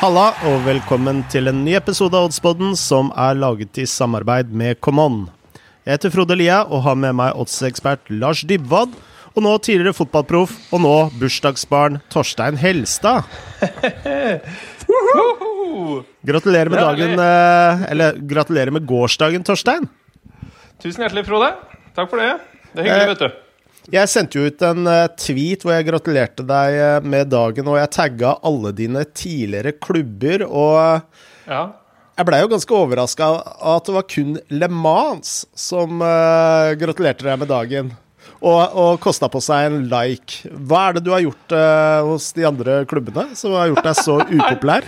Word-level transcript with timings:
Halla, 0.00 0.30
og 0.48 0.62
velkommen 0.64 1.18
til 1.28 1.50
en 1.50 1.58
ny 1.60 1.74
episode 1.76 2.16
av 2.16 2.30
Oddspodden 2.30 2.72
som 2.78 3.10
er 3.20 3.36
laget 3.36 3.76
i 3.82 3.84
samarbeid 3.84 4.48
med 4.56 4.78
Common. 4.80 5.26
Jeg 5.84 5.98
heter 5.98 6.12
Frode 6.14 6.36
Lia 6.40 6.62
og 6.64 6.86
har 6.86 6.96
med 6.96 7.18
meg 7.18 7.36
oddsekspert 7.36 8.08
Lars 8.08 8.40
Dybwad. 8.48 8.94
Og 9.36 9.44
nå 9.44 9.52
tidligere 9.62 9.94
fotballproff, 9.94 10.56
og 10.74 10.80
nå 10.82 10.94
bursdagsbarn 11.20 12.00
Torstein 12.10 12.56
Helstad. 12.58 13.28
Gratulerer 16.30 16.72
med 16.72 16.80
dagen 16.82 17.20
eh, 17.22 17.84
Eller 17.92 18.16
gratulerer 18.32 18.74
med 18.74 18.88
gårsdagen, 18.88 19.44
Torstein. 19.46 19.86
Tusen 20.82 21.04
hjertelig, 21.04 21.28
Frode. 21.28 21.52
Takk 21.94 22.10
for 22.10 22.24
det. 22.24 22.32
Det 22.72 22.82
er 22.82 22.88
hyggelig, 22.88 23.04
Eh, 23.04 23.12
vet 23.12 23.22
du. 23.22 23.49
Jeg 23.90 24.06
sendte 24.06 24.38
jo 24.38 24.46
ut 24.46 24.62
en 24.62 24.86
eh, 24.86 25.08
tweet 25.18 25.64
hvor 25.66 25.74
jeg 25.74 25.88
gratulerte 25.88 26.44
deg 26.46 26.76
eh, 26.78 27.06
med 27.10 27.30
dagen, 27.32 27.66
og 27.66 27.78
jeg 27.80 27.90
tagga 27.96 28.36
alle 28.46 28.70
dine 28.76 29.02
tidligere 29.10 29.72
klubber, 29.82 30.44
og 30.46 30.76
eh, 30.84 31.24
Ja. 31.50 31.62
jeg 32.20 32.28
blei 32.28 32.38
jo 32.44 32.52
ganske 32.52 32.76
overraska 32.76 33.30
at 33.74 33.88
det 33.88 33.96
var 33.96 34.06
kun 34.12 34.36
Le 34.54 34.68
Mans 34.70 35.40
som 35.58 35.98
uh, 36.04 36.70
gratulerte 36.78 37.26
deg 37.26 37.40
med 37.40 37.50
dagen. 37.50 37.90
Og, 38.40 38.60
og 38.78 39.00
kosta 39.02 39.26
på 39.32 39.40
seg 39.42 39.66
en 39.66 39.82
like. 39.90 40.46
Hva 40.48 40.86
er 40.88 40.96
det 40.96 41.02
du 41.04 41.10
har 41.12 41.24
gjort 41.24 41.52
uh, 41.56 42.06
hos 42.06 42.30
de 42.36 42.46
andre 42.48 42.84
klubbene 42.88 43.34
som 43.36 43.56
har 43.58 43.72
gjort 43.72 43.88
deg 43.88 43.98
så 43.98 44.20
upopulær? 44.38 44.86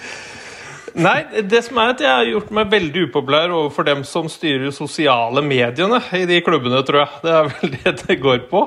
Nei, 0.92 1.22
det 1.48 1.62
som 1.64 1.78
er 1.80 1.94
at 1.94 2.02
jeg 2.04 2.12
har 2.12 2.26
gjort 2.28 2.50
meg 2.52 2.72
veldig 2.72 3.06
upopulær 3.06 3.52
overfor 3.54 3.86
dem 3.88 4.02
som 4.04 4.26
styrer 4.28 4.72
sosiale 4.76 5.40
mediene 5.44 6.02
i 6.18 6.26
de 6.28 6.40
klubbene, 6.44 6.82
tror 6.84 7.04
jeg. 7.04 7.22
Det 7.24 7.32
er 7.38 7.48
vel 7.48 7.72
det 7.78 7.94
det 8.02 8.16
går 8.20 8.42
på. 8.50 8.66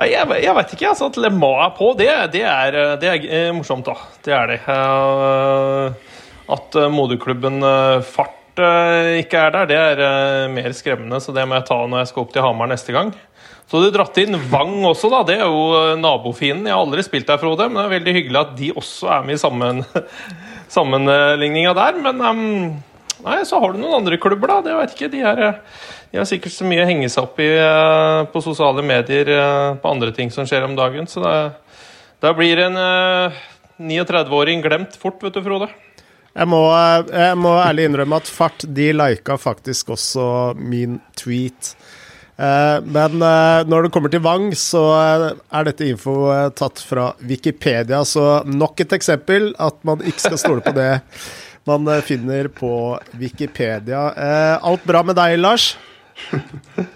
Jeg, 0.00 0.28
jeg 0.44 0.54
veit 0.56 0.74
ikke. 0.76 0.92
altså 0.92 1.08
At 1.10 1.18
Le 1.20 1.30
Mans 1.34 1.64
er 1.66 1.72
på, 1.76 1.88
det, 1.98 2.10
det, 2.32 2.44
er, 2.46 2.78
det 3.02 3.10
er 3.10 3.26
eh, 3.26 3.48
morsomt, 3.56 3.88
da. 3.88 3.96
Det 4.24 4.36
er 4.36 4.52
det. 4.52 4.60
Eh, 4.70 6.12
At 6.54 6.78
eh, 6.78 6.92
moderklubben 6.92 7.58
Fart 8.06 8.36
ikke 8.60 9.40
er 9.40 9.52
der, 9.54 9.66
det 9.70 9.76
er 9.80 10.48
mer 10.52 10.72
skremmende. 10.76 11.20
Så 11.22 11.32
det 11.34 11.46
må 11.48 11.58
jeg 11.58 11.66
ta 11.68 11.80
når 11.82 12.02
jeg 12.02 12.12
skal 12.12 12.24
opp 12.24 12.32
til 12.34 12.44
Hamar 12.44 12.70
neste 12.70 12.94
gang. 12.94 13.12
Så 13.70 13.78
du 13.78 13.86
dratt 13.94 14.16
inn 14.18 14.34
Vang 14.50 14.80
også, 14.88 15.10
da. 15.12 15.20
Det 15.28 15.36
er 15.38 15.46
jo 15.46 15.94
nabofienden. 16.00 16.66
Jeg 16.68 16.74
har 16.74 16.82
aldri 16.82 17.04
spilt 17.06 17.28
der, 17.30 17.38
Frode, 17.42 17.68
men 17.70 17.78
det 17.78 17.84
er 17.86 17.94
veldig 17.98 18.14
hyggelig 18.18 18.40
at 18.40 18.56
de 18.58 18.72
også 18.76 19.12
er 19.14 19.28
med 19.28 19.38
i 19.38 19.40
sammen, 19.40 19.84
sammenligninga 20.70 21.74
der. 21.76 22.00
Men 22.04 22.22
um, 22.22 22.42
nei, 23.26 23.40
så 23.48 23.60
har 23.62 23.74
du 23.74 23.82
noen 23.82 24.00
andre 24.00 24.20
klubber, 24.22 24.54
da. 24.54 24.60
Det 24.66 24.78
vet 24.78 24.96
ikke. 24.96 25.10
De, 25.12 25.22
er, 25.32 25.44
eh, 25.48 25.84
de 26.12 26.22
har 26.22 26.28
sikkert 26.30 26.56
så 26.56 26.68
mye 26.68 26.84
å 26.84 26.88
henge 26.90 27.10
seg 27.12 27.26
opp 27.26 27.42
i 27.42 27.50
uh, 27.58 28.26
på 28.30 28.44
sosiale 28.44 28.84
medier 28.86 29.34
uh, 29.34 29.76
på 29.80 29.92
andre 29.92 30.14
ting 30.16 30.32
som 30.34 30.48
skjer 30.48 30.66
om 30.68 30.78
dagen. 30.78 31.10
Så 31.10 31.24
da 32.20 32.34
blir 32.36 32.64
en 32.66 32.78
uh, 32.78 33.44
39-åring 33.80 34.60
glemt 34.64 34.98
fort, 35.00 35.22
vet 35.24 35.36
du, 35.36 35.42
Frode. 35.44 35.70
Jeg 36.30 36.46
må, 36.46 36.60
eh, 36.70 37.08
jeg 37.10 37.38
må 37.40 37.56
ærlig 37.58 37.88
innrømme 37.88 38.20
at 38.20 38.30
Fart 38.30 38.66
de 38.66 38.90
lika 38.94 39.36
faktisk 39.40 39.94
også 39.96 40.26
min 40.56 41.00
tweet. 41.18 41.74
Eh, 42.40 42.78
Men 42.88 43.20
eh, 43.20 43.60
når 43.68 43.86
det 43.86 43.92
kommer 43.94 44.12
til 44.12 44.22
Vang, 44.24 44.48
så 44.56 44.82
eh, 44.96 45.26
er 45.58 45.68
dette 45.68 45.88
info 45.90 46.14
tatt 46.56 46.80
fra 46.86 47.10
Wikipedia. 47.20 48.00
Så 48.08 48.24
nok 48.48 48.80
et 48.80 48.96
eksempel 48.96 49.52
at 49.60 49.80
man 49.86 50.04
ikke 50.06 50.24
skal 50.30 50.40
stole 50.40 50.64
på 50.64 50.74
det 50.76 50.92
man 51.68 51.84
finner 52.02 52.48
på 52.56 52.72
Wikipedia. 53.20 54.06
Alt 54.64 54.86
bra 54.88 55.02
med 55.06 55.18
deg, 55.20 55.36
Lars? 55.40 55.74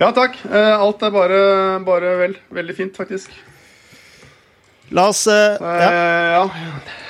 Ja, 0.00 0.08
takk. 0.10 0.34
Alt 0.50 1.02
er 1.06 1.12
bare, 1.14 1.36
bare 1.86 2.14
vel. 2.18 2.32
Veldig 2.56 2.74
fint, 2.74 2.96
faktisk. 2.98 3.30
La 4.90 5.08
oss 5.08 5.26
uh, 5.26 5.56
ja. 5.60 5.92
Eh, 5.92 6.32
Ja. 6.32 6.50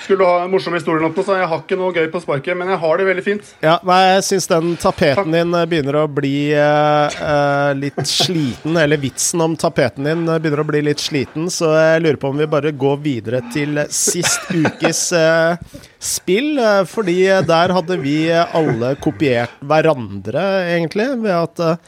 Skulle 0.02 0.18
du 0.18 0.26
ha 0.26 0.42
en 0.42 0.50
morsom 0.50 0.74
historie, 0.74 0.98
noe, 0.98 1.22
så 1.22 1.36
jeg 1.38 1.46
har 1.46 1.60
ikke 1.62 1.76
noe 1.78 1.94
gøy 1.94 2.08
på 2.10 2.20
sparket, 2.24 2.56
men 2.58 2.72
jeg 2.72 2.80
har 2.82 2.98
det 2.98 3.04
veldig 3.06 3.22
fint. 3.22 3.50
Ja, 3.62 3.76
nei, 3.86 4.00
jeg 4.16 4.24
syns 4.26 4.48
den 4.50 4.72
tapeten 4.82 5.30
din 5.30 5.54
eh, 5.54 5.66
begynner 5.70 6.00
å 6.00 6.08
bli 6.10 6.50
eh, 6.58 7.68
litt 7.78 8.00
sliten. 8.10 8.80
Eller 8.82 8.98
vitsen 8.98 9.44
om 9.46 9.54
tapeten 9.54 10.08
din 10.08 10.24
begynner 10.26 10.64
å 10.64 10.66
bli 10.66 10.80
litt 10.88 11.02
sliten, 11.02 11.46
så 11.54 11.70
jeg 11.76 12.02
lurer 12.02 12.18
på 12.18 12.32
om 12.32 12.42
vi 12.42 12.48
bare 12.50 12.74
går 12.74 12.98
videre 13.04 13.44
til 13.54 13.78
sist 13.94 14.50
ukes 14.50 15.04
uh, 15.14 15.54
spill. 16.12 16.58
fordi 16.90 17.20
der 17.46 17.76
hadde 17.78 18.00
vi 18.02 18.16
alle 18.32 18.96
kopiert 18.98 19.54
hverandre, 19.62 20.42
egentlig, 20.74 21.12
ved 21.22 21.36
at 21.36 21.78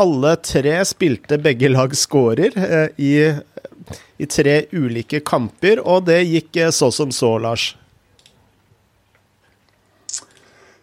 alle 0.00 0.34
tre 0.40 0.78
spilte 0.88 1.36
begge 1.42 1.68
lag 1.74 1.92
scorer 1.92 2.56
i, 2.96 3.12
i 4.18 4.26
tre 4.26 4.64
ulike 4.74 5.20
kamper, 5.26 5.80
og 5.84 6.06
det 6.08 6.22
gikk 6.26 6.58
eh, 6.58 6.72
så 6.74 6.90
som 6.94 7.12
så, 7.14 7.36
Lars. 7.42 7.70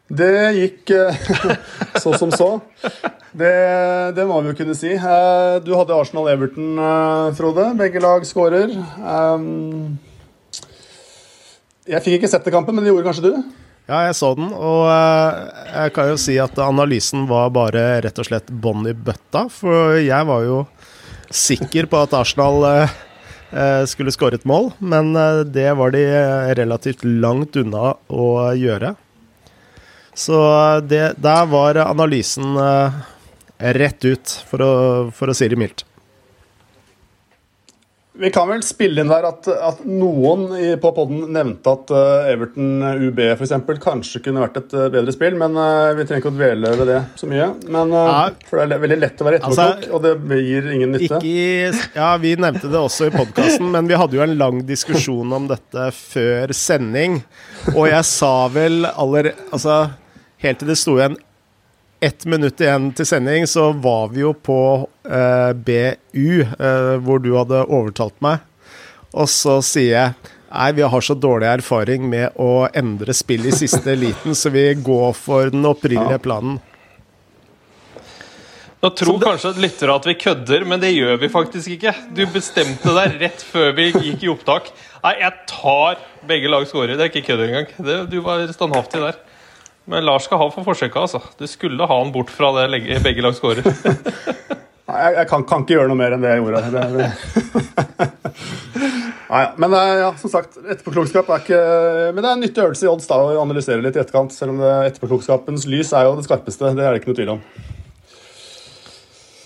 Det 0.07 0.31
gikk 0.55 0.93
eh, 0.95 1.19
så 2.03 2.13
som 2.17 2.31
så. 2.31 2.49
Det, 3.35 3.51
det 4.15 4.25
må 4.29 4.39
vi 4.41 4.53
jo 4.53 4.57
kunne 4.61 4.77
si. 4.77 4.93
Eh, 4.95 5.57
Du 5.65 5.73
hadde 5.75 5.97
Arsenal-Everton, 5.97 6.79
Frode. 7.35 7.67
Begge 7.79 8.03
lag 8.03 8.25
skårer. 8.27 8.75
Jeg 11.85 12.01
fikk 12.01 12.19
ikke 12.19 12.31
sett 12.31 12.45
det 12.47 12.53
kampen, 12.55 12.77
men 12.77 12.85
det 12.85 12.93
gjorde 12.93 13.09
kanskje 13.09 13.29
du? 13.29 13.43
Ja, 13.85 13.99
jeg 14.07 14.15
så 14.17 14.31
den, 14.33 14.47
og 14.49 14.87
jeg 14.89 15.91
kan 15.93 16.07
jo 16.09 16.15
si 16.17 16.39
at 16.41 16.57
analysen 16.57 17.27
var 17.29 17.51
bare 17.53 17.83
rett 18.01 18.17
og 18.17 18.25
slett 18.25 18.47
bånn 18.49 18.87
i 18.89 18.95
bøtta. 18.97 19.43
For 19.53 19.99
jeg 20.01 20.25
var 20.25 20.41
jo 20.47 20.63
sikker 21.33 21.87
på 21.89 22.01
at 22.05 22.13
Arsenal 22.17 22.65
eh, 22.69 22.93
eh, 23.51 23.83
skulle 23.89 24.13
skåre 24.13 24.39
et 24.39 24.47
mål, 24.47 24.71
men 24.79 25.15
eh, 25.15 25.41
det 25.47 25.71
var 25.79 25.95
de 25.95 26.05
relativt 26.59 27.05
langt 27.05 27.57
unna 27.59 27.95
å 28.07 28.29
gjøre. 28.57 28.95
Så 30.15 30.37
det, 30.87 31.17
der 31.19 31.49
var 31.51 31.75
analysen 31.83 32.55
rett 33.59 34.05
ut, 34.07 34.31
for 34.47 34.63
å, 34.63 34.71
for 35.11 35.27
å 35.27 35.35
si 35.35 35.49
det 35.51 35.59
mildt. 35.59 35.83
Vi 38.17 38.29
kan 38.31 38.47
vel 38.47 38.61
spille 38.63 39.03
inn 39.03 39.09
der 39.11 39.25
at, 39.27 39.47
at 39.51 39.81
noen 39.83 40.45
i, 40.55 40.69
på 40.79 40.91
podden 40.95 41.33
nevnte 41.35 41.73
at 41.73 41.91
eh, 41.91 42.29
Everton 42.31 42.79
UB 43.09 43.19
for 43.35 43.43
eksempel, 43.43 43.79
kanskje 43.83 44.21
kunne 44.23 44.43
vært 44.45 44.61
et 44.61 44.75
eh, 44.77 44.87
bedre 44.93 45.11
spill, 45.15 45.35
men 45.39 45.57
eh, 45.59 45.89
vi 45.97 46.05
trenger 46.07 46.23
ikke 46.23 46.31
å 46.31 46.37
dvele 46.37 46.71
ved 46.79 46.91
det 46.93 47.01
så 47.19 47.29
mye. 47.31 47.49
Men, 47.67 47.91
Ja. 47.95 48.29
For 48.47 48.61
det 48.61 48.77
er 48.77 48.83
veldig 48.85 48.99
lett 49.01 49.21
å 49.21 49.27
være 49.27 49.41
Altså, 49.41 49.67
etterpåklok, 49.73 49.97
og 49.97 50.29
det 50.31 50.39
gir 50.47 50.71
ingen 50.71 50.95
nytte. 50.95 51.19
Ikke 51.19 51.99
ja, 51.99 52.09
vi 52.21 52.33
nevnte 52.39 52.71
det 52.71 52.79
også 52.79 53.09
i 53.09 53.13
podkasten, 53.13 53.67
men 53.73 53.91
vi 53.91 53.99
hadde 53.99 54.17
jo 54.17 54.23
en 54.25 54.37
lang 54.39 54.63
diskusjon 54.67 55.35
om 55.35 55.49
dette 55.51 55.89
før 55.97 56.55
sending. 56.55 57.19
Og 57.75 57.89
jeg 57.91 58.07
sa 58.07 58.33
vel 58.53 58.87
aller 58.91 59.33
Altså, 59.51 59.85
helt 60.43 60.61
til 60.61 60.71
det 60.71 60.79
sto 60.79 60.95
igjen 60.99 61.19
ett 62.05 62.25
minutt 62.29 62.61
igjen 62.61 62.91
til 62.95 63.07
sending, 63.09 63.47
så 63.49 63.71
var 63.71 64.11
vi 64.13 64.21
jo 64.21 64.33
på 64.33 64.59
eh, 65.09 65.51
BU, 65.53 66.41
eh, 66.43 66.93
hvor 67.01 67.23
du 67.23 67.31
hadde 67.37 67.65
overtalt 67.65 68.17
meg. 68.25 68.43
Og 69.15 69.29
så 69.31 69.59
sier 69.65 69.93
jeg 69.95 70.31
Nei, 70.55 70.69
vi 70.71 70.85
har 70.87 71.03
så 71.03 71.11
dårlig 71.19 71.49
erfaring 71.51 72.05
med 72.07 72.37
å 72.39 72.69
endre 72.71 73.11
spill 73.17 73.43
i 73.49 73.51
siste 73.51 73.91
liten, 74.05 74.37
så 74.37 74.53
vi 74.53 74.69
går 74.79 75.11
for 75.17 75.51
den 75.51 75.67
opprinnelige 75.67 76.21
planen. 76.23 76.61
Nå 78.85 78.91
tror 78.93 79.17
kanskje 79.19 79.55
lyttere 79.57 79.97
at 79.97 80.05
vi 80.05 80.13
kødder, 80.21 80.63
men 80.69 80.79
det 80.79 80.93
gjør 80.93 81.17
vi 81.17 81.31
faktisk 81.33 81.73
ikke. 81.73 81.91
Du 82.13 82.21
bestemte 82.29 82.93
deg 82.93 83.17
rett 83.23 83.43
før 83.43 83.73
vi 83.75 83.89
gikk 83.89 84.23
i 84.23 84.29
opptak. 84.31 84.69
Nei, 85.01 85.15
jeg 85.23 85.47
tar 85.49 85.97
begge 86.29 86.51
lag 86.53 86.67
scorer. 86.69 86.93
Det 86.93 87.07
er 87.07 87.09
ikke 87.09 87.25
kødd 87.31 87.45
engang. 87.47 87.71
Det, 87.87 87.95
du 88.13 88.19
var 88.23 88.45
standhaftig 88.53 89.01
der. 89.01 89.17
Men 89.91 90.05
Lars 90.05 90.25
skal 90.25 90.39
ha 90.41 90.47
for 90.53 90.65
forsøket, 90.65 90.97
altså. 90.97 91.21
Du 91.37 91.45
skulle 91.49 91.85
ha 91.85 91.97
han 92.01 92.11
bort 92.15 92.31
fra 92.33 92.49
det 92.57 92.69
legge- 92.73 92.97
begge 93.05 93.21
lag 93.25 93.35
skårer. 93.37 93.65
Nei, 94.89 94.97
jeg, 95.01 95.13
jeg 95.17 95.27
kan, 95.31 95.43
kan 95.49 95.63
ikke 95.63 95.75
gjøre 95.79 95.89
noe 95.89 95.97
mer 95.97 96.13
enn 96.15 96.21
det 96.25 96.31
jeg 96.35 96.41
gjorde. 96.43 96.61
Det, 96.73 96.83
det. 96.95 98.09
Nei. 99.31 99.43
Men 99.61 99.73
eh, 99.73 99.93
ja, 100.03 100.09
som 100.21 100.29
sagt, 100.31 100.57
etterpåklokskap 100.61 101.29
er 101.33 101.41
ikke 101.41 101.61
Men 102.13 102.21
det 102.21 102.29
er 102.29 102.35
en 102.37 102.43
nyttig 102.45 102.61
øvelse 102.61 102.85
i 102.85 102.91
odds 102.91 103.07
da, 103.09 103.17
å 103.17 103.39
analysere 103.41 103.81
litt 103.81 103.97
i 103.97 104.01
etterkant. 104.03 104.33
Selv 104.35 104.53
om 104.53 104.61
etterpåklokskapens 104.85 105.65
lys 105.69 105.93
er 105.97 106.05
jo 106.09 106.13
det 106.19 106.27
skarpeste. 106.27 106.69
Det 106.77 106.85
er 106.85 106.93
det 106.93 107.01
ikke 107.01 107.11
noe 107.13 107.19
tvil 107.21 107.33
om. 107.37 107.41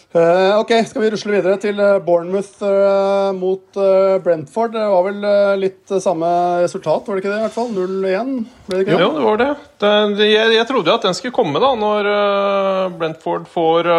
Eh, 0.10 0.60
ok, 0.60 0.72
skal 0.90 1.04
vi 1.04 1.10
rusle 1.14 1.36
videre 1.36 1.60
til 1.62 1.78
eh, 1.78 2.00
Bournemouth 2.02 2.64
eh, 2.66 3.28
mot 3.38 3.78
Brentford. 4.26 4.72
Det 4.74 4.86
var 4.90 5.04
vel 5.06 5.28
litt 5.62 5.92
samme 6.02 6.30
resultat, 6.64 7.06
var 7.06 7.14
det 7.14 7.22
ikke 7.22 7.30
det? 7.30 7.38
i 7.38 7.44
hvert 7.44 7.54
fall? 7.54 7.70
0-1? 7.76 8.32
Ble 8.66 8.80
det 8.80 8.88
ikke 8.88 8.96
det? 8.96 9.04
Jo, 9.04 9.12
det 9.14 9.28
var 9.28 9.38
det. 9.44 10.24
jeg, 10.26 10.56
jeg 10.56 10.68
trodde 10.72 10.90
jo 10.90 10.96
at 10.98 11.06
den 11.06 11.18
skulle 11.18 11.36
komme 11.36 11.62
da, 11.62 11.70
når 11.78 12.10
Brentford 12.98 13.46
får 13.54 13.92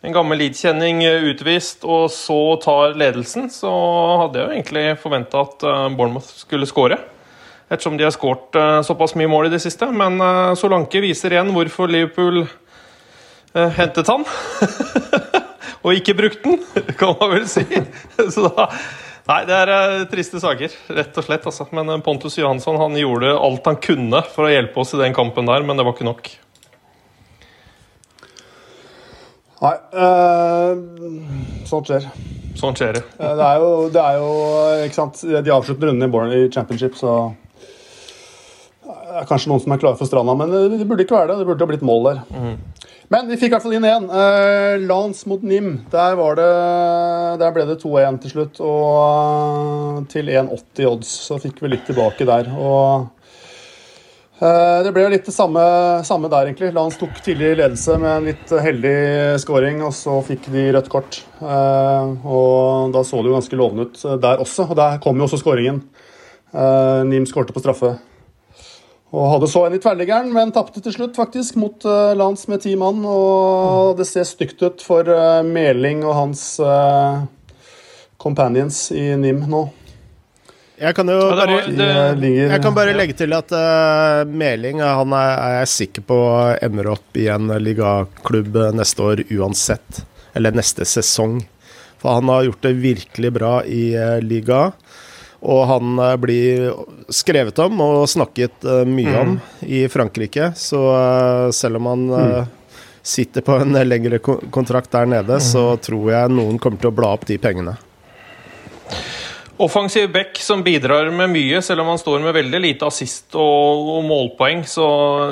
en 0.00 0.16
gammel 0.16 0.40
Leeds-kjenning 0.40 1.04
eh, 1.04 1.28
utvist 1.28 1.84
og 1.84 2.08
så 2.14 2.40
tar 2.64 2.96
ledelsen. 2.96 3.52
Så 3.52 3.74
hadde 4.22 4.40
jeg 4.40 4.46
jo 4.46 4.56
egentlig 4.56 4.86
forventa 5.04 5.44
at 5.44 5.68
Bournemouth 5.98 6.32
skulle 6.46 6.70
skåre. 6.70 6.96
Ettersom 7.68 8.00
de 8.00 8.08
har 8.08 8.16
skåret 8.16 8.56
såpass 8.88 9.12
mye 9.20 9.28
mål 9.28 9.50
i 9.50 9.52
det 9.52 9.60
siste. 9.62 9.84
Men 9.92 10.16
Solanke 10.58 11.04
viser 11.04 11.36
igjen 11.36 11.52
hvorfor 11.54 11.92
Liverpool 11.92 12.46
hentet 13.52 14.08
han. 14.10 14.24
og 15.84 15.94
ikke 15.96 16.16
brukt 16.18 16.44
den, 16.44 16.60
kan 16.98 17.16
man 17.18 17.32
vel 17.34 17.46
si. 17.50 17.64
Så 18.34 18.50
da 18.50 18.68
Nei, 19.30 19.42
det 19.46 19.54
er 19.54 19.70
uh, 19.70 20.04
triste 20.10 20.40
saker, 20.42 20.72
rett 20.96 21.18
og 21.20 21.26
slett. 21.26 21.44
Altså. 21.46 21.66
Men 21.76 21.92
uh, 21.92 22.00
Pontus 22.02 22.38
Johansson 22.40 22.78
han 22.80 22.96
gjorde 22.98 23.36
alt 23.36 23.68
han 23.68 23.78
kunne 23.82 24.24
for 24.32 24.48
å 24.48 24.50
hjelpe 24.50 24.82
oss 24.82 24.94
i 24.96 25.02
den 25.02 25.14
kampen 25.14 25.46
der, 25.46 25.62
men 25.66 25.78
det 25.78 25.84
var 25.86 25.94
ikke 25.94 26.08
nok. 26.08 26.30
Nei, 29.60 29.74
uh, 29.92 30.72
sånt 31.68 31.92
skjer. 31.92 32.08
Sånn 32.58 32.74
skjer 32.74 32.98
det. 32.98 33.04
er 33.20 33.60
jo, 33.62 33.70
det 33.92 34.02
er 34.02 34.18
jo 34.18 34.30
ikke 34.88 34.96
sant, 34.96 35.20
De 35.22 35.52
avslutter 35.54 35.92
runden 35.92 36.08
i 36.08 36.10
Born 36.10 36.34
i 36.34 36.40
Championship, 36.50 36.96
så 36.98 37.30
det 38.90 39.20
er 39.22 39.28
kanskje 39.28 39.50
noen 39.50 39.62
som 39.62 39.74
er 39.74 39.80
klare 39.82 39.98
for 39.98 40.08
stranda, 40.08 40.34
men 40.38 40.52
det 40.78 40.86
burde 40.88 41.04
ikke 41.06 41.18
være 41.18 41.32
det. 41.32 41.40
Det 41.40 41.48
burde 41.48 41.66
ha 41.66 41.70
blitt 41.70 41.86
mål 41.86 42.08
der. 42.10 42.22
Mm. 42.34 42.80
Men 43.10 43.26
vi 43.26 43.36
fikk 43.40 43.50
i 43.50 43.54
hvert 43.56 43.64
fall 43.64 43.74
inn 43.74 43.86
én. 43.88 44.04
Uh, 44.06 44.76
Lans 44.86 45.24
mot 45.26 45.42
Nim. 45.42 45.72
Der, 45.90 46.18
det, 46.38 46.50
der 47.42 47.54
ble 47.56 47.64
det 47.66 47.80
2-1 47.82 48.20
til 48.22 48.34
slutt. 48.36 48.60
Og 48.62 50.04
til 50.12 50.30
1,80 50.30 50.86
odds 50.86 51.14
så 51.26 51.38
fikk 51.42 51.58
vi 51.64 51.72
litt 51.72 51.88
tilbake 51.90 52.26
der. 52.28 52.52
Og 52.54 53.08
eh, 54.38 54.78
det 54.86 54.92
ble 54.94 55.08
litt 55.10 55.26
det 55.26 55.34
samme, 55.34 55.64
samme, 56.06 56.30
der, 56.30 56.52
egentlig. 56.52 56.70
Lans 56.76 57.00
tok 57.00 57.18
tidlig 57.26 57.56
ledelse 57.58 57.98
med 57.98 58.12
en 58.12 58.28
litt 58.30 58.54
heldig 58.68 58.94
scoring, 59.42 59.82
og 59.88 59.90
så 59.96 60.20
fikk 60.30 60.46
de 60.54 60.68
rødt 60.76 60.92
kort. 60.92 61.18
Eh, 61.42 62.14
og 62.30 62.94
da 62.94 63.02
så 63.02 63.18
det 63.18 63.32
jo 63.32 63.38
ganske 63.40 63.58
lovende 63.58 63.88
ut 63.88 64.06
der 64.22 64.46
også, 64.46 64.68
og 64.70 64.78
der 64.78 65.02
kom 65.02 65.18
jo 65.18 65.26
også 65.26 65.42
scoringen. 65.42 65.82
Eh, 66.54 67.02
Nim 67.10 67.26
skårte 67.26 67.58
på 67.58 67.62
straffe. 67.66 67.96
Og 69.10 69.26
hadde 69.26 69.48
så 69.50 69.64
en 69.66 69.74
i 69.74 69.80
tverrliggeren, 69.82 70.30
men 70.30 70.52
tapte 70.54 70.82
til 70.84 70.94
slutt 70.94 71.16
faktisk 71.18 71.56
mot 71.58 71.82
uh, 71.82 72.12
Lans 72.14 72.46
med 72.50 72.62
ti 72.62 72.76
mann. 72.78 73.02
Og 73.02 73.98
det 73.98 74.06
ser 74.06 74.28
stygt 74.28 74.62
ut 74.62 74.84
for 74.86 75.08
uh, 75.10 75.42
Meling 75.46 76.04
og 76.06 76.14
hans 76.14 76.44
uh, 76.62 77.24
companions 78.22 78.86
i 78.94 79.10
NIM 79.18 79.42
nå. 79.50 79.66
Jeg 80.80 80.96
kan 80.96 81.10
jo 81.12 81.18
bare, 81.36 81.58
jeg 82.24 82.60
kan 82.64 82.72
bare 82.72 82.94
legge 82.96 83.18
til 83.18 83.34
at 83.36 83.50
uh, 83.52 84.22
Meling 84.30 84.78
han 84.80 85.12
er, 85.12 85.32
er, 85.34 85.56
jeg 85.58 85.72
sikker 85.74 86.06
på 86.08 86.20
ender 86.62 86.94
opp 86.94 87.18
i 87.20 87.26
en 87.34 87.50
ligaklubb 87.60 88.56
neste 88.78 89.04
år 89.04 89.24
uansett. 89.26 90.04
Eller 90.38 90.54
neste 90.54 90.86
sesong. 90.86 91.40
For 92.00 92.14
han 92.16 92.30
har 92.30 92.46
gjort 92.46 92.62
det 92.64 92.78
virkelig 92.78 93.34
bra 93.34 93.54
i 93.66 93.90
uh, 93.98 94.22
liga. 94.22 94.68
Og 95.40 95.66
han 95.66 95.98
eh, 95.98 96.16
blir 96.20 96.66
skrevet 97.12 97.58
om 97.64 97.80
og 97.84 98.08
snakket 98.10 98.64
eh, 98.64 98.82
mye 98.88 99.14
om 99.16 99.36
mm. 99.36 99.44
i 99.66 99.84
Frankrike. 99.88 100.52
Så 100.56 100.80
eh, 100.92 101.50
selv 101.56 101.80
om 101.80 101.88
han 101.92 102.08
mm. 102.10 102.50
sitter 103.02 103.44
på 103.46 103.56
en 103.62 103.78
lengre 103.88 104.20
kontrakt 104.20 104.92
der 104.92 105.08
nede, 105.08 105.40
mm. 105.40 105.46
så 105.52 105.64
tror 105.80 106.12
jeg 106.12 106.34
noen 106.36 106.60
kommer 106.60 106.82
til 106.82 106.92
å 106.92 106.98
bla 107.00 107.14
opp 107.16 107.24
de 107.30 107.40
pengene. 107.40 107.78
Offensiv 109.60 110.06
back 110.12 110.38
som 110.40 110.62
bidrar 110.64 111.10
med 111.12 111.28
mye, 111.34 111.58
selv 111.60 111.82
om 111.82 111.90
han 111.92 111.98
står 112.00 112.22
med 112.24 112.32
veldig 112.32 112.60
lite 112.64 112.88
assist 112.88 113.36
og, 113.36 113.90
og 113.92 114.06
målpoeng, 114.08 114.62
så, 114.64 114.86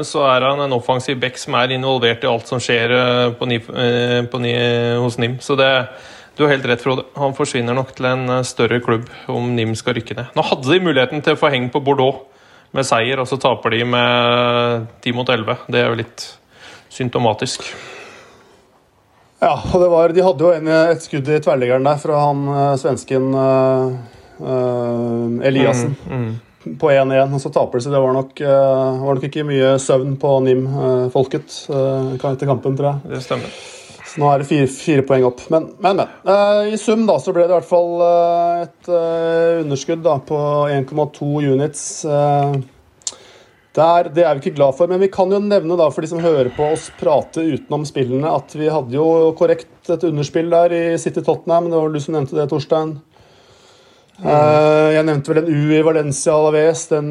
så, 0.05 0.27
er 0.29 0.45
han 0.45 0.61
en 0.67 0.77
offensiv 0.77 1.17
back 1.21 1.41
som 1.41 1.57
er 1.57 1.73
involvert 1.73 2.27
i 2.27 2.29
alt 2.29 2.51
som 2.51 2.61
skjer 2.61 2.93
på, 3.41 3.49
på, 4.29 4.43
hos 5.01 5.17
NIM. 5.17 5.39
Så 5.41 5.57
det, 5.57 5.71
du 6.39 6.45
har 6.45 6.53
helt 6.53 6.67
rett, 6.71 6.83
Frode. 6.83 7.03
Han 7.19 7.35
forsvinner 7.35 7.75
nok 7.75 7.89
til 7.99 8.07
en 8.07 8.29
eh, 8.31 8.45
større 8.47 8.79
klubb 8.79 9.09
om 9.27 9.51
NIM 9.57 9.75
skal 9.79 9.97
rykke 9.99 10.15
ned. 10.15 10.35
Nå 10.39 10.45
hadde 10.47 10.71
de 10.71 10.85
muligheten 10.85 11.23
til 11.27 11.35
å 11.35 11.39
få 11.41 11.51
heng 11.51 11.67
på 11.75 11.83
Bordeaux 11.83 12.29
med 12.77 12.87
seier, 12.87 13.19
og 13.19 13.27
så 13.27 13.41
taper 13.43 13.75
de 13.75 13.81
med 13.89 14.85
10 15.03 15.17
mot 15.17 15.31
11. 15.35 15.65
Det 15.67 15.81
er 15.81 15.89
jo 15.91 15.97
litt 15.99 16.27
symptomatisk. 16.95 17.65
Ja, 19.43 19.57
og 19.57 19.83
det 19.83 19.89
var, 19.91 20.15
de 20.15 20.23
hadde 20.27 20.47
jo 20.47 20.53
en, 20.55 20.71
et 20.93 21.03
skudd 21.03 21.27
i 21.27 21.41
tverrliggeren 21.43 21.87
der 21.87 21.99
fra 22.03 22.21
han 22.23 22.45
uh, 22.51 22.75
svensken 22.79 23.29
uh, 23.35 23.97
uh, 24.43 25.47
Eliassen. 25.49 25.97
Mm, 26.07 26.23
mm. 26.23 26.77
På 26.79 26.93
1-1, 26.93 27.35
og 27.35 27.43
så 27.43 27.51
taper 27.55 27.81
de, 27.81 27.87
så 27.87 27.95
det 27.95 28.03
var 28.03 28.15
nok, 28.15 28.45
var 28.45 29.19
nok, 29.19 29.27
ikke 29.31 29.47
mye 29.47 29.73
søvn 29.81 30.19
på 30.21 30.35
NIM-folket 30.45 31.59
etter 31.71 32.51
kampen, 32.51 32.77
tror 32.77 32.91
jeg. 32.91 33.15
Det 33.15 33.25
stemmer. 33.25 33.59
Nå 34.19 34.31
er 34.33 34.43
det 34.43 34.49
fire, 34.49 34.71
fire 34.73 35.05
poeng 35.07 35.29
opp. 35.29 35.45
Men, 35.53 35.71
men. 35.79 36.03
men. 36.03 36.17
Uh, 36.27 36.73
I 36.75 36.81
sum 36.81 37.07
da, 37.09 37.19
så 37.23 37.35
ble 37.35 37.47
det 37.47 37.55
i 37.55 37.59
hvert 37.59 37.71
fall 37.71 37.93
uh, 38.03 38.65
et 38.65 38.91
uh, 38.91 39.63
underskudd 39.63 40.03
da, 40.07 40.19
på 40.27 40.41
1,2 40.75 41.31
units. 41.53 41.85
Der, 43.79 44.09
det 44.11 44.25
er 44.27 44.35
vi 44.35 44.43
ikke 44.43 44.57
glad 44.57 44.75
for, 44.75 44.91
men 44.91 44.99
vi 44.99 45.11
kan 45.13 45.31
jo 45.31 45.39
nevne 45.39 45.77
da, 45.79 45.87
for 45.95 46.03
de 46.03 46.11
som 46.11 46.23
hører 46.23 46.49
på 46.57 46.67
oss 46.73 46.89
prate 46.99 47.45
utenom 47.45 47.85
spillene, 47.87 48.27
at 48.27 48.57
vi 48.59 48.71
hadde 48.73 48.97
jo 48.97 49.31
korrekt 49.39 49.93
et 49.93 50.07
underspill 50.09 50.51
der 50.51 50.75
i 50.75 50.83
City 50.99 51.23
Tottenham. 51.23 51.69
Det 51.71 51.79
var 51.79 51.95
du 51.95 52.01
som 52.03 52.17
nevnte 52.17 52.35
det, 52.41 52.49
Torstein. 52.51 52.97
Uh, 54.19 54.91
jeg 54.97 55.07
nevnte 55.07 55.31
vel 55.31 55.45
en 55.45 55.51
U 55.55 55.75
i 55.77 55.83
Valencia 55.87 56.35
Alaves. 56.35 56.87
Den 56.91 57.09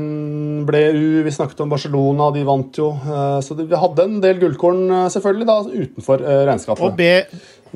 ble 0.68 0.82
U. 0.92 1.06
Vi 1.24 1.34
snakket 1.34 1.64
om 1.64 1.72
Barcelona, 1.72 2.30
de 2.36 2.44
vant 2.48 2.80
jo. 2.82 2.92
Uh, 3.06 3.40
så 3.44 3.56
vi 3.60 3.68
hadde 3.72 4.08
en 4.10 4.18
del 4.24 4.42
gullkorn 4.44 4.86
uh, 4.92 5.08
selvfølgelig 5.14 5.48
da, 5.48 5.58
utenfor 5.72 6.26
regnskapet. 6.50 6.84
Og 6.84 6.98
B, 6.98 7.02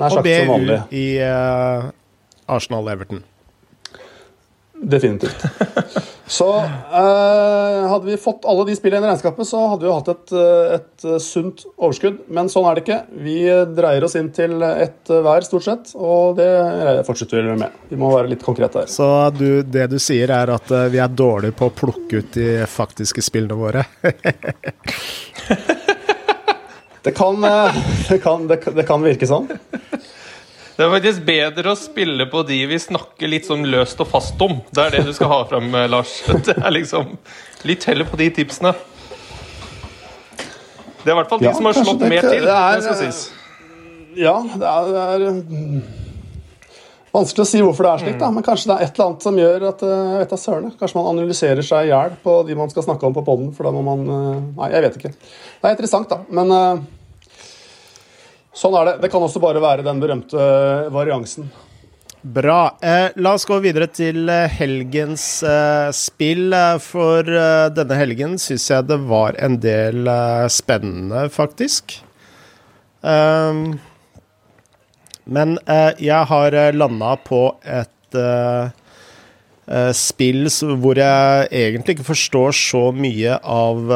og 0.02 0.24
BU 0.26 0.96
i 0.96 1.06
Arsenal-Everton. 2.52 3.24
Definitivt. 4.82 5.46
Så 6.32 6.48
eh, 6.58 7.90
hadde 7.90 8.06
vi 8.06 8.16
fått 8.18 8.46
alle 8.48 8.64
de 8.70 8.76
spillene 8.78 9.04
i 9.04 9.10
regnskapet, 9.10 9.48
så 9.50 9.66
hadde 9.68 9.84
vi 9.84 9.90
jo 9.90 9.96
hatt 9.98 10.12
et, 10.14 10.32
eh, 10.32 10.76
et, 10.78 11.04
eh, 11.04 11.18
sunt 11.20 11.66
overskudd. 11.76 12.22
Men 12.32 12.48
sånn 12.48 12.70
er 12.70 12.78
det 12.78 12.84
ikke. 12.86 13.00
Vi 13.26 13.36
dreier 13.76 14.06
oss 14.08 14.16
inn 14.16 14.30
til 14.32 14.64
ett 14.64 15.12
hver, 15.12 15.44
stort 15.44 15.66
sett, 15.68 15.92
og 16.00 16.40
det 16.40 16.48
fortsetter 17.04 17.44
vi 17.50 17.58
med. 17.60 17.76
Vi 17.90 18.00
må 18.00 18.14
være 18.14 18.32
litt 18.32 18.46
konkrete 18.48 18.86
her. 18.86 18.88
Så 18.94 19.10
du, 19.36 19.60
det 19.68 19.90
du 19.92 19.98
sier, 20.00 20.32
er 20.32 20.54
at 20.56 20.72
vi 20.94 21.04
er 21.04 21.12
dårlige 21.12 21.58
på 21.60 21.68
å 21.68 21.76
plukke 21.82 22.24
ut 22.24 22.32
de 22.40 22.64
faktiske 22.64 23.20
spillene 23.28 23.60
våre? 23.60 23.84
det, 27.04 27.12
kan, 27.12 27.44
det, 27.44 28.22
kan, 28.24 28.48
det, 28.48 28.64
det 28.80 28.88
kan 28.88 29.04
virke 29.04 29.28
sånn. 29.28 29.52
Det 30.82 30.88
er 30.88 30.94
faktisk 30.96 31.26
bedre 31.28 31.72
å 31.76 31.78
spille 31.78 32.26
på 32.26 32.40
de 32.42 32.56
vi 32.66 32.78
snakker 32.82 33.30
litt 33.30 33.46
sånn 33.46 33.68
løst 33.70 34.00
og 34.02 34.08
fast 34.10 34.40
om. 34.42 34.56
Det 34.74 34.82
er 34.82 34.96
det 34.96 35.02
du 35.06 35.12
skal 35.14 35.30
ha 35.30 35.38
fram, 35.46 35.68
eh, 35.78 35.84
Lars. 35.86 36.16
Det 36.48 36.56
er 36.58 36.74
liksom 36.74 37.12
Litt 37.70 37.84
heller 37.86 38.08
på 38.10 38.18
de 38.18 38.32
tipsene. 38.34 38.72
Det 41.04 41.06
er 41.06 41.14
i 41.14 41.18
hvert 41.20 41.30
fall 41.30 41.44
de 41.44 41.46
ja, 41.46 41.52
som 41.54 41.68
har 41.70 41.78
slått 41.78 42.02
mer 42.02 42.26
til. 42.26 42.48
Det, 42.48 42.56
er, 42.56 42.80
det 42.80 42.88
skal 42.88 42.98
sies. 42.98 43.20
Ja, 44.18 44.34
det 44.42 44.72
er, 44.72 44.88
det 44.90 45.04
er, 45.04 45.26
mm, 45.52 45.84
vanskelig 47.14 47.46
å 47.46 47.50
si 47.52 47.62
hvorfor 47.62 47.86
det 47.86 47.92
er 47.92 48.02
slik, 48.08 48.18
da. 48.24 48.32
Men 48.34 48.48
kanskje 48.48 48.72
det 48.72 48.78
er 48.80 48.88
et 48.88 48.96
eller 48.96 49.12
annet 49.12 49.28
som 49.28 49.38
gjør 49.38 49.68
at 49.70 49.84
eh, 49.86 50.00
jeg 50.00 50.24
vet 50.24 50.34
da 50.34 50.40
søren, 50.46 50.72
Kanskje 50.80 50.98
man 50.98 51.12
analyserer 51.12 51.68
seg 51.68 51.92
i 51.92 51.92
hjel 51.94 52.18
på 52.26 52.40
de 52.50 52.58
man 52.58 52.74
skal 52.74 52.88
snakke 52.88 53.06
om 53.06 53.14
på 53.20 53.26
poden. 53.30 53.54
For 53.54 53.70
da 53.70 53.76
må 53.78 53.86
man 53.86 54.02
eh, 54.18 54.42
Nei, 54.58 54.72
jeg 54.74 54.88
vet 54.88 54.98
ikke. 54.98 55.14
Det 55.14 55.70
er 55.70 55.78
interessant, 55.78 56.10
da. 56.10 56.24
Men 56.42 56.90
Sånn 58.54 58.76
er 58.76 58.90
det. 58.90 58.96
Det 59.06 59.12
kan 59.12 59.24
også 59.24 59.40
bare 59.44 59.62
være 59.64 59.86
den 59.86 60.00
berømte 60.04 60.40
eh, 60.40 60.90
variansen. 60.92 61.52
Bra. 62.22 62.78
Eh, 62.86 63.10
la 63.18 63.32
oss 63.34 63.48
gå 63.50 63.58
videre 63.64 63.88
til 63.90 64.30
eh, 64.30 64.52
helgens 64.60 65.24
eh, 65.42 65.90
spill. 65.96 66.52
Eh, 66.54 66.76
for 66.84 67.26
eh, 67.26 67.70
denne 67.74 67.98
helgen 67.98 68.36
syns 68.42 68.68
jeg 68.70 68.86
det 68.92 69.00
var 69.10 69.40
en 69.42 69.58
del 69.64 70.10
spennende, 70.54 71.26
faktisk. 71.34 71.98
Um, 73.02 73.80
men 75.26 75.56
jeg 75.98 76.28
har 76.30 76.56
landa 76.76 77.16
på 77.26 77.40
et 77.66 78.18
spill 79.98 80.50
hvor 80.82 81.00
jeg 81.00 81.48
egentlig 81.56 81.96
ikke 81.96 82.06
forstår 82.12 82.54
så 82.58 82.82
mye 82.94 83.38
av 83.42 83.94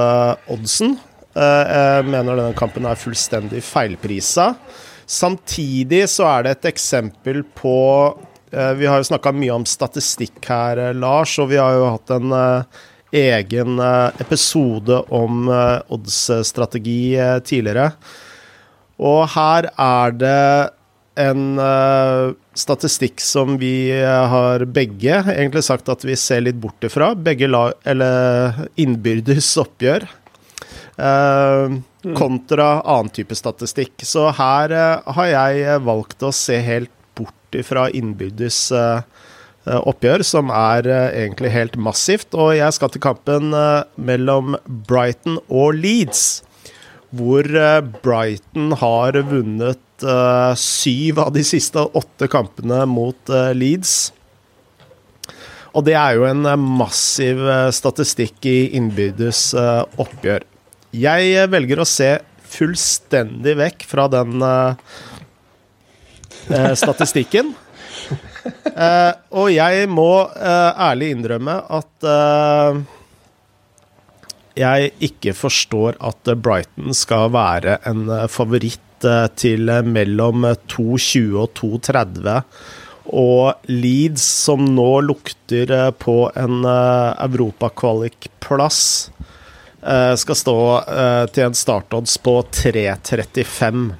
oddsen. 0.55 0.95
Eh, 1.35 1.71
jeg 1.75 2.07
mener 2.07 2.37
denne 2.37 2.55
kampen 2.55 2.87
er 2.87 2.99
fullstendig 2.99 3.63
feilprisa. 3.65 4.53
Samtidig 5.05 6.05
så 6.09 6.29
er 6.29 6.45
det 6.45 6.53
et 6.55 6.69
eksempel 6.71 7.43
på 7.57 7.77
eh, 8.51 8.71
Vi 8.79 8.87
har 8.87 9.01
jo 9.01 9.09
snakka 9.11 9.33
mye 9.35 9.53
om 9.53 9.65
statistikk 9.67 10.39
her, 10.47 10.79
eh, 10.79 10.95
Lars, 10.95 11.35
og 11.43 11.51
vi 11.51 11.59
har 11.59 11.75
jo 11.75 11.89
hatt 11.91 12.15
en 12.15 12.37
egen 13.15 13.79
episode 14.19 14.97
om 15.13 15.45
odds-strategi 15.47 17.15
tidligere. 17.47 17.85
Og 18.99 19.21
her 19.31 19.69
er 19.71 20.15
det 20.19 20.71
en 21.23 21.45
statistikk 22.59 23.23
som 23.23 23.55
vi 23.61 23.87
har 23.93 24.65
begge 24.67 25.21
egentlig 25.31 25.63
sagt 25.63 25.87
at 25.93 26.03
vi 26.03 26.17
ser 26.19 26.43
litt 26.43 26.59
bort 26.59 26.83
ifra. 26.83 27.13
Begge 27.15 27.47
lag, 27.47 27.77
eller 27.87 28.67
innbyrdes 28.75 29.53
oppgjør. 29.63 30.09
Uh, 30.95 31.81
kontra 32.15 32.79
annen 32.87 33.11
type 33.11 33.35
statistikk. 33.35 33.99
Så 34.07 34.29
her 34.37 34.71
uh, 34.71 35.13
har 35.17 35.27
jeg 35.27 35.81
valgt 35.83 36.23
å 36.23 36.31
se 36.31 36.55
helt 36.63 36.91
bort 37.17 37.57
fra 37.67 37.89
innbyrdes 37.91 38.73
oppgjør, 39.65 40.21
som 40.27 40.49
er 40.53 40.85
egentlig 40.91 41.49
helt 41.53 41.77
massivt. 41.79 42.35
Og 42.35 42.51
jeg 42.57 42.75
skal 42.75 42.91
til 42.91 43.01
kampen 43.01 43.55
mellom 43.95 44.57
Brighton 44.67 45.39
og 45.47 45.79
Leeds, 45.79 46.43
hvor 47.15 47.47
Brighton 48.03 48.75
har 48.81 49.15
vunnet 49.29 50.05
syv 50.59 51.21
av 51.23 51.31
de 51.37 51.45
siste 51.47 51.79
åtte 51.95 52.27
kampene 52.29 52.81
mot 52.91 53.31
Leeds. 53.55 53.95
Og 55.71 55.87
det 55.87 55.95
er 56.01 56.19
jo 56.19 56.27
en 56.27 56.43
massiv 56.75 57.39
statistikk 57.79 58.51
i 58.51 58.57
innbyrdes 58.75 59.47
oppgjør. 59.55 60.43
Jeg 60.95 61.49
velger 61.51 61.81
å 61.81 61.89
se 61.89 62.11
fullstendig 62.55 63.55
vekk 63.59 63.87
fra 63.89 64.05
den 64.11 64.43
statistikken. 66.77 67.55
Uh, 68.75 69.13
og 69.39 69.47
jeg 69.53 69.87
må 69.91 70.25
uh, 70.29 70.71
ærlig 70.89 71.11
innrømme 71.15 71.55
at 71.77 72.05
uh, 72.05 72.73
jeg 74.55 74.91
ikke 75.03 75.33
forstår 75.35 75.97
at 76.05 76.29
Brighton 76.39 76.93
skal 76.95 77.31
være 77.35 77.77
en 77.89 78.07
favoritt 78.31 78.81
til 79.35 79.67
mellom 79.83 80.45
2,20 80.71 81.35
og 81.35 81.51
2,30. 81.59 82.39
Og 83.19 83.51
Leeds, 83.67 84.23
som 84.23 84.63
nå 84.77 85.01
lukter 85.03 85.91
på 85.99 86.31
en 86.39 86.63
europakvalikplass, 86.63 89.11
skal 90.17 90.37
stå 90.39 90.57
til 91.35 91.45
en 91.45 91.57
startodds 91.57 92.15
på 92.25 92.39
3,35. 92.57 93.91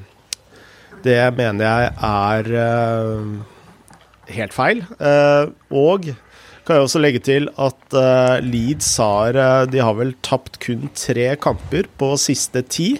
Det 1.06 1.20
mener 1.38 1.62
jeg 1.62 1.92
er 2.08 2.48
helt 4.34 4.56
feil. 4.56 4.82
Eh, 4.98 5.52
og 5.70 6.08
kan 6.66 6.80
jeg 6.80 6.88
også 6.88 7.02
legge 7.04 7.22
til 7.22 7.46
at 7.62 7.98
Leeds 8.42 8.96
har 8.98 9.38
De 9.70 9.84
har 9.86 9.94
vel 10.00 10.16
tapt 10.26 10.58
kun 10.64 10.90
tre 10.98 11.36
kamper 11.38 11.86
på 12.00 12.16
siste 12.18 12.66
ti. 12.66 12.96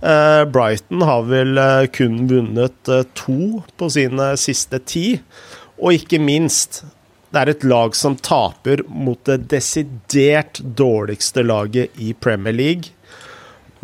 Brighton 0.00 1.04
har 1.04 1.28
vel 1.28 1.60
kun 1.92 2.22
vunnet 2.30 2.92
to 3.18 3.60
på 3.76 3.90
sine 3.92 4.32
siste 4.40 4.80
ti. 4.88 5.06
Og 5.76 5.98
ikke 5.98 6.20
minst, 6.22 6.86
det 7.36 7.42
er 7.42 7.52
et 7.52 7.64
lag 7.68 7.96
som 7.96 8.16
taper 8.16 8.80
mot 8.88 9.20
det 9.28 9.42
desidert 9.52 10.62
dårligste 10.78 11.44
laget 11.44 11.92
i 12.00 12.14
Premier 12.16 12.56
League. 12.56 12.94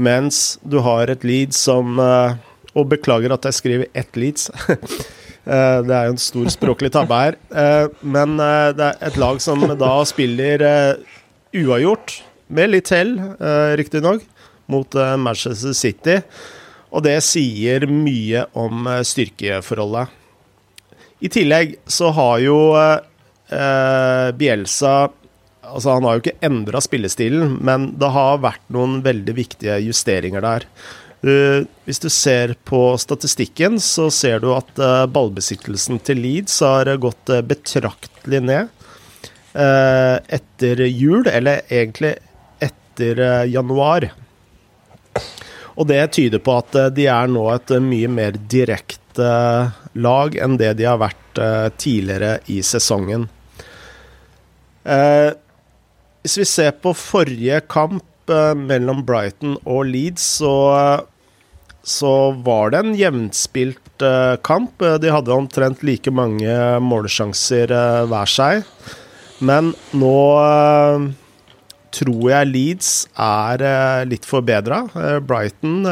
Mens 0.00 0.56
du 0.64 0.80
har 0.80 1.12
et 1.12 1.24
Leeds 1.24 1.60
som 1.68 2.00
Og 2.72 2.86
beklager 2.88 3.28
at 3.34 3.44
jeg 3.44 3.58
skriver 3.58 3.90
ett 3.92 4.16
Leeds. 4.16 4.48
Eh, 5.42 5.78
det 5.82 5.94
er 5.94 6.06
jo 6.06 6.14
en 6.14 6.22
stor 6.22 6.50
språklig 6.54 6.92
tabbe 6.94 7.18
her. 7.18 7.36
Eh, 7.50 7.88
men 8.06 8.36
eh, 8.38 8.68
det 8.78 8.92
er 8.92 9.08
et 9.08 9.18
lag 9.18 9.40
som 9.42 9.64
da 9.78 9.94
spiller 10.06 10.62
uavgjort, 11.52 12.20
med 12.52 12.70
litt 12.70 12.90
hell, 12.92 13.16
riktignok, 13.80 14.24
mot 14.68 14.94
Manchester 15.20 15.72
City. 15.76 16.18
Og 16.92 17.04
det 17.06 17.16
sier 17.24 17.86
mye 17.88 18.44
om 18.52 18.88
styrkeforholdet. 19.08 20.12
I 21.24 21.30
tillegg 21.32 21.78
så 21.88 22.10
har 22.12 22.42
jo 22.44 22.56
Bielsa 24.38 24.94
Altså, 25.62 25.94
han 25.94 26.04
har 26.04 26.16
jo 26.16 26.24
ikke 26.24 26.42
endra 26.44 26.80
spillestilen, 26.82 27.56
men 27.62 27.92
det 28.00 28.10
har 28.12 28.42
vært 28.42 28.64
noen 28.74 28.98
veldig 29.04 29.34
viktige 29.36 29.78
justeringer 29.86 30.42
der. 30.44 30.66
Uh, 31.22 31.62
hvis 31.86 32.02
du 32.02 32.08
ser 32.10 32.56
på 32.66 32.80
statistikken, 32.98 33.78
så 33.80 34.08
ser 34.10 34.42
du 34.42 34.50
at 34.56 34.72
uh, 34.82 35.06
ballbesittelsen 35.06 36.00
til 36.02 36.18
Leeds 36.24 36.58
har 36.66 36.90
gått 37.02 37.30
betraktelig 37.48 38.44
ned 38.50 38.78
etter 39.52 40.80
jul, 40.86 41.26
eller 41.28 41.60
egentlig 41.68 42.14
etter 42.64 43.18
januar. 43.52 44.06
Og 45.76 45.84
det 45.90 45.98
tyder 46.16 46.40
på 46.40 46.54
at 46.56 46.78
de 46.96 47.04
er 47.12 47.28
nå 47.28 47.42
et 47.52 47.74
mye 47.84 48.08
mer 48.08 48.38
direkte 48.48 49.28
lag 49.92 50.38
enn 50.40 50.56
det 50.56 50.70
de 50.80 50.88
har 50.88 51.02
vært 51.04 51.42
tidligere 51.76 52.38
i 52.48 52.62
sesongen. 52.64 53.28
Hvis 54.82 56.34
vi 56.40 56.44
ser 56.48 56.72
på 56.82 56.90
forrige 56.98 57.60
kamp 57.70 58.32
mellom 58.58 59.04
Brighton 59.06 59.56
og 59.62 59.84
Leeds, 59.90 60.24
så 60.40 60.52
så 61.82 62.30
var 62.46 62.70
det 62.70 62.82
en 62.82 62.94
jevnspilt 62.94 64.04
eh, 64.06 64.36
kamp. 64.46 64.82
Eh, 64.82 64.98
de 65.02 65.10
hadde 65.10 65.34
omtrent 65.34 65.82
like 65.86 66.10
mange 66.14 66.54
målsjanser 66.82 67.74
uh, 67.74 68.04
hver 68.10 68.30
seg. 68.30 68.62
Men 69.42 69.72
nå 69.98 70.18
uh, 70.38 71.08
tror 71.92 72.28
jeg 72.30 72.50
Leeds 72.52 72.92
er 73.20 74.06
litt 74.08 74.24
forbedra. 74.24 74.86
Brighton 75.28 75.82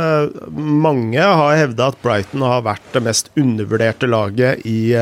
Mange 0.57 1.21
har 1.21 1.59
hevda 1.59 1.91
at 1.91 1.99
Brighton 2.01 2.47
har 2.47 2.63
vært 2.65 2.87
det 2.95 3.03
mest 3.05 3.29
undervurderte 3.37 4.09
laget 4.09 4.65
i, 4.65 4.95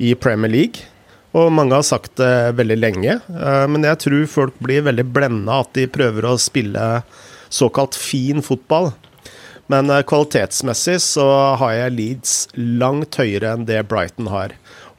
i 0.00 0.14
Premier 0.16 0.48
League. 0.54 0.86
Og 1.34 1.50
mange 1.50 1.74
har 1.74 1.82
sagt 1.82 2.16
det 2.20 2.54
veldig 2.60 2.76
lenge. 2.78 3.16
Men 3.26 3.82
jeg 3.82 3.98
tror 4.04 4.28
folk 4.30 4.60
blir 4.62 4.84
veldig 4.86 5.04
blenda 5.10 5.56
at 5.64 5.72
de 5.74 5.88
prøver 5.90 6.28
å 6.30 6.36
spille 6.38 6.84
såkalt 7.50 7.98
fin 7.98 8.42
fotball. 8.42 8.92
Men 9.66 9.90
eh, 9.90 10.04
kvalitetsmessig 10.06 10.98
så 11.02 11.28
har 11.60 11.76
jeg 11.78 11.96
Leeds 11.98 12.34
langt 12.54 13.16
høyere 13.20 13.54
enn 13.54 13.68
det 13.68 13.84
Brighton 13.88 14.28
har. 14.32 14.56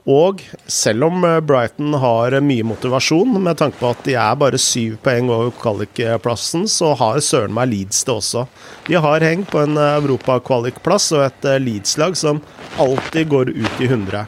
Og 0.10 0.42
selv 0.70 1.08
om 1.08 1.26
eh, 1.26 1.42
Brighton 1.46 1.98
har 2.02 2.38
mye 2.46 2.66
motivasjon, 2.66 3.38
med 3.42 3.60
tanke 3.62 3.80
på 3.82 3.92
at 3.94 4.02
de 4.08 4.18
er 4.22 4.40
bare 4.42 4.62
syv 4.62 4.98
poeng 5.06 5.30
over 5.34 5.54
kvalikplassen, 5.62 6.66
så 6.72 6.94
har 6.98 7.22
søren 7.26 7.54
meg 7.58 7.72
Leeds 7.74 8.04
det 8.08 8.16
også. 8.16 8.48
De 8.90 8.98
har 9.06 9.26
hengt 9.26 9.52
på 9.54 9.62
en 9.66 9.78
eh, 9.78 10.00
europakvalikplass 10.00 11.12
og 11.18 11.28
et 11.28 11.50
Leeds-lag 11.62 12.18
som 12.18 12.42
alltid 12.82 13.30
går 13.34 13.54
ut 13.54 13.86
i 13.86 13.92
100. 13.92 14.26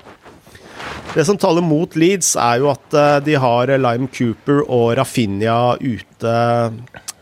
Det 1.15 1.25
som 1.25 1.37
taler 1.39 1.65
mot 1.65 1.95
Leeds, 1.97 2.35
er 2.37 2.61
jo 2.61 2.71
at 2.71 2.97
de 3.25 3.37
har 3.41 3.71
Lime 3.73 4.09
Cooper 4.13 4.61
og 4.65 4.91
Rafinha 4.99 5.77
ute 5.81 6.33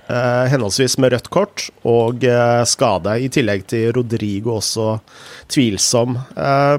Eh, 0.08 0.48
henholdsvis 0.52 1.00
med 1.02 1.16
rødt 1.16 1.32
kort 1.34 1.64
og 1.82 2.22
eh, 2.30 2.62
skade, 2.70 3.16
i 3.26 3.30
tillegg 3.34 3.64
til 3.72 3.90
Rodrigo 3.96 4.60
også 4.60 5.00
tvilsom. 5.50 6.20
Eh, 6.38 6.76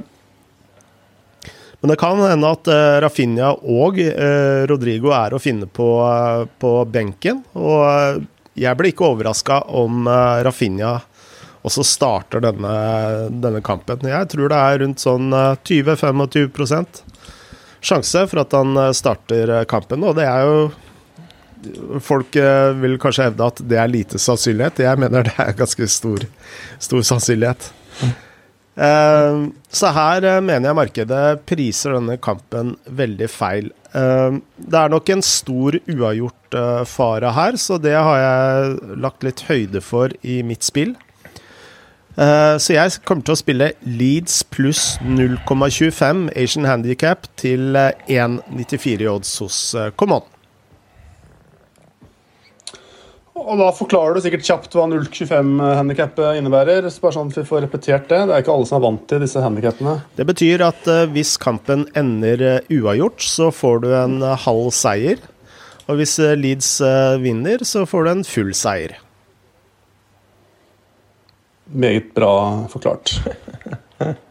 men 1.81 1.91
det 1.91 1.99
kan 2.01 2.23
hende 2.23 2.51
at 2.55 2.69
Rafinha 3.05 3.51
og 3.53 3.99
Rodrigo 4.71 5.11
er 5.15 5.35
å 5.37 5.39
finne 5.39 5.69
på, 5.71 5.87
på 6.59 6.71
benken. 6.91 7.43
Og 7.55 8.25
jeg 8.59 8.79
ble 8.79 8.91
ikke 8.91 9.05
overraska 9.07 9.59
om 9.77 10.09
uh, 10.09 10.41
Rafinha 11.67 11.71
også 11.71 11.85
starter 11.85 12.43
denne, 12.45 12.75
denne, 13.43 13.63
kampen. 13.65 13.99
Jeg 14.07 14.31
tror 14.31 14.51
det 14.53 14.57
er 14.57 14.83
rundt 14.85 15.03
sånn 15.03 15.33
20-25 15.67 17.03
sjanse 17.87 18.27
for 18.31 18.43
at 18.43 18.55
han 18.55 18.79
starter 18.95 19.65
kampen, 19.67 20.05
og 20.07 20.17
det 20.17 20.27
er 20.27 20.47
jo 20.47 20.67
Folk 22.05 22.37
eh, 22.39 22.77
vil 22.79 22.93
kanskje 23.01 23.25
hevde 23.27 23.43
at 23.43 23.61
det 23.67 23.79
er 23.81 23.89
lite 23.91 24.21
sannsynlighet. 24.23 24.85
Jeg 24.85 25.01
mener 25.03 25.25
det 25.27 25.33
er 25.41 25.57
ganske 25.57 25.89
stor, 25.91 26.23
stor 26.79 27.03
sannsynlighet. 27.03 27.67
Så 28.77 29.91
her 29.97 30.27
mener 30.45 30.69
jeg 30.69 30.79
markedet 30.79 31.23
priser 31.49 31.97
denne 31.97 32.19
kampen 32.23 32.77
veldig 32.87 33.31
feil. 33.33 33.73
Det 33.91 34.79
er 34.79 34.93
nok 34.93 35.11
en 35.11 35.25
stor 35.27 35.81
uavgjort 35.89 36.59
fare 36.93 37.35
her, 37.41 37.59
så 37.59 37.81
det 37.83 37.97
har 37.97 38.21
jeg 38.21 39.01
lagt 39.09 39.27
litt 39.27 39.43
høyde 39.49 39.83
for 39.83 40.15
i 40.23 40.39
mitt 40.47 40.69
spill. 40.69 40.95
Så 42.17 42.73
jeg 42.73 43.03
kommer 43.05 43.27
til 43.27 43.35
å 43.35 43.39
spille 43.39 43.67
Leeds 43.85 44.39
pluss 44.49 44.95
0,25 45.05 46.31
Asian 46.33 46.65
Handicap 46.65 47.29
til 47.37 47.77
1,94 47.77 49.05
i 49.05 49.11
odds 49.11 49.35
hos 49.45 49.59
Common. 50.01 50.25
Og 53.37 53.61
da 53.61 53.69
forklarer 53.77 54.17
du 54.17 54.25
sikkert 54.25 54.47
kjapt 54.49 54.75
hva 54.75 54.87
0,25-handikappet 54.89 56.39
innebærer. 56.41 56.89
Så 56.89 57.03
bare 57.05 57.19
sånn 57.19 57.31
at 57.31 57.37
vi 57.37 57.45
får 57.47 57.67
repetert 57.67 58.09
Det 58.09 58.23
Det 58.25 58.33
er 58.35 58.43
ikke 58.43 58.55
alle 58.55 58.69
som 58.69 58.79
er 58.79 58.87
vant 58.87 59.05
til 59.11 59.23
disse 59.23 59.43
handikappene. 59.45 59.99
Det 60.17 60.27
betyr 60.27 60.65
at 60.67 60.89
hvis 61.13 61.37
kampen 61.43 61.85
ender 61.99 62.63
uavgjort, 62.73 63.21
så 63.23 63.53
får 63.53 63.83
du 63.85 63.91
en 63.93 64.21
halv 64.25 64.71
seier. 64.75 65.21
Og 65.87 66.01
hvis 66.01 66.17
Leeds 66.19 66.79
vinner, 67.23 67.63
så 67.63 67.85
får 67.87 68.07
du 68.07 68.15
en 68.17 68.25
full 68.27 68.55
seier. 68.57 68.97
Meget 71.67 72.15
bra 72.15 72.67
forklart. 72.71 73.17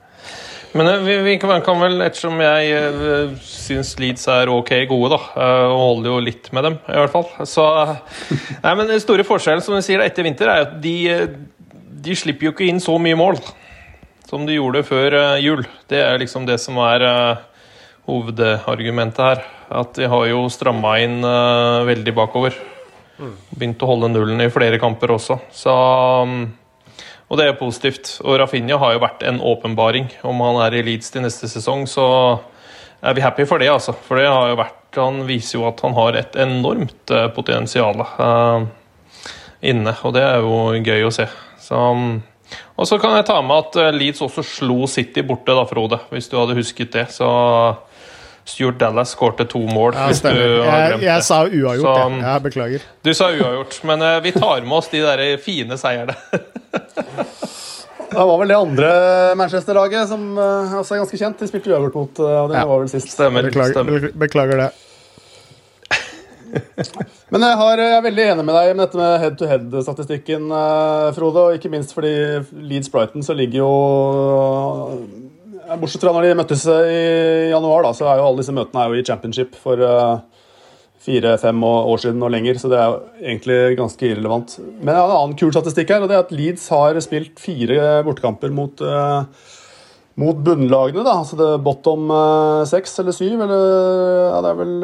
Men 0.75 0.87
eh, 0.87 0.99
vi, 0.99 1.17
vi 1.23 1.35
kan, 1.39 1.61
kan, 1.63 1.79
vel, 1.79 2.01
ettersom 2.03 2.39
jeg 2.43 2.79
uh, 2.99 3.35
syns 3.47 3.93
Leeds 3.99 4.27
er 4.31 4.51
ok 4.51 4.73
gode, 4.89 5.15
da, 5.15 5.19
uh, 5.39 5.67
og 5.71 5.77
holder 5.79 6.09
jo 6.11 6.23
litt 6.25 6.49
med 6.55 6.67
dem, 6.67 6.75
i 6.91 6.97
hvert 6.99 7.13
fall 7.13 7.29
Så 7.47 7.63
Nei, 7.85 8.73
men 8.73 8.89
den 8.89 8.99
store 8.99 9.23
forskjellen 9.27 9.63
som 9.63 9.77
du 9.77 9.85
sier 9.85 10.03
etter 10.03 10.27
vinter, 10.27 10.51
er 10.51 10.65
at 10.65 10.73
de, 10.83 10.97
de 12.03 12.17
slipper 12.17 12.49
jo 12.49 12.55
ikke 12.55 12.67
inn 12.67 12.83
så 12.83 12.97
mye 12.99 13.19
mål 13.19 13.39
som 14.27 14.43
de 14.43 14.57
gjorde 14.57 14.81
før 14.87 15.37
jul. 15.37 15.61
Det 15.87 15.99
er 16.01 16.17
liksom 16.17 16.47
det 16.47 16.57
som 16.57 16.79
er 16.81 17.03
hovedargumentet 18.09 19.21
her. 19.21 19.43
At 19.69 19.93
de 19.99 20.07
har 20.09 20.23
jo 20.31 20.39
stramma 20.49 20.95
inn 21.03 21.19
veldig 21.21 22.13
bakover. 22.17 22.57
Mm. 23.21 23.35
Begynt 23.53 23.85
å 23.85 23.89
holde 23.91 24.09
nullen 24.09 24.41
i 24.41 24.49
flere 24.49 24.81
kamper 24.81 25.13
også. 25.13 25.37
Så 25.53 25.75
um, 26.25 26.39
og 27.25 27.39
det 27.39 27.47
er 27.47 27.57
positivt. 27.57 28.19
Og 28.23 28.37
Rafinha 28.39 28.77
har 28.81 28.95
jo 28.95 29.03
vært 29.03 29.23
en 29.25 29.41
åpenbaring. 29.41 30.11
Om 30.27 30.43
han 30.45 30.61
er 30.67 30.77
i 30.77 30.83
Leeds 30.85 31.09
til 31.13 31.25
neste 31.25 31.49
sesong, 31.49 31.87
så 31.89 32.05
er 33.01 33.15
vi 33.17 33.23
happy 33.25 33.47
for 33.49 33.61
det, 33.61 33.71
altså. 33.73 33.95
For 34.07 34.21
det 34.21 34.29
har 34.29 34.51
jo 34.51 34.59
vært 34.61 34.81
han 34.95 35.25
viser 35.27 35.57
jo 35.57 35.65
at 35.67 35.81
han 35.83 35.91
har 35.97 36.15
et 36.15 36.37
enormt 36.39 37.11
uh, 37.11 37.25
potensial 37.35 37.99
uh, 37.99 38.63
inne, 39.59 39.91
og 40.07 40.13
det 40.15 40.21
er 40.23 40.45
jo 40.45 40.53
gøy 40.79 41.03
å 41.03 41.11
se. 41.11 41.25
Så, 41.59 41.75
um, 41.75 42.21
og 42.79 42.87
så 42.87 42.95
kan 43.01 43.17
jeg 43.17 43.25
ta 43.27 43.41
med 43.43 43.57
at 43.65 43.95
Leeds 43.97 44.23
også 44.23 44.45
slo 44.47 44.85
City 44.87 45.25
borte, 45.27 45.51
da, 45.51 45.65
Frode, 45.67 45.99
hvis 46.13 46.31
du 46.31 46.37
hadde 46.39 46.55
husket 46.55 46.93
det. 46.95 47.09
Så 47.11 47.27
Stuart 48.45 48.79
Dallas 48.79 49.09
skårte 49.09 49.45
to 49.49 49.59
mål. 49.65 49.95
Ja, 49.97 50.11
jeg, 50.13 50.99
jeg 51.01 51.23
sa 51.25 51.41
uavgjort, 51.47 51.81
så, 51.81 51.93
jeg. 51.97 52.21
jeg. 52.21 52.41
Beklager. 52.45 52.83
Du 53.01 53.09
sa 53.17 53.31
uavgjort, 53.33 53.79
men 53.89 54.05
uh, 54.05 54.19
vi 54.21 54.33
tar 54.35 54.61
med 54.61 54.77
oss 54.77 54.89
de 54.91 55.01
der 55.01 55.23
fine 55.41 55.77
seierne. 55.81 56.13
det 58.11 58.13
var 58.13 58.37
vel 58.37 58.53
det 58.53 58.59
andre 58.59 58.91
Manchester-laget 59.41 60.11
som 60.13 60.27
uh, 60.37 60.77
også 60.77 60.93
er 60.93 61.01
ganske 61.01 61.19
kjent. 61.23 61.41
De 61.41 61.49
spilte 61.49 61.73
uavgjort 61.73 61.97
mot 61.97 62.21
uh, 62.21 62.27
det 62.51 62.59
ja. 62.59 62.65
var 62.69 62.83
vel 62.83 62.91
sist. 62.93 63.09
Stemmer. 63.17 63.49
Beklager, 63.49 63.73
stemmer. 63.79 64.09
beklager 64.13 64.61
det. 64.61 64.71
Men 67.33 67.41
jeg, 67.41 67.57
har, 67.57 67.81
jeg, 67.81 67.97
er 67.97 68.05
veldig 68.05 68.25
enig 68.29 68.43
med 68.45 68.55
deg 68.59 68.75
med 68.75 68.83
dette 68.85 68.99
med 69.01 69.15
head-to-head-statistikken, 69.23 70.51
Frode. 71.17 71.47
Og 71.49 71.57
ikke 71.57 71.73
minst 71.73 71.97
fordi 71.97 72.13
Leeds 72.53 72.93
Brighton 72.93 73.25
så 73.25 73.33
ligger 73.33 73.65
jo 73.65 73.73
Bortsett 75.65 76.03
fra 76.03 76.13
når 76.13 76.27
de 76.27 76.37
møttes 76.37 76.63
eh, 76.69 76.91
i 76.93 77.49
januar, 77.49 77.85
da, 77.85 77.91
så 77.97 78.07
er 78.09 78.19
jo 78.19 78.29
alle 78.29 78.41
disse 78.43 78.53
møtene 78.53 78.83
er 78.83 78.91
jo 78.91 79.01
i 79.01 79.05
championship 79.07 79.55
for 79.57 79.81
uh, 79.81 80.21
fire-fem 81.05 81.63
år 81.65 82.01
siden 82.03 82.23
og 82.25 82.31
lenger, 82.33 82.59
så 82.61 82.69
det 82.69 82.79
er 82.79 82.91
jo 82.91 82.97
egentlig 83.17 83.57
ganske 83.79 84.07
irrelevant. 84.07 84.55
Men 84.77 84.93
jeg 84.93 85.01
har 85.01 85.09
en 85.09 85.17
annen 85.17 85.37
kul 85.39 85.53
statistikk 85.55 85.93
her, 85.93 86.05
og 86.05 86.11
det 86.11 86.17
er 86.17 86.25
at 86.25 86.33
Leeds 86.35 86.67
har 86.73 86.99
spilt 87.03 87.41
fire 87.41 88.01
bortekamper 88.05 88.53
mot, 88.53 88.83
uh, 88.85 89.25
mot 90.21 90.43
bunnlagene. 90.45 91.05
da, 91.05 91.15
altså 91.23 91.39
det 91.39 91.47
er 91.49 91.63
bottom 91.65 92.13
seks 92.69 92.97
uh, 92.97 93.01
eller 93.03 93.17
syv, 93.17 93.45
eller 93.47 93.65
ja, 93.65 94.43
det 94.45 94.51
er 94.51 94.59
vel 94.61 94.75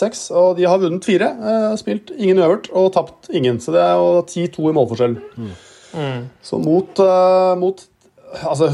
seks. 0.00 0.28
Og 0.32 0.56
de 0.56 0.68
har 0.70 0.80
vunnet 0.80 1.04
fire, 1.04 1.28
spilt 1.80 2.14
ingen 2.16 2.40
øvert 2.40 2.70
og 2.72 2.94
tapt 2.96 3.28
ingen. 3.28 3.60
Så 3.60 3.76
det 3.76 3.84
er 3.84 4.00
jo 4.00 4.24
10-2 4.24 4.70
i 4.70 4.76
målforskjell. 4.78 5.20
Mm. 5.36 5.52
Mm. 5.96 6.24
Så 6.44 6.58
mot, 6.60 7.04
mot 7.60 7.84
Altså, 8.26 8.68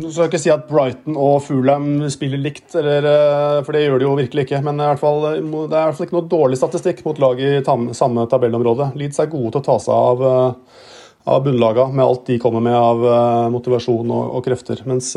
Du 0.00 0.10
skal 0.10 0.28
ikke 0.28 0.40
si 0.40 0.50
at 0.52 0.66
Brighton 0.68 1.16
og 1.18 1.40
Fulham 1.46 2.04
spiller 2.12 2.40
likt, 2.40 2.68
eller, 2.76 3.06
eh, 3.08 3.62
for 3.64 3.72
det 3.72 3.86
gjør 3.86 4.02
de 4.02 4.06
jo 4.06 4.16
virkelig 4.18 4.44
ikke. 4.46 4.60
Men 4.64 4.82
fall, 5.00 5.22
det 5.24 5.38
er 5.38 5.40
i 5.40 5.70
hvert 5.70 5.96
fall 5.96 6.08
ikke 6.08 6.18
noe 6.18 6.28
dårlig 6.30 6.60
statistikk 6.60 7.02
mot 7.06 7.18
lag 7.22 7.40
i 7.40 7.62
samme 7.96 8.26
tabellområde. 8.30 8.92
Leeds 8.98 9.22
er 9.22 9.32
gode 9.32 9.54
til 9.54 9.62
å 9.62 9.66
ta 9.70 9.78
seg 9.82 9.94
av, 9.94 10.26
eh, 10.30 10.84
av 11.26 11.42
bunnlaga 11.42 11.88
med 11.92 12.04
alt 12.04 12.26
de 12.26 12.38
kommer 12.38 12.62
med 12.62 12.76
av 12.76 13.06
eh, 13.06 13.48
motivasjon 13.56 14.12
og, 14.12 14.36
og 14.36 14.44
krefter. 14.44 14.84
Mens 14.86 15.14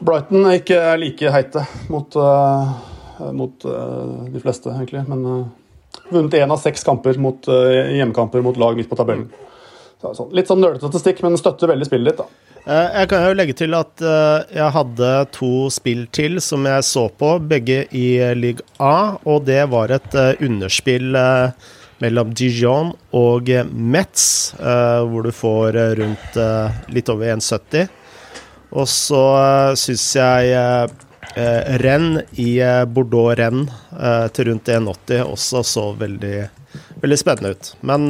Brighton 0.00 0.46
er 0.46 0.60
ikke 0.62 0.80
like 0.96 1.34
heite 1.34 1.66
mot, 1.90 2.16
mot 3.36 3.66
de 3.66 4.40
fleste, 4.40 4.72
egentlig. 4.72 5.02
Men 5.10 5.50
vunnet 6.08 6.38
én 6.40 6.54
av 6.54 6.56
seks 6.62 6.86
kamper 6.86 7.20
mot, 7.20 7.44
hjemmekamper 7.44 8.40
mot 8.40 8.56
lag 8.56 8.80
midt 8.80 8.88
på 8.88 8.96
tabellen. 8.96 9.28
Sånn. 10.00 10.30
Litt 10.32 10.48
sånn 10.48 10.62
nølete 10.62 10.86
statistikk, 10.86 11.20
men 11.24 11.36
støtter 11.40 11.74
veldig 11.74 11.88
spillet 11.88 12.12
ditt. 12.12 12.22
da. 12.24 12.50
Eh, 12.68 12.88
jeg 13.00 13.08
kan 13.08 13.24
jo 13.24 13.36
legge 13.36 13.54
til 13.56 13.74
at 13.76 14.02
eh, 14.04 14.56
jeg 14.58 14.72
hadde 14.74 15.10
to 15.32 15.52
spill 15.72 16.04
til 16.12 16.40
som 16.44 16.66
jeg 16.68 16.84
så 16.84 17.06
på, 17.08 17.34
begge 17.48 17.86
i 17.96 18.06
league 18.36 18.64
A. 18.76 19.16
Og 19.24 19.46
det 19.48 19.62
var 19.72 19.92
et 19.94 20.16
eh, 20.16 20.34
underspill 20.44 21.16
mellom 22.00 22.32
Dijon 22.36 22.94
og 23.16 23.50
Metz, 23.76 24.54
hvor 24.56 25.26
du 25.26 25.28
får 25.36 25.76
rundt 25.98 26.38
litt 26.88 27.10
over 27.12 27.34
1,70. 27.34 27.90
Og 28.72 28.88
så 28.88 29.20
syns 29.76 30.06
jeg 30.16 30.94
renn 31.84 32.08
i 32.40 32.54
Bordeaux-renn 32.88 33.66
til 34.32 34.48
rundt 34.48 34.72
1,80 34.72 35.26
også 35.26 35.60
så 35.74 35.84
veldig, 36.00 36.38
veldig 37.04 37.20
spennende 37.20 37.52
ut. 37.52 37.72
Men 37.84 38.08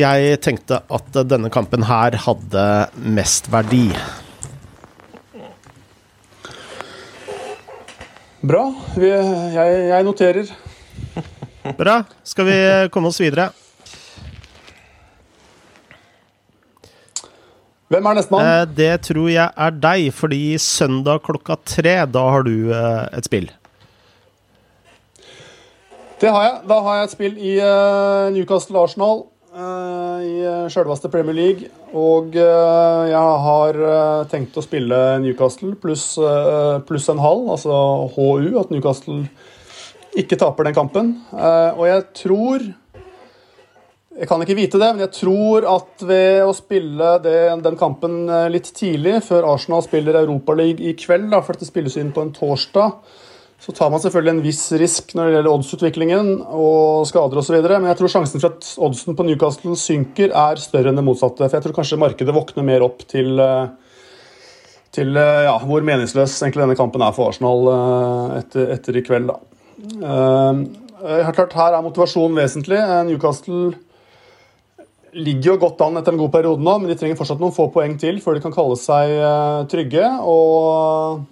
jeg 0.00 0.40
tenkte 0.44 0.80
at 0.90 1.20
denne 1.28 1.50
kampen 1.52 1.84
her 1.88 2.16
hadde 2.24 2.64
mest 2.96 3.50
verdi. 3.52 3.88
Bra. 8.40 8.64
Vi, 8.96 9.08
jeg, 9.08 9.80
jeg, 9.90 10.04
noterer. 10.06 10.52
Bra. 11.76 12.00
Skal 12.24 12.48
vi 12.48 12.60
komme 12.92 13.12
oss 13.12 13.20
videre? 13.20 13.50
Hvem 17.90 18.06
er 18.06 18.16
nestemann? 18.16 18.46
Eh, 18.46 18.66
det 18.78 18.92
tror 19.08 19.28
jeg 19.28 19.50
er 19.50 19.78
deg, 19.82 20.08
fordi 20.14 20.44
søndag 20.62 21.24
klokka 21.26 21.58
tre, 21.66 21.98
da 22.06 22.22
har 22.32 22.46
du 22.46 22.70
eh, 22.70 23.08
et 23.18 23.26
spill. 23.26 23.50
Det 26.20 26.30
har 26.30 26.46
jeg. 26.46 26.56
Da 26.70 26.78
har 26.84 26.96
jeg 26.98 27.08
et 27.08 27.14
spill 27.16 27.36
i 27.40 27.52
uh, 27.64 28.28
Newcastle 28.34 28.78
Arsenal. 28.78 29.24
Eh, 29.60 30.20
i 30.24 30.34
eh, 30.46 30.66
sjølveste 30.72 31.10
Premier 31.12 31.36
League. 31.36 31.70
Og 31.96 32.36
eh, 32.38 33.04
jeg 33.10 33.38
har 33.46 33.80
tenkt 34.30 34.56
å 34.56 34.64
spille 34.64 34.98
Newcastle 35.24 35.74
pluss 35.80 36.12
plus 36.88 37.08
en 37.12 37.22
halv, 37.22 37.48
altså 37.56 37.80
HU, 38.14 38.52
at 38.60 38.70
Newcastle 38.72 39.24
ikke 40.18 40.38
taper 40.40 40.66
den 40.66 40.76
kampen. 40.76 41.16
Og 41.30 41.84
jeg 41.86 42.06
tror 42.18 42.70
Jeg 44.20 44.26
kan 44.28 44.42
ikke 44.42 44.56
vite 44.58 44.76
det, 44.76 44.88
men 44.92 45.04
jeg 45.04 45.14
tror 45.16 45.64
at 45.70 46.02
ved 46.04 46.42
å 46.44 46.50
spille 46.52 47.12
det, 47.24 47.36
den 47.64 47.76
kampen 47.78 48.26
litt 48.52 48.66
tidlig, 48.76 49.22
før 49.24 49.46
Arsenal 49.54 49.84
spiller 49.86 50.18
Europaliga 50.18 50.82
i 50.90 50.96
kveld, 50.98 51.30
da, 51.30 51.38
for 51.40 51.56
dette 51.56 51.70
spilles 51.70 51.96
inn 51.96 52.10
på 52.12 52.26
en 52.26 52.32
torsdag 52.36 52.98
så 53.60 53.74
tar 53.76 53.90
man 53.92 54.00
selvfølgelig 54.00 54.32
en 54.32 54.44
viss 54.44 54.62
risk 54.80 55.10
når 55.12 55.26
det 55.26 55.32
gjelder 55.34 55.52
oddsutviklingen 55.52 56.28
og 56.48 57.04
skader 57.08 57.42
osv. 57.42 57.58
Men 57.60 57.90
jeg 57.90 57.98
tror 57.98 58.12
sjansen 58.14 58.40
for 58.40 58.54
at 58.54 58.68
oddsen 58.86 59.16
på 59.16 59.24
Newcastle 59.28 59.74
synker, 59.76 60.32
er 60.32 60.60
større 60.62 60.88
enn 60.88 60.96
det 60.96 61.04
motsatte. 61.04 61.44
For 61.44 61.58
jeg 61.58 61.66
tror 61.66 61.74
kanskje 61.76 61.98
markedet 62.00 62.32
våkner 62.32 62.64
mer 62.64 62.84
opp 62.86 63.02
til, 63.10 63.34
eh, 63.36 63.98
til 64.96 65.12
eh, 65.12 65.42
ja, 65.44 65.58
hvor 65.60 65.84
meningsløs 65.84 66.38
egentlig 66.40 66.64
denne 66.64 66.78
kampen 66.78 67.04
er 67.04 67.12
for 67.12 67.28
Arsenal 67.28 67.68
eh, 67.74 68.38
etter, 68.38 68.72
etter 68.78 68.96
i 68.96 69.02
kveld. 69.04 69.28
Da. 69.28 69.36
Klart, 71.36 71.52
her 71.58 71.76
er 71.76 71.84
motivasjonen 71.84 72.40
vesentlig. 72.40 72.78
Newcastle 73.10 73.74
ligger 75.20 75.50
jo 75.50 75.58
godt 75.66 75.84
an 75.84 76.00
etter 76.00 76.16
en 76.16 76.22
god 76.22 76.32
periode 76.32 76.64
nå, 76.64 76.78
men 76.80 76.88
de 76.88 76.96
trenger 76.96 77.20
fortsatt 77.20 77.44
noen 77.44 77.52
få 77.52 77.68
poeng 77.74 77.98
til 78.00 78.22
før 78.24 78.38
de 78.38 78.44
kan 78.46 78.56
kalle 78.56 78.80
seg 78.80 79.12
trygge. 79.68 80.06
og 80.24 81.28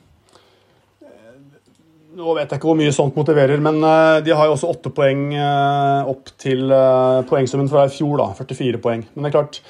nå 2.18 2.34
vet 2.34 2.50
jeg 2.50 2.58
ikke 2.58 2.70
hvor 2.70 2.78
mye 2.78 2.94
sånt 2.94 3.18
motiverer, 3.18 3.60
men 3.62 3.78
uh, 3.84 4.18
de 4.24 4.34
har 4.34 4.48
jo 4.48 4.56
også 4.56 4.72
åtte 4.72 4.90
poeng 4.94 5.28
uh, 5.36 6.08
opp 6.10 6.32
til 6.40 6.64
uh, 6.72 7.22
poengsummen 7.28 7.70
fra 7.70 7.86
i 7.86 7.92
fjor, 7.94 8.18
da, 8.18 8.32
44 8.38 8.80
poeng. 8.82 9.04
Men 9.14 9.24
det 9.24 9.30
er 9.30 9.36
klart, 9.36 9.60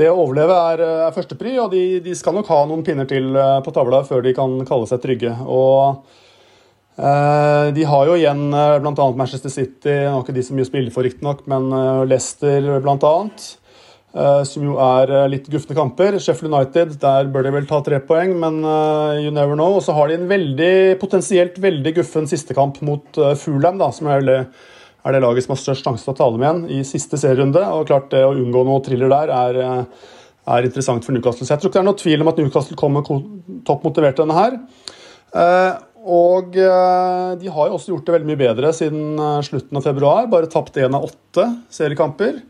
det 0.00 0.08
å 0.08 0.16
overleve 0.22 0.56
er, 0.72 0.84
er 1.08 1.12
førstepri, 1.12 1.58
og 1.60 1.74
de, 1.74 1.84
de, 2.04 2.16
skal 2.16 2.38
nok 2.38 2.48
ha 2.48 2.62
noen 2.70 2.84
pinner 2.86 3.08
til 3.08 3.36
på 3.36 3.74
tavla 3.76 4.00
før 4.08 4.24
de 4.24 4.32
kan 4.36 4.54
kalle 4.68 4.88
seg 4.88 5.02
trygge. 5.02 5.34
Og 5.44 6.00
de 6.96 7.84
har 7.88 8.08
jo 8.08 8.16
igjen 8.16 8.46
bl.a. 8.50 9.04
Manchester 9.16 9.52
City, 9.52 9.92
nå 10.06 10.14
er 10.14 10.24
ikke 10.24 10.34
de 10.36 10.44
så 10.44 10.56
mye 10.56 10.64
å 10.64 10.68
spille 10.70 10.92
for, 10.94 11.04
riktignok, 11.04 11.44
men 11.52 11.68
Leicester 12.08 12.80
bl.a. 12.80 13.12
Uh, 14.10 14.42
som 14.42 14.64
jo 14.66 14.72
er 14.82 15.10
uh, 15.14 15.28
litt 15.30 15.46
gufne 15.46 15.74
kamper. 15.76 16.16
Sheffield 16.18 16.50
United, 16.50 16.96
der 16.98 17.28
bør 17.30 17.44
de 17.46 17.52
vel 17.54 17.66
ta 17.70 17.78
tre 17.86 18.00
poeng, 18.02 18.32
men 18.42 18.56
uh, 18.66 19.14
you 19.22 19.30
never 19.30 19.54
know. 19.54 19.76
Og 19.78 19.84
så 19.86 19.94
har 19.94 20.10
de 20.10 20.16
en 20.18 20.26
veldig, 20.30 20.98
potensielt 20.98 21.60
veldig 21.62 21.92
guffen 22.00 22.26
siste 22.30 22.56
kamp 22.56 22.80
mot 22.86 23.20
Fulham, 23.38 23.78
da, 23.78 23.92
som 23.94 24.10
er 24.10 24.26
det, 24.26 24.40
laget 25.22 25.46
som 25.46 25.54
har 25.54 25.62
størst 25.62 25.86
sjanse 25.86 26.02
til 26.08 26.14
å 26.16 26.18
tale 26.18 26.40
med 26.42 26.48
igjen 26.48 26.80
i 26.80 26.88
siste 26.88 27.20
serierunde. 27.22 27.62
Og 27.76 27.86
klart 27.86 28.10
det 28.10 28.24
å 28.26 28.34
unngå 28.34 28.64
noe 28.66 28.82
thriller 28.82 29.14
der 29.14 29.30
er, 29.36 29.60
er, 29.86 30.66
interessant 30.66 31.06
for 31.06 31.14
Newcastle. 31.14 31.46
Så 31.46 31.54
jeg 31.54 31.62
tror 31.62 31.70
ikke 31.70 31.78
det 31.78 31.84
er 31.84 31.90
noe 31.92 32.02
tvil 32.02 32.26
om 32.26 32.32
at 32.32 32.42
Newcastle 32.42 32.80
kommer 32.82 33.06
topp 33.06 33.86
motivert 33.86 34.18
denne 34.18 34.36
her. 34.36 34.58
Og 36.00 36.50
de 36.50 37.54
har 37.54 37.70
jo 37.70 37.78
også 37.78 37.94
gjort 37.94 38.08
det 38.08 38.18
veldig 38.18 38.32
mye 38.32 38.42
bedre 38.42 38.74
siden 38.74 39.22
slutten 39.46 39.78
av 39.78 39.86
februar. 39.86 40.26
Bare 40.32 40.50
tapt 40.50 40.82
én 40.82 40.98
av 40.98 41.06
åtte 41.06 41.46
seriekamper. 41.72 42.42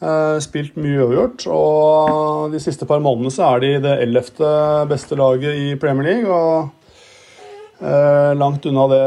Eh, 0.00 0.36
spilt 0.40 0.78
mye 0.80 1.02
uavgjort. 1.04 1.44
Og 1.52 2.54
de 2.54 2.60
siste 2.62 2.88
par 2.88 3.02
månedene 3.04 3.32
så 3.34 3.50
er 3.52 3.64
de 3.64 3.72
det 3.84 3.96
ellevte 4.06 4.52
beste 4.88 5.18
laget 5.18 5.58
i 5.60 5.74
Premier 5.80 6.08
League. 6.08 6.30
Og 6.30 7.84
eh, 7.84 8.30
langt 8.40 8.64
unna 8.70 8.86
det, 8.92 9.02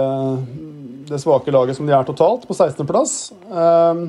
det, 1.10 1.21
svake 1.23 1.53
laget 1.53 1.79
som 1.79 1.89
de 1.89 1.95
er 1.97 2.06
totalt, 2.06 2.45
på 2.45 2.53
16.-plass. 2.53 3.15
Eh, 3.49 4.03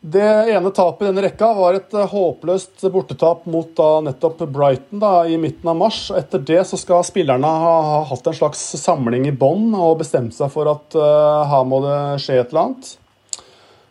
det 0.00 0.24
ene 0.48 0.72
tapet 0.72 1.04
i 1.04 1.10
denne 1.10 1.26
rekka 1.26 1.50
var 1.58 1.76
et 1.76 1.92
håpløst 1.92 2.86
bortetap 2.88 3.42
mot 3.52 3.68
da, 3.76 3.90
nettopp 4.06 4.46
Brighton 4.48 5.02
da, 5.02 5.26
i 5.28 5.36
midten 5.36 5.68
av 5.68 5.76
mars. 5.76 6.06
Etter 6.16 6.40
det 6.40 6.62
så 6.70 6.80
skal 6.80 7.04
spillerne 7.04 7.44
ha, 7.44 7.74
ha 7.84 8.00
hatt 8.08 8.32
en 8.32 8.38
slags 8.38 8.62
samling 8.80 9.28
i 9.28 9.36
bånn 9.44 9.74
og 9.76 9.98
bestemt 10.00 10.32
seg 10.32 10.48
for 10.56 10.72
at 10.72 10.96
uh, 10.96 11.44
her 11.52 11.68
må 11.68 11.82
det 11.84 12.00
skje 12.24 12.40
et 12.40 12.48
eller 12.48 12.62
annet. 12.62 12.94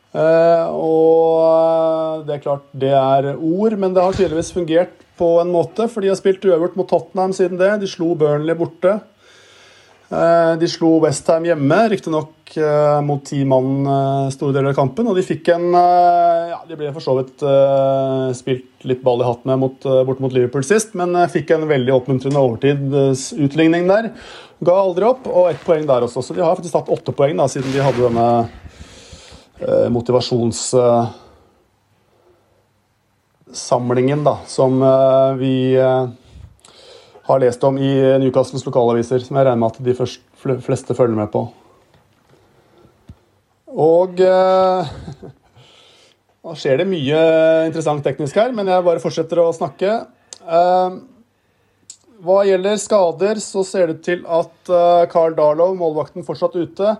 Uh, 0.10 0.66
og 0.74 2.26
det 2.26 2.40
er 2.40 2.42
klart 2.42 2.66
det 2.82 2.96
er 2.98 3.36
ord, 3.36 3.76
men 3.78 3.94
det 3.94 4.02
har 4.02 4.18
tydeligvis 4.18 4.54
fungert 4.56 5.06
på 5.20 5.36
en 5.42 5.52
måte, 5.54 5.86
for 5.92 6.02
de 6.02 6.10
har 6.10 6.18
spilt 6.18 6.46
uøvert 6.48 6.78
mot 6.80 6.88
Tottenham 6.90 7.36
siden 7.36 7.60
det. 7.60 7.76
De 7.82 7.90
slo 7.90 8.14
Burnley 8.18 8.58
borte. 8.58 8.98
Eh, 10.10 10.54
de 10.58 10.66
slo 10.72 10.96
Westham 11.04 11.44
hjemme, 11.46 11.76
riktignok 11.92 12.56
eh, 12.58 13.02
mot 13.06 13.20
ti 13.28 13.44
mann 13.46 13.84
store 14.34 14.56
deler 14.56 14.72
av 14.72 14.78
kampen. 14.80 15.10
Og 15.12 15.20
de 15.20 15.26
fikk 15.28 15.52
en 15.54 15.68
ja, 15.76 16.62
De 16.66 16.78
ble 16.80 16.94
for 16.96 17.04
så 17.04 17.18
vidt 17.20 17.44
spilt 18.40 18.88
litt 18.88 19.04
ball 19.04 19.22
i 19.22 19.28
hatt 19.28 19.44
med 19.50 19.60
mot, 19.62 19.90
bort 20.08 20.24
mot 20.24 20.34
Liverpool 20.34 20.64
sist, 20.66 20.96
men 20.98 21.20
fikk 21.30 21.52
en 21.54 21.68
veldig 21.70 21.94
oppmuntrende 22.00 22.42
overtidsutligning 22.48 23.92
der. 23.92 24.14
Ga 24.66 24.80
aldri 24.80 25.12
opp, 25.12 25.28
og 25.28 25.52
ett 25.52 25.62
poeng 25.68 25.84
der 25.92 26.08
også. 26.08 26.24
Så 26.24 26.34
de 26.34 26.48
har 26.48 26.56
faktisk 26.56 26.80
tatt 26.80 26.96
åtte 26.96 27.14
poeng 27.20 27.38
da, 27.38 27.52
siden 27.52 27.76
de 27.76 27.84
hadde 27.84 28.08
denne 28.08 28.30
motivasjons 29.92 30.62
samlingen 33.52 34.24
da, 34.24 34.38
som 34.46 34.82
uh, 34.82 35.34
vi 35.34 35.78
uh, 35.80 36.08
har 37.24 37.40
lest 37.40 37.64
om 37.64 37.78
i 37.78 37.94
Newcastles 38.22 38.66
lokalaviser, 38.66 39.24
som 39.24 39.38
jeg 39.38 39.48
regner 39.48 39.62
med 39.62 39.74
at 39.74 39.84
de 39.86 39.96
først, 39.98 40.24
fleste 40.66 40.96
følger 40.98 41.18
med 41.18 41.30
på. 41.34 41.44
Og 43.70 44.22
eh, 44.26 44.94
Da 46.40 46.56
skjer 46.58 46.80
det 46.80 46.88
mye 46.90 47.18
interessant 47.68 48.02
teknisk 48.02 48.40
her, 48.40 48.50
men 48.56 48.72
jeg 48.72 48.86
bare 48.86 49.02
fortsetter 49.04 49.42
å 49.44 49.52
snakke. 49.54 49.92
hva 52.26 52.38
gjelder 52.48 52.80
skader, 52.82 53.42
så 53.44 53.62
ser 53.68 53.92
det 53.92 54.00
til 54.08 54.24
at 54.26 54.72
Carl 55.12 55.36
Darlow, 55.38 55.76
målvakten, 55.78 56.26
fortsatt 56.26 56.56
ute. 56.56 56.96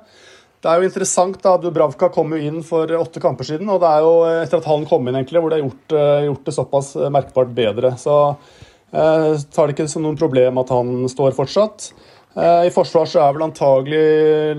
Det 0.60 0.68
er 0.68 0.82
jo 0.82 0.90
interessant 0.90 1.38
da, 1.40 1.54
Dubravka 1.56 2.10
kom 2.12 2.34
jo 2.36 2.40
inn 2.44 2.60
for 2.68 2.92
åtte 2.98 3.22
kamper 3.24 3.48
siden. 3.48 3.70
og 3.72 3.80
det 3.80 3.90
er 3.90 4.04
jo 4.04 4.16
etter 4.44 4.60
at 4.60 4.68
han 4.68 4.84
kom 4.90 5.08
inn, 5.08 5.16
egentlig, 5.16 5.40
hvor 5.40 5.54
det 5.54 5.62
har 5.62 5.68
gjort, 5.70 5.96
eh, 5.96 6.26
gjort 6.28 6.50
det 6.50 6.56
såpass 6.58 6.90
eh, 6.98 7.12
merkbart 7.16 7.54
bedre. 7.56 7.94
Så 8.02 8.16
eh, 8.92 9.40
tar 9.56 9.68
det 9.70 9.78
ikke 9.78 9.88
som 9.88 10.04
noen 10.04 10.20
problem 10.20 10.60
at 10.60 10.74
han 10.76 11.08
står 11.08 11.38
fortsatt. 11.38 11.94
Eh, 12.36 12.68
I 12.68 12.74
forsvar 12.76 13.08
så 13.08 13.24
er 13.24 13.38
vel 13.38 13.48
antagelig 13.48 14.04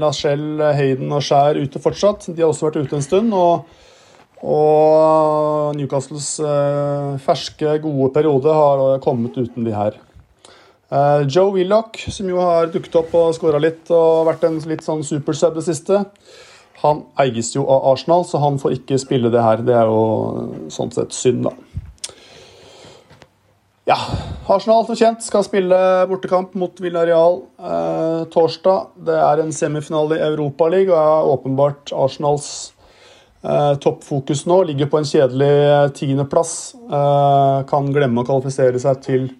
Lachelle, 0.01 0.73
Hayden 0.79 1.13
og 1.13 1.21
Skjær 1.27 1.61
ute 1.61 1.85
fortsatt. 1.85 2.31
De 2.33 2.41
har 2.41 2.49
også 2.49 2.71
vært 2.71 2.81
ute 2.81 2.97
en 2.97 3.05
stund. 3.05 3.37
og, 3.37 3.69
og 4.41 5.77
Newcastles 5.77 6.39
eh, 6.41 7.19
ferske, 7.21 7.77
gode 7.85 8.09
periode 8.17 8.57
har 8.57 9.03
kommet 9.05 9.37
uten 9.37 9.69
de 9.69 9.77
her. 9.77 10.01
Uh, 10.91 11.23
Joe 11.31 11.53
Willoch, 11.55 12.01
som 12.11 12.27
jo 12.27 12.41
har 12.43 12.71
dukket 12.73 12.97
opp 12.99 13.13
og 13.15 13.35
skåra 13.37 13.61
litt 13.63 13.91
og 13.95 14.27
vært 14.27 14.43
en 14.49 14.57
litt 14.67 14.83
sånn 14.83 15.05
supersub 15.07 15.55
det 15.55 15.63
siste, 15.69 16.01
han 16.81 17.05
eies 17.23 17.53
jo 17.55 17.63
av 17.71 17.85
Arsenal, 17.93 18.25
så 18.27 18.41
han 18.43 18.57
får 18.59 18.81
ikke 18.81 18.99
spille 18.99 19.31
det 19.31 19.43
her. 19.45 19.63
Det 19.63 19.77
er 19.77 19.87
jo 19.87 20.71
sånn 20.73 20.91
sett 20.95 21.15
synd, 21.15 21.47
da. 21.47 21.53
Ja, 23.91 23.97
Arsenal 24.51 24.85
som 24.87 24.99
kjent 24.99 25.23
skal 25.25 25.45
spille 25.47 25.79
bortekamp 26.11 26.55
mot 26.59 26.83
Villarreal 26.83 27.41
eh, 27.59 28.21
torsdag. 28.33 28.93
Det 29.07 29.17
er 29.19 29.43
en 29.43 29.55
semifinale 29.55 30.19
i 30.19 30.25
Europaligaen 30.27 30.95
og 30.95 31.01
er 31.01 31.31
åpenbart 31.35 31.93
Arsenals 31.97 32.49
eh, 33.43 33.75
toppfokus 33.83 34.45
nå. 34.47 34.61
Ligger 34.71 34.91
på 34.91 35.01
en 35.01 35.09
kjedelig 35.11 35.53
tiendeplass. 35.99 36.55
kan 37.71 37.93
glemme 37.95 38.23
å 38.23 38.29
kvalifisere 38.29 38.81
seg 38.83 39.03
til 39.07 39.31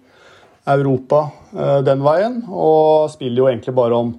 Europa 0.69 1.23
eh, 1.55 1.79
den 1.85 2.03
veien, 2.05 2.41
og 2.49 3.09
spiller 3.13 3.43
jo 3.43 3.49
egentlig 3.49 3.73
bare 3.77 3.97
om 3.97 4.13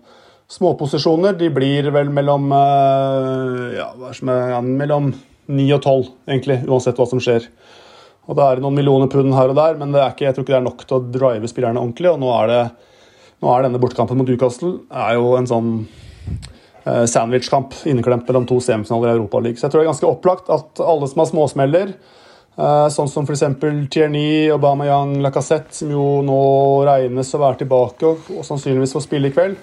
småposisjoner. 0.52 1.36
De 1.38 1.50
blir 1.54 1.90
vel 1.94 2.10
mellom 2.12 2.50
eh, 2.56 3.76
ja, 3.78 3.92
hva 3.96 4.10
er 4.10 4.18
som 4.18 4.32
er, 4.32 4.56
mellom 4.66 5.12
9 5.52 5.68
og 5.76 5.82
12, 5.82 6.10
egentlig, 6.30 6.58
uansett 6.68 6.98
hva 6.98 7.08
som 7.08 7.22
skjer. 7.22 7.48
Og 8.30 8.38
Det 8.38 8.46
er 8.46 8.62
noen 8.62 8.76
millioner 8.78 9.10
pund 9.10 9.34
her 9.34 9.50
og 9.50 9.58
der, 9.58 9.76
men 9.80 9.94
det 9.94 10.02
er 10.02 10.14
ikke, 10.14 10.28
jeg 10.28 10.36
tror 10.36 10.46
ikke 10.46 10.54
det 10.54 10.60
er 10.60 10.68
nok 10.68 10.84
til 10.86 10.98
å 10.98 11.04
drive 11.16 11.50
spillerne 11.50 11.82
ordentlig. 11.82 12.12
og 12.12 12.20
Nå 12.22 12.30
er, 12.36 12.52
det, 12.52 13.10
nå 13.42 13.50
er 13.50 13.66
denne 13.66 13.82
bortekampen 13.82 14.18
mot 14.18 14.30
Newcastle 14.30 14.76
er 14.88 15.18
jo 15.18 15.32
en 15.38 15.48
sånn 15.50 15.70
eh, 16.86 17.04
sandwichkamp 17.10 17.74
inneklemt 17.90 18.28
mellom 18.30 18.46
to 18.50 18.60
semifinaler 18.62 19.10
i 19.10 19.16
Europaligaen. 19.18 19.58
Så 19.58 19.66
jeg 19.66 19.74
tror 19.74 19.82
det 19.82 19.88
er 19.88 19.92
ganske 19.92 20.12
opplagt 20.12 20.52
at 20.54 20.84
alle 20.86 21.10
som 21.10 21.24
har 21.24 21.32
småsmeller, 21.32 21.94
sånn 22.52 23.08
som 23.08 23.24
f.eks. 23.24 23.44
Tierney, 23.90 24.50
Aubameyang, 24.52 25.14
Lacassette, 25.24 25.72
som 25.72 25.92
jo 25.92 26.20
nå 26.26 26.40
regnes 26.84 27.32
å 27.32 27.40
være 27.40 27.62
tilbake 27.62 28.10
og, 28.10 28.28
sannsynligvis 28.44 28.92
får 28.96 29.06
spille 29.06 29.30
i 29.30 29.34
kveld. 29.34 29.56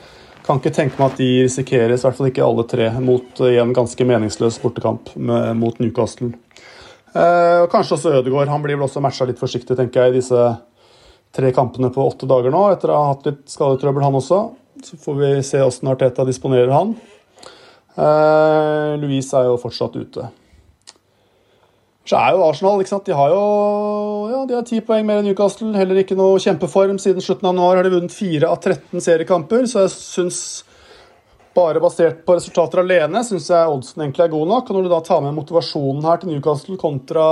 Kan 0.48 0.58
ikke 0.58 0.74
tenke 0.74 0.98
meg 0.98 1.12
at 1.12 1.20
de 1.22 1.28
risikeres, 1.46 2.02
i 2.02 2.08
hvert 2.08 2.18
fall 2.18 2.32
ikke 2.32 2.46
alle 2.46 2.66
tre, 2.66 2.88
mot 3.04 3.44
i 3.46 3.60
en 3.62 3.76
ganske 3.78 4.08
meningsløs 4.10 4.58
bortekamp 4.64 5.14
mot 5.16 5.78
Newcastle. 5.84 6.32
Eh, 7.14 7.60
og 7.64 7.70
kanskje 7.74 7.98
også 7.98 8.16
Ødegaard. 8.20 8.50
Han 8.50 8.64
blir 8.66 8.78
vel 8.78 8.88
også 8.88 9.02
matcha 9.04 9.28
litt 9.30 9.42
forsiktig, 9.42 9.78
tenker 9.78 10.08
jeg, 10.08 10.14
i 10.14 10.20
disse 10.20 10.48
tre 11.36 11.54
kampene 11.54 11.92
på 11.94 12.06
åtte 12.06 12.30
dager 12.30 12.54
nå, 12.54 12.64
etter 12.74 12.90
å 12.90 12.98
ha 12.98 13.14
hatt 13.14 13.30
litt 13.30 13.46
skadetrøbbel, 13.54 14.06
han 14.06 14.18
også. 14.18 14.42
Så 14.86 14.98
får 15.02 15.18
vi 15.20 15.32
se 15.46 15.62
åssen 15.62 15.90
Arteta 15.92 16.26
disponerer 16.26 16.74
han. 16.74 16.96
Eh, 18.00 18.98
Louise 19.02 19.38
er 19.38 19.50
jo 19.50 19.60
fortsatt 19.62 19.98
ute 20.00 20.30
så 22.10 22.18
er 22.18 22.34
jo 22.34 22.46
Arsenal 22.48 22.82
ikke 22.82 22.90
sant? 22.90 23.06
De 23.06 23.14
har 23.14 23.30
jo 23.30 23.42
ja, 24.32 24.40
de 24.50 24.56
har 24.58 24.66
ti 24.66 24.80
poeng 24.86 25.06
mer 25.06 25.20
enn 25.22 25.28
Newcastle. 25.30 25.70
Heller 25.78 26.00
ikke 26.02 26.18
noe 26.18 26.40
kjempeform. 26.42 26.98
Siden 27.02 27.22
slutten 27.22 27.46
av 27.46 27.54
januar 27.54 27.78
har 27.78 27.86
de 27.86 27.94
vunnet 27.94 28.16
fire 28.16 28.50
av 28.50 28.58
13 28.64 29.04
seriekamper. 29.06 29.68
Så 29.70 29.84
jeg 29.84 29.94
syns, 29.94 30.40
bare 31.54 31.82
basert 31.84 32.24
på 32.26 32.34
resultater 32.40 32.82
alene, 32.82 33.22
syns 33.26 33.52
jeg 33.54 33.74
oddsen 33.76 34.06
egentlig 34.08 34.26
er 34.26 34.34
god 34.34 34.50
nok. 34.56 34.72
Og 34.72 34.80
når 34.80 34.88
du 34.88 34.92
da 34.96 35.02
tar 35.06 35.22
med 35.26 35.38
motivasjonen 35.38 36.10
her 36.10 36.22
til 36.22 36.34
Newcastle 36.34 36.82
kontra 36.82 37.26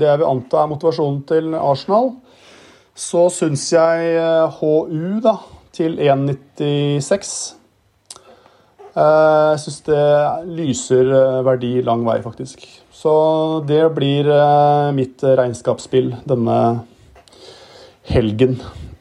det 0.00 0.10
jeg 0.10 0.22
vil 0.24 0.30
anta 0.32 0.64
er 0.64 0.70
motivasjonen 0.72 1.22
til 1.30 1.54
Arsenal, 1.60 2.14
så 2.94 3.26
syns 3.34 3.68
jeg 3.74 4.14
HU 4.58 4.78
eh, 4.82 5.20
da, 5.22 5.36
til 5.74 5.98
1,96 6.02 7.34
eh, 8.94 9.10
jeg 9.54 9.62
syns 9.62 9.82
det 9.90 10.06
lyser 10.58 11.10
eh, 11.10 11.44
verdi 11.46 11.76
lang 11.86 12.02
vei, 12.06 12.18
faktisk. 12.26 12.66
Så 13.04 13.64
det 13.68 13.90
blir 13.92 14.28
eh, 14.32 14.92
mitt 14.96 15.20
regnskapsspill 15.20 16.06
denne 16.24 16.54
helgen, 18.08 18.54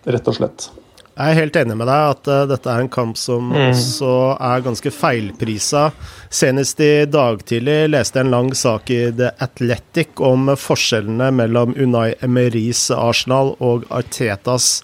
rett 0.03 0.27
og 0.27 0.35
slett. 0.35 0.65
Jeg 1.13 1.23
er 1.31 1.37
helt 1.37 1.59
enig 1.61 1.77
med 1.79 1.87
deg 1.87 2.09
at 2.09 2.27
uh, 2.27 2.41
dette 2.49 2.67
er 2.67 2.83
en 2.83 2.91
kamp 2.91 3.15
som 3.21 3.53
mm. 3.53 3.61
også 3.69 4.17
er 4.43 4.65
ganske 4.65 4.91
feilprisa. 4.91 5.85
Senest 6.27 6.83
i 6.83 7.05
dag 7.07 7.45
tidlig 7.47 7.77
leste 7.93 8.19
jeg 8.19 8.27
en 8.27 8.35
lang 8.35 8.51
sak 8.51 8.91
i 8.91 8.99
The 9.15 9.31
Athletic 9.47 10.19
om 10.19 10.51
forskjellene 10.51 11.31
mellom 11.39 11.71
Unai 11.79 12.09
Emeris 12.27 12.89
Arsenal 12.91 13.55
og 13.63 13.87
Artetas 13.87 14.81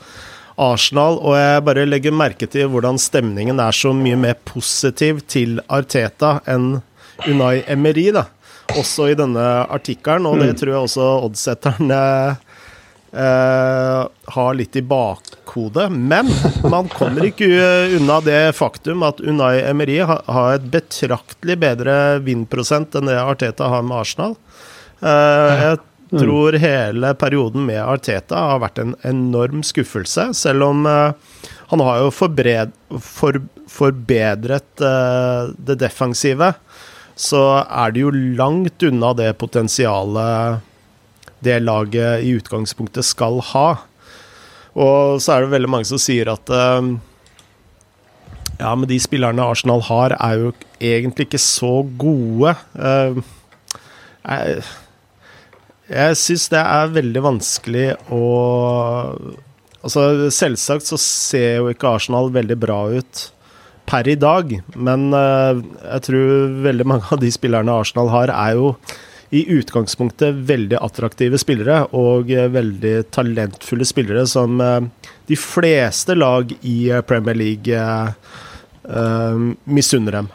Arsenal, 0.55 1.19
og 1.19 1.35
jeg 1.35 1.67
bare 1.67 1.89
legger 1.91 2.15
merke 2.15 2.47
til 2.47 2.71
hvordan 2.71 2.95
stemningen 2.95 3.59
er 3.59 3.75
så 3.75 3.91
mye 3.91 4.23
mer 4.29 4.39
positiv 4.47 5.25
til 5.27 5.59
Arteta 5.67 6.37
enn 6.47 6.77
Unai 7.27 7.57
Emery, 7.67 8.13
da 8.15 8.29
også 8.77 9.09
i 9.11 9.17
denne 9.17 9.47
artikkelen, 9.71 10.27
og 10.29 10.39
det 10.41 10.53
mm. 10.53 10.59
tror 10.59 10.73
jeg 10.73 10.85
også 10.87 11.07
oddsetterne 11.25 12.03
eh, 13.11 14.01
har 14.35 14.57
litt 14.57 14.75
i 14.79 14.85
bakhodet. 14.85 15.89
Men 15.91 16.29
man 16.69 16.89
kommer 16.93 17.25
ikke 17.29 17.49
unna 17.99 18.19
det 18.25 18.41
faktum 18.57 19.05
at 19.07 19.21
Unai 19.21 19.59
Emery 19.63 19.99
har 20.05 20.55
et 20.55 20.69
betraktelig 20.71 21.59
bedre 21.61 21.99
vinn-prosent 22.25 22.97
enn 22.99 23.11
det 23.11 23.19
Arteta 23.21 23.69
har 23.71 23.85
med 23.85 24.01
Arsenal. 24.03 24.35
Eh, 24.99 25.63
jeg 25.65 25.79
mm. 25.79 26.19
tror 26.21 26.59
hele 26.61 27.13
perioden 27.19 27.65
med 27.69 27.81
Arteta 27.83 28.43
har 28.53 28.63
vært 28.65 28.83
en 28.83 28.97
enorm 29.07 29.63
skuffelse, 29.65 30.31
selv 30.37 30.69
om 30.71 30.85
eh, 30.89 31.47
han 31.69 31.85
har 31.85 32.03
jo 32.03 32.13
forbred, 32.13 32.73
for, 33.05 33.37
forbedret 33.69 34.81
uh, 34.81 35.51
det 35.53 35.75
defensive 35.83 36.47
så 37.19 37.43
er 37.65 37.91
det 37.91 38.05
jo 38.05 38.13
langt 38.13 38.83
unna 38.87 39.11
det 39.17 39.33
potensialet 39.41 40.65
det 41.43 41.57
laget 41.63 42.23
i 42.23 42.33
utgangspunktet 42.39 43.07
skal 43.07 43.39
ha. 43.51 43.67
Og 44.79 45.19
så 45.23 45.35
er 45.35 45.43
det 45.43 45.53
veldig 45.53 45.71
mange 45.71 45.87
som 45.87 45.99
sier 45.99 46.31
at 46.31 46.51
uh, 46.51 46.83
ja, 48.59 48.73
men 48.75 48.87
de 48.91 48.99
spillerne 48.99 49.47
Arsenal 49.51 49.83
har, 49.87 50.15
er 50.19 50.45
jo 50.45 50.53
egentlig 50.79 51.29
ikke 51.29 51.41
så 51.43 51.73
gode. 51.99 52.55
Uh, 52.75 53.19
jeg 54.23 54.61
jeg 55.89 56.17
syns 56.21 56.43
det 56.53 56.59
er 56.61 56.91
veldig 56.93 57.21
vanskelig 57.25 57.85
å 58.13 58.25
Altså, 59.79 60.27
selvsagt 60.35 60.89
så 60.89 60.97
ser 60.99 61.61
jo 61.61 61.69
ikke 61.71 61.87
Arsenal 61.95 62.27
veldig 62.35 62.57
bra 62.59 62.81
ut 62.91 63.21
per 63.89 64.07
i 64.07 64.17
dag. 64.19 64.53
Men 64.77 65.09
uh, 65.15 65.59
jeg 65.83 66.05
tror 66.09 66.57
veldig 66.65 66.87
mange 66.87 67.13
av 67.13 67.21
de 67.21 67.31
spillerne 67.33 67.77
Arsenal 67.81 68.11
har, 68.13 68.33
er 68.33 68.57
jo 68.59 68.73
i 69.29 69.43
utgangspunktet 69.53 70.41
veldig 70.49 70.79
attraktive 70.81 71.37
spillere 71.41 71.83
og 71.97 72.31
uh, 72.33 72.47
veldig 72.53 72.95
talentfulle 73.13 73.87
spillere 73.87 74.25
som 74.29 74.61
uh, 74.61 74.81
de 75.29 75.37
fleste 75.37 76.15
lag 76.17 76.53
i 76.65 76.77
Premier 77.05 77.37
League 77.37 77.81
misunner 79.69 80.15
dem. 80.15 80.29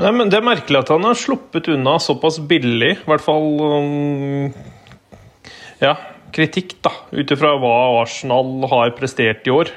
Men 0.00 0.26
det 0.26 0.40
er 0.40 0.46
merkelig 0.48 0.80
at 0.80 0.90
han 0.90 1.04
har 1.06 1.14
sluppet 1.14 1.68
unna 1.70 2.00
såpass 2.02 2.40
billig, 2.42 2.96
i 2.96 3.06
hvert 3.06 3.22
fall 3.22 3.46
um, 3.62 4.48
ja, 5.78 5.92
kritikk, 6.34 6.74
da, 6.82 6.90
ut 7.14 7.30
ifra 7.30 7.52
hva 7.62 7.74
Arsenal 8.00 8.66
har 8.72 8.90
prestert 8.98 9.46
i 9.46 9.54
år, 9.54 9.70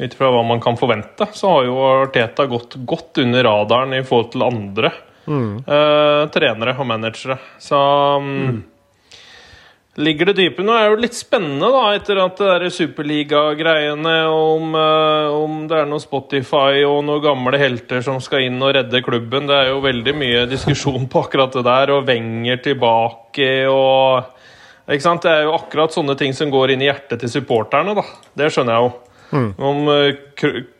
ut 0.00 0.14
ifra 0.14 0.30
hva 0.32 0.42
man 0.46 0.60
kan 0.62 0.78
forvente, 0.80 1.28
så 1.36 1.54
har 1.54 1.68
jo 1.68 1.78
Arteta 1.84 2.46
gått 2.48 2.78
godt 2.88 3.20
under 3.22 3.44
radaren 3.44 3.94
i 3.98 4.04
forhold 4.06 4.32
til 4.32 4.46
andre 4.46 4.92
mm. 5.26 5.54
uh, 5.66 6.26
trenere 6.32 6.76
og 6.78 6.88
managere. 6.88 7.36
Så 7.60 7.78
um, 8.16 8.30
mm. 8.40 8.62
ligger 10.06 10.30
det 10.30 10.36
dype 10.40 10.64
nå. 10.64 10.74
er 10.74 10.88
det 10.88 10.94
jo 10.94 11.02
litt 11.04 11.18
spennende, 11.18 11.68
da, 11.74 11.84
etter 11.98 12.22
at 12.24 12.40
det 12.40 12.48
der 12.50 12.74
superliga-greiene 12.74 14.16
om, 14.32 14.74
uh, 14.74 15.36
om 15.36 15.62
det 15.70 15.82
er 15.82 15.90
noe 15.90 16.02
Spotify 16.02 16.82
og 16.88 17.02
noen 17.06 17.24
gamle 17.24 17.60
helter 17.60 18.04
som 18.06 18.22
skal 18.24 18.48
inn 18.48 18.60
og 18.62 18.74
redde 18.78 19.04
klubben. 19.04 19.50
Det 19.50 19.58
er 19.58 19.72
jo 19.74 19.84
veldig 19.84 20.16
mye 20.16 20.48
diskusjon 20.50 21.08
på 21.10 21.26
akkurat 21.26 21.54
det 21.58 21.66
der, 21.68 21.94
og 21.96 22.08
Wenger 22.08 22.62
tilbake 22.64 23.52
og 23.70 24.36
ikke 24.90 25.04
sant? 25.04 25.22
Det 25.22 25.30
er 25.30 25.44
jo 25.46 25.54
akkurat 25.54 25.94
sånne 25.94 26.16
ting 26.18 26.32
som 26.34 26.50
går 26.50 26.72
inn 26.74 26.80
i 26.82 26.88
hjertet 26.88 27.20
til 27.22 27.30
supporterne, 27.30 27.94
da. 27.94 28.02
Det 28.34 28.48
skjønner 28.50 28.74
jeg 28.74 28.88
jo. 28.88 29.09
Mm. 29.30 29.52
Om 29.56 29.86
uh, 29.88 30.08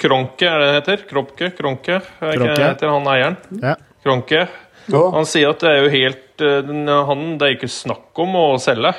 Kronke, 0.00 0.48
er 0.48 0.58
det 0.58 0.66
det 0.66 0.74
heter? 0.78 1.06
Kropke? 1.10 1.52
Kronke? 1.58 2.00
Er 2.20 2.34
ikke 2.34 2.50
det 2.56 2.66
heter 2.66 2.90
han 2.90 3.08
eieren? 3.10 3.38
Ja. 3.62 3.76
Kronke. 4.02 4.44
Ja. 4.90 5.02
Han 5.14 5.28
sier 5.28 5.52
at 5.52 5.62
det 5.62 5.70
er 5.70 5.84
jo 5.84 5.92
helt 5.92 6.42
uh, 6.42 7.00
han, 7.10 7.24
Det 7.38 7.46
er 7.46 7.56
ikke 7.58 7.70
snakk 7.70 8.22
om 8.24 8.36
å 8.40 8.46
selge. 8.62 8.94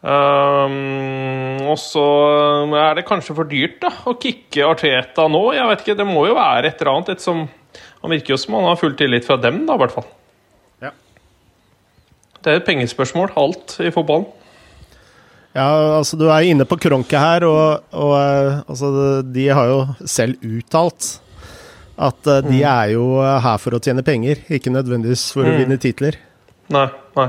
Um, 0.00 1.60
og 1.68 1.76
så 1.76 2.02
er 2.80 2.96
det 2.96 3.04
kanskje 3.08 3.36
for 3.36 3.48
dyrt 3.48 3.82
da 3.82 3.90
å 4.08 4.16
kicke 4.20 4.64
Arteta 4.64 5.26
nå. 5.28 5.42
Jeg 5.52 5.68
vet 5.68 5.84
ikke, 5.84 5.98
Det 6.00 6.08
må 6.08 6.24
jo 6.30 6.38
være 6.38 6.70
et 6.70 6.80
eller 6.80 6.94
annet. 6.94 7.12
Et 7.14 7.24
som, 7.24 7.44
han 8.00 8.14
virker 8.16 8.34
jo 8.34 8.40
som 8.40 8.56
han 8.56 8.70
har 8.70 8.80
full 8.80 8.96
tillit 8.98 9.28
fra 9.28 9.36
dem, 9.40 9.62
da, 9.68 9.76
i 9.76 9.84
hvert 9.84 9.94
fall. 9.94 10.08
Ja. 10.82 10.94
Det 12.40 12.52
er 12.52 12.62
et 12.62 12.68
pengespørsmål, 12.68 13.34
alt 13.38 13.76
i 13.84 13.92
fotballen. 13.94 14.30
Ja, 15.56 15.66
altså 15.96 16.14
du 16.18 16.28
er 16.30 16.46
inne 16.46 16.66
på 16.68 16.78
Kronke 16.78 17.18
her, 17.18 17.44
og, 17.48 17.88
og 17.90 18.14
eh, 18.14 18.60
altså, 18.70 18.90
de 19.26 19.48
har 19.50 19.66
jo 19.66 19.80
selv 20.06 20.38
uttalt 20.46 21.16
at 22.00 22.28
uh, 22.30 22.38
de 22.46 22.62
mm. 22.62 22.68
er 22.70 22.92
jo 22.94 23.06
her 23.20 23.58
for 23.60 23.76
å 23.76 23.80
tjene 23.82 24.04
penger, 24.06 24.40
ikke 24.48 24.72
nødvendigvis 24.72 25.26
for 25.34 25.44
mm. 25.44 25.50
å 25.50 25.58
vinne 25.58 25.76
titler. 25.82 26.16
Nei, 26.72 26.86
nei. 27.18 27.26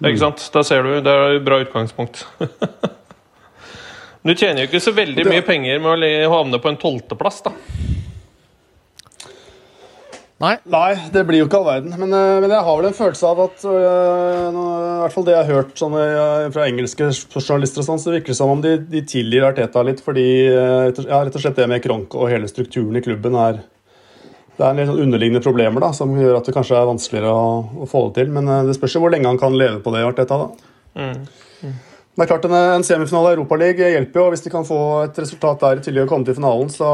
Ikke 0.00 0.16
mm. 0.16 0.22
sant. 0.24 0.46
Da 0.54 0.64
ser 0.66 0.82
du. 0.82 0.96
Det 1.04 1.12
er 1.12 1.36
et 1.36 1.44
bra 1.46 1.60
utgangspunkt. 1.62 2.24
du 4.26 4.32
tjener 4.32 4.64
jo 4.64 4.70
ikke 4.70 4.82
så 4.82 4.94
veldig 4.96 5.28
mye 5.28 5.44
penger 5.46 5.78
med 5.84 6.08
å 6.26 6.32
havne 6.32 6.58
på 6.64 6.72
en 6.72 6.80
tolvteplass, 6.80 7.42
da. 7.46 7.54
Nei. 10.38 10.52
Nei, 10.70 10.92
det 11.10 11.24
blir 11.26 11.40
jo 11.40 11.46
ikke 11.48 11.58
all 11.58 11.66
verden. 11.66 11.94
Men, 11.98 12.12
eh, 12.14 12.36
men, 12.38 12.52
jeg 12.52 12.66
har 12.66 12.76
vel 12.78 12.86
en 12.86 12.94
følelse 12.94 13.26
av 13.26 13.40
at 13.42 13.64
øh, 13.66 14.52
I 14.52 15.00
hvert 15.02 15.14
fall 15.16 15.24
det 15.26 15.32
jeg 15.34 15.46
har 15.48 15.56
hørt 15.56 15.80
sånne, 15.80 16.02
fra 16.54 16.66
engelske 16.70 17.08
journalister, 17.40 17.82
og 17.82 17.88
sånn, 17.88 18.02
så 18.02 18.12
virker 18.14 18.30
det 18.30 18.38
som 18.38 18.52
om 18.52 18.62
de, 18.62 18.76
de 18.92 19.02
tilgir 19.02 19.48
Arteta 19.48 19.82
litt 19.86 20.02
fordi 20.04 20.28
ja, 20.46 21.18
rett 21.26 21.34
og 21.34 21.42
slett 21.42 21.58
det 21.58 21.66
med 21.70 21.82
Kronk 21.82 22.14
og 22.14 22.30
hele 22.30 22.50
strukturen 22.50 23.00
i 23.00 23.02
klubben 23.02 23.34
er 23.38 23.64
det 24.58 24.66
er 24.66 24.72
en 24.72 24.78
litt 24.80 24.88
sånn 24.90 25.02
underliggende 25.04 25.42
problemer 25.42 25.82
da, 25.82 25.92
som 25.94 26.14
gjør 26.18 26.40
at 26.40 26.48
det 26.48 26.54
kanskje 26.54 26.74
er 26.74 26.86
vanskeligere 26.88 27.30
å, 27.30 27.50
å 27.82 27.86
få 27.86 28.08
det 28.08 28.24
til. 28.24 28.32
Men 28.34 28.48
det 28.66 28.74
spørs 28.74 28.96
jo 28.96 29.02
hvor 29.04 29.12
lenge 29.14 29.30
han 29.30 29.38
kan 29.38 29.54
leve 29.54 29.78
på 29.84 29.92
det. 29.94 30.02
Arteta, 30.02 30.38
da. 30.40 30.72
Mm. 30.98 31.20
Mm. 31.62 31.76
Det 32.18 32.24
er 32.24 32.30
klart 32.32 32.48
En, 32.48 32.56
en 32.58 32.86
semifinale 32.86 33.30
i 33.30 33.36
Europaligaen 33.36 33.94
hjelper 33.94 34.18
jo. 34.18 34.32
Hvis 34.34 34.42
de 34.42 34.50
kan 34.50 34.66
få 34.66 34.80
et 35.04 35.20
resultat 35.22 35.62
der 35.62 35.78
i 35.78 35.84
tillegg 35.86 36.08
å 36.08 36.10
komme 36.10 36.26
til 36.26 36.34
finalen, 36.40 36.72
så 36.74 36.90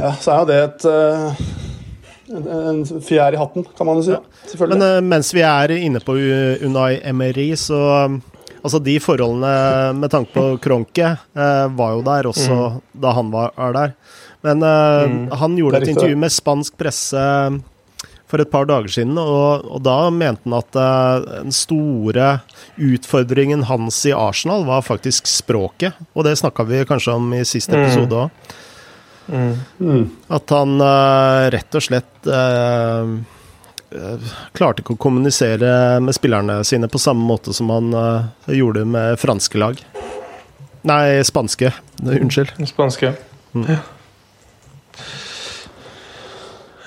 ja, 0.00 0.12
så 0.20 0.32
er 0.34 0.38
jo 0.40 0.48
det 0.50 0.58
et 0.64 0.86
uh, 0.90 1.42
en 2.30 2.82
fjær 3.02 3.34
i 3.34 3.40
hatten, 3.40 3.66
kan 3.76 3.88
man 3.88 4.00
jo 4.00 4.06
si. 4.06 4.14
Ja. 4.14 4.66
Men 4.70 4.84
uh, 4.84 4.98
mens 5.04 5.32
vi 5.34 5.44
er 5.46 5.74
inne 5.76 6.02
på 6.04 6.14
Unai 6.64 7.00
Emery, 7.02 7.52
så 7.58 7.80
um, 8.06 8.20
Altså, 8.60 8.76
de 8.84 8.98
forholdene 9.00 9.94
med 9.96 10.10
tanke 10.12 10.34
på 10.34 10.42
Kronke 10.60 11.14
uh, 11.16 11.68
var 11.78 11.94
jo 11.94 12.02
der 12.04 12.26
også 12.28 12.56
mm. 12.58 12.74
da 13.00 13.12
han 13.16 13.30
var 13.32 13.54
der. 13.72 13.94
Men 14.44 14.60
mm. 14.60 15.22
han 15.40 15.54
gjorde 15.56 15.80
et 15.80 15.88
intervju 15.94 16.18
med 16.20 16.32
spansk 16.34 16.76
presse 16.76 17.22
for 18.28 18.44
et 18.44 18.52
par 18.52 18.68
dager 18.68 18.92
siden, 18.92 19.16
og, 19.16 19.64
og 19.64 19.80
da 19.84 19.96
mente 20.12 20.44
han 20.44 20.58
at 20.58 20.76
den 21.30 21.56
store 21.56 22.28
utfordringen 22.76 23.64
hans 23.70 24.02
i 24.04 24.12
Arsenal 24.12 24.68
var 24.68 24.84
faktisk 24.84 25.28
språket. 25.28 25.96
Og 26.12 26.28
det 26.28 26.36
snakka 26.42 26.68
vi 26.68 26.84
kanskje 26.88 27.16
om 27.16 27.32
i 27.32 27.46
siste 27.48 27.80
mm. 27.80 27.86
episode 27.86 28.26
òg. 28.26 28.28
Mm. 28.28 28.69
At 29.30 30.54
han 30.56 30.80
uh, 30.82 31.50
rett 31.54 31.78
og 31.78 31.84
slett 31.84 32.30
uh, 32.30 33.14
klarte 34.56 34.82
ikke 34.82 34.94
å 34.94 35.00
kommunisere 35.02 36.00
med 36.02 36.14
spillerne 36.14 36.60
sine 36.66 36.90
på 36.90 37.00
samme 37.02 37.26
måte 37.26 37.54
som 37.56 37.70
han 37.74 37.94
uh, 37.94 38.28
gjorde 38.50 38.84
med 38.88 39.18
franske 39.22 39.60
lag. 39.60 39.80
Nei, 40.86 41.20
spanske. 41.26 41.72
Unnskyld. 42.02 42.54
Spanske. 42.70 43.14
Mm. 43.52 43.66
Ja. 43.68 43.80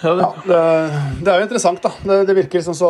Ja, 0.04 0.36
det, 0.44 0.58
det, 1.24 1.32
er 1.32 1.38
jo 1.40 1.46
interessant, 1.46 1.80
da. 1.84 1.94
Det, 2.04 2.18
det 2.28 2.36
virker 2.36 2.60
liksom 2.60 2.76
så 2.76 2.90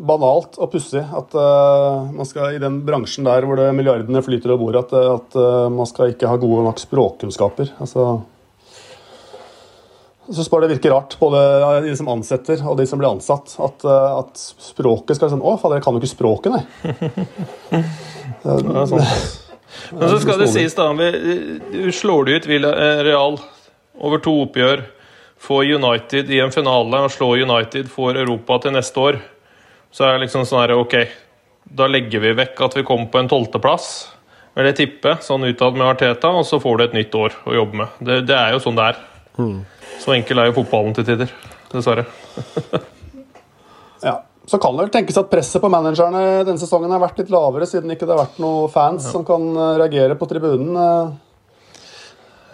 banalt 0.00 0.56
og 0.60 0.70
pussig 0.72 1.02
at 1.02 1.34
uh, 1.36 2.08
man 2.14 2.28
skal 2.28 2.56
i 2.56 2.60
den 2.62 2.80
bransjen 2.86 3.26
der 3.26 3.44
hvor 3.46 3.58
det 3.60 3.68
milliardene 3.76 4.22
flyter 4.24 4.54
over 4.54 4.62
bordet, 4.62 4.84
at, 4.86 4.92
at 5.20 5.36
uh, 5.36 5.68
man 5.72 5.88
skal 5.88 6.14
ikke 6.14 6.30
ha 6.30 6.38
gode 6.40 6.64
nok 6.66 6.80
språkkunnskaper. 6.80 7.74
Altså, 7.84 8.06
jeg 10.30 10.38
syns 10.38 10.50
bare 10.52 10.68
det 10.68 10.76
virker 10.76 10.94
rart, 10.94 11.16
både 11.20 11.40
de 11.84 11.92
som 11.98 12.08
ansetter 12.12 12.62
og 12.64 12.78
de 12.78 12.86
som 12.88 13.00
blir 13.00 13.10
ansatt, 13.10 13.56
at, 13.60 13.84
uh, 13.84 14.20
at 14.22 14.44
språket 14.70 15.18
skal 15.18 15.32
sånn 15.32 15.44
Å, 15.44 15.56
fader, 15.60 15.80
jeg 15.80 15.86
kan 15.86 15.96
jo 15.96 16.02
ikke 16.02 16.14
språket, 16.14 16.50
nei. 16.54 16.64
Men 19.90 20.06
så 20.10 20.18
skal 20.22 20.40
det 20.40 20.48
sies, 20.50 20.74
da 20.74 20.88
Du 20.94 21.90
slår 21.94 22.26
du 22.26 22.30
ut 22.34 22.46
Real 22.48 23.36
over 24.00 24.22
to 24.22 24.32
oppgjør, 24.46 24.86
får 25.40 25.74
United 25.76 26.30
i 26.32 26.40
en 26.42 26.52
finale 26.54 27.04
og 27.04 27.12
slår 27.12 27.44
United 27.44 27.90
for 27.92 28.16
Europa 28.16 28.58
til 28.64 28.74
neste 28.76 29.02
år. 29.02 29.20
Så 29.90 30.06
er 30.06 30.14
det 30.14 30.26
liksom 30.26 30.46
sånn 30.46 30.62
her 30.62 30.76
Ok, 30.78 30.96
da 31.64 31.88
legger 31.90 32.22
vi 32.22 32.32
vekk 32.38 32.62
at 32.66 32.78
vi 32.78 32.86
kommer 32.86 33.10
på 33.10 33.20
en 33.20 33.30
tolvteplass. 33.30 33.90
Vil 34.58 34.66
jeg 34.70 34.78
tippe, 34.78 35.16
sånn 35.22 35.46
utad 35.46 35.76
med 35.78 35.86
Arteta, 35.86 36.32
og 36.34 36.46
så 36.46 36.58
får 36.62 36.78
du 36.78 36.84
et 36.84 36.96
nytt 36.98 37.14
år 37.14 37.36
å 37.46 37.54
jobbe 37.54 37.82
med. 37.82 38.00
Det, 38.02 38.22
det 38.28 38.38
er 38.38 38.54
jo 38.54 38.62
sånn 38.62 38.78
det 38.78 38.88
er. 38.90 38.98
Mm. 39.38 39.60
Så 40.00 40.14
enkel 40.16 40.42
er 40.42 40.50
jo 40.50 40.56
fotballen 40.58 40.96
til 40.96 41.06
tider. 41.06 41.30
Dessverre. 41.70 42.06
ja. 44.08 44.16
Så 44.50 44.58
kan 44.58 44.74
det 44.74 44.82
vel 44.82 44.90
tenkes 44.90 45.18
at 45.20 45.28
presset 45.30 45.62
på 45.62 45.70
managerne 45.70 46.42
denne 46.42 46.58
sesongen 46.58 46.90
har 46.90 47.02
vært 47.02 47.20
litt 47.20 47.30
lavere, 47.30 47.68
siden 47.70 47.92
ikke 47.94 48.08
det 48.08 48.16
har 48.16 48.24
vært 48.24 48.40
noen 48.42 48.72
fans 48.72 49.04
ja. 49.06 49.12
som 49.14 49.22
kan 49.26 49.44
eh, 49.54 49.76
reagere 49.78 50.16
på 50.18 50.26
tribunen. 50.26 50.74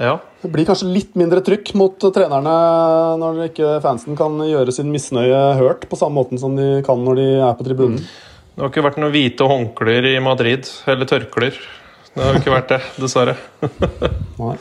Ja. 0.02 0.18
Det 0.42 0.50
blir 0.52 0.66
kanskje 0.68 0.90
litt 0.92 1.16
mindre 1.18 1.40
trykk 1.44 1.72
mot 1.78 1.96
trenerne 2.14 2.54
når 3.20 3.46
ikke 3.48 3.76
fansen 3.84 4.18
kan 4.18 4.36
gjøre 4.44 4.74
sin 4.74 4.92
misnøye 4.92 5.56
hørt 5.60 5.86
på 5.88 5.98
samme 5.98 6.20
måten 6.20 6.40
som 6.40 6.56
de 6.58 6.82
kan 6.86 7.00
når 7.02 7.20
de 7.20 7.28
er 7.40 7.56
på 7.56 7.66
tribunen. 7.66 8.00
Mm. 8.02 8.34
Det 8.56 8.64
har 8.64 8.72
ikke 8.72 8.86
vært 8.86 9.00
noen 9.02 9.12
hvite 9.12 9.48
håndklær 9.50 10.06
i 10.08 10.14
Madrid, 10.24 10.68
eller 10.88 11.08
tørklær. 11.08 11.58
Det 12.16 12.24
har 12.24 12.38
ikke 12.38 12.54
vært 12.54 12.70
det, 12.72 12.78
dessverre. 12.96 13.34
Nei. 14.40 14.54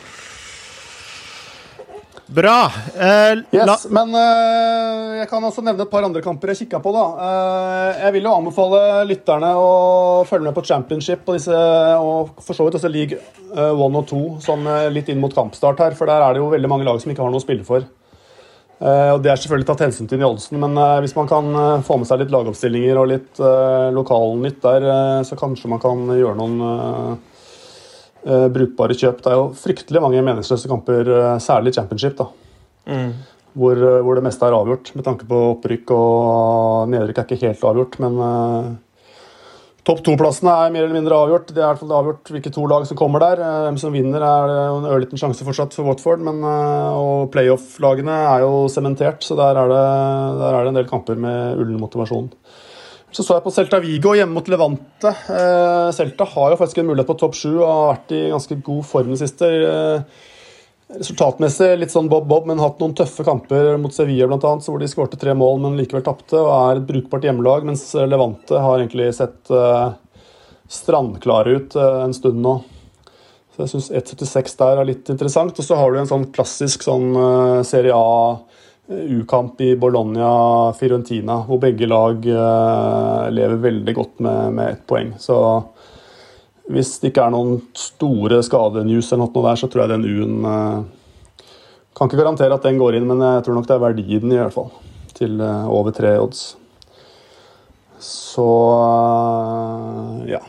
Bra. 2.28 2.72
Eh, 2.98 3.38
yes, 3.54 3.86
men 3.94 4.16
eh, 4.18 5.18
jeg 5.20 5.28
kan 5.30 5.44
også 5.46 5.62
nevne 5.62 5.86
et 5.86 5.92
par 5.92 6.06
andre 6.08 6.24
kamper 6.26 6.52
jeg 6.52 6.64
kikka 6.64 6.80
på. 6.82 6.94
da. 6.96 7.04
Eh, 7.22 8.00
jeg 8.02 8.16
vil 8.16 8.26
jo 8.26 8.34
anbefale 8.34 8.80
lytterne 9.06 9.52
å 9.60 9.68
følge 10.26 10.48
med 10.48 10.56
på 10.58 10.64
championship 10.66 11.22
og, 11.28 11.38
disse, 11.38 11.60
og 12.02 12.32
for 12.42 12.58
så 12.58 12.66
vidt 12.66 12.80
også 12.80 12.90
league 12.90 13.20
1 13.20 13.60
eh, 13.62 13.84
og 13.86 14.00
2 14.10 14.24
sånn 14.42 14.66
eh, 14.72 14.88
litt 14.96 15.12
inn 15.14 15.22
mot 15.22 15.34
kampstart 15.36 15.84
her, 15.86 15.94
for 15.98 16.10
der 16.10 16.26
er 16.26 16.34
det 16.34 16.42
jo 16.42 16.50
veldig 16.56 16.72
mange 16.72 16.88
lag 16.88 16.98
som 17.02 17.14
ikke 17.14 17.22
har 17.22 17.30
noe 17.30 17.44
å 17.44 17.46
spille 17.46 17.68
for. 17.68 17.86
Eh, 17.86 19.12
og 19.14 19.22
Det 19.22 19.30
er 19.30 19.44
selvfølgelig 19.44 19.70
tatt 19.70 19.86
hensyn 19.86 20.10
til 20.10 20.26
i 20.26 20.26
oddsen, 20.26 20.58
men 20.66 20.82
hvis 21.06 21.14
man 21.20 21.30
kan 21.30 21.54
få 21.86 22.00
med 22.02 22.10
seg 22.10 22.24
litt 22.24 22.34
lagoppstillinger 22.34 23.04
og 23.04 23.10
litt 23.14 23.46
lokalnytt 23.94 24.60
der, 24.66 24.90
så 25.30 25.38
kanskje 25.38 25.70
man 25.72 25.84
kan 25.84 26.10
gjøre 26.10 26.40
noen 26.42 27.22
brukbare 28.26 28.98
kjøp. 28.98 29.22
Det 29.22 29.32
er 29.32 29.38
jo 29.38 29.52
fryktelig 29.60 30.02
mange 30.02 30.24
meningsløse 30.26 30.70
kamper, 30.72 31.12
eh, 31.14 31.38
særlig 31.44 31.76
championship, 31.76 32.18
da. 32.18 32.30
Mm. 32.90 33.12
Hvor, 33.56 33.76
eh, 33.76 34.02
hvor, 34.04 34.16
det 34.16 34.26
meste 34.26 34.46
er 34.46 34.56
avgjort, 34.56 34.92
med 34.96 35.06
tanke 35.06 35.28
på 35.28 35.38
opprykk 35.56 35.94
og 35.96 36.90
nedrykk 36.92 37.22
er 37.22 37.30
ikke 37.30 37.48
helt 37.48 37.64
avgjort. 37.64 37.96
Men 38.04 38.18
uh, 38.20 38.74
topp 39.88 40.02
to-plassene 40.04 40.52
er 40.52 40.74
mer 40.76 40.84
eller 40.84 40.98
mindre 40.98 41.16
avgjort. 41.16 41.54
Det 41.54 41.62
er 41.62 41.70
i 41.70 41.70
hvert 41.70 41.84
fall 41.84 41.96
avgjort 41.96 42.34
hvilke 42.36 42.52
to 42.52 42.66
lag 42.68 42.88
som 42.90 43.00
kommer 43.00 43.24
der. 43.24 43.40
Hvem 43.68 43.80
som 43.80 43.96
vinner, 43.96 44.26
er 44.28 44.52
det 44.52 44.60
en 44.74 44.90
ørliten 44.92 45.22
sjanse 45.22 45.48
fortsatt 45.48 45.78
for 45.78 45.88
Watford. 45.88 46.26
Men, 46.28 46.44
uh, 46.44 47.00
og 47.00 47.32
playoff-lagene 47.36 48.20
er 48.34 48.44
jo 48.44 48.66
sementert, 48.72 49.24
så 49.24 49.40
der 49.40 49.62
er, 49.62 49.72
det, 49.72 49.84
der 50.42 50.50
er, 50.52 50.62
det, 50.62 50.74
en 50.74 50.82
del 50.82 50.92
kamper 50.92 51.20
med 51.28 51.62
ullen 51.64 51.80
motivasjon. 51.80 52.28
Så 53.16 53.24
så 53.24 53.38
jeg 53.38 53.46
på 53.46 53.52
Celta 53.56 53.80
Vigo 53.80 54.12
hjemme 54.18 54.36
mot 54.36 54.50
Levante. 54.52 55.08
Eh, 55.08 55.90
Celta 55.96 56.26
har 56.28 56.52
jo 56.52 56.58
faktisk 56.60 56.82
en 56.82 56.90
mulighet 56.90 57.08
på 57.08 57.16
topp 57.22 57.38
sju 57.40 57.52
og 57.54 57.68
har 57.70 57.92
vært 57.94 58.10
i 58.12 58.24
ganske 58.34 58.58
god 58.66 58.82
form 58.90 59.14
det 59.14 59.20
siste. 59.22 59.52
Eh, 59.70 60.24
Resultatmessig 61.00 61.70
litt 61.80 61.94
sånn 61.94 62.10
bob-bob, 62.12 62.44
men 62.46 62.60
hatt 62.62 62.82
noen 62.84 62.94
tøffe 62.94 63.24
kamper 63.26 63.72
mot 63.82 63.96
Sevilla 63.96 64.28
annet, 64.28 64.68
hvor 64.68 64.78
de 64.78 64.90
skårte 64.92 65.18
tre 65.18 65.34
mål, 65.34 65.64
men 65.64 65.80
likevel 65.80 66.04
tapte, 66.06 66.38
og 66.38 66.52
er 66.52 66.82
et 66.82 66.90
brukbart 66.92 67.26
hjemmelag. 67.26 67.66
Mens 67.66 67.88
Levante 67.96 68.60
har 68.62 68.84
egentlig 68.84 69.08
sett 69.16 69.50
eh, 69.50 69.96
strandklare 70.68 71.56
ut 71.56 71.80
uh, 71.80 72.04
en 72.04 72.14
stund 72.14 72.44
nå. 72.44 72.58
Så 73.56 73.64
jeg 73.64 73.72
syns 73.72 73.90
1,76 73.96 74.60
der 74.60 74.82
er 74.82 74.92
litt 74.92 75.10
interessant. 75.14 75.56
Og 75.56 75.66
så 75.66 75.80
har 75.80 75.94
du 75.94 76.04
en 76.04 76.12
sånn 76.12 76.28
klassisk 76.36 76.84
sånn 76.84 77.16
uh, 77.16 77.64
Serie 77.64 77.96
A 77.96 78.36
U-kamp 78.88 79.62
i 79.66 79.72
Bologna-Fiorentina, 79.82 81.40
hvor 81.48 81.58
begge 81.64 81.88
lag 81.90 82.26
lever 83.34 83.62
veldig 83.64 83.96
godt 83.98 84.20
med, 84.22 84.54
med 84.54 84.76
ett 84.76 84.84
poeng. 84.86 85.16
Så 85.18 85.38
hvis 86.70 86.96
det 87.02 87.10
ikke 87.10 87.26
er 87.26 87.34
noen 87.34 87.60
store 87.78 88.42
skadenews 88.46 89.10
eller 89.10 89.24
noe 89.26 89.46
der, 89.48 89.58
så 89.58 89.70
tror 89.70 89.86
jeg 89.86 89.94
den 89.96 90.06
U-en 90.06 90.46
uh, 90.46 91.50
Kan 91.98 92.10
ikke 92.10 92.20
garantere 92.20 92.58
at 92.58 92.66
den 92.66 92.78
går 92.82 92.98
inn, 92.98 93.08
men 93.10 93.22
jeg 93.24 93.46
tror 93.46 93.58
nok 93.58 93.68
det 93.70 93.76
er 93.78 93.84
verdi 93.86 94.06
i 94.18 94.20
hvert 94.20 94.54
fall. 94.54 94.70
Til 95.16 95.40
over 95.42 95.94
tre 95.96 96.18
odds. 96.20 96.42
Så 98.04 98.48
ja. 100.28 100.42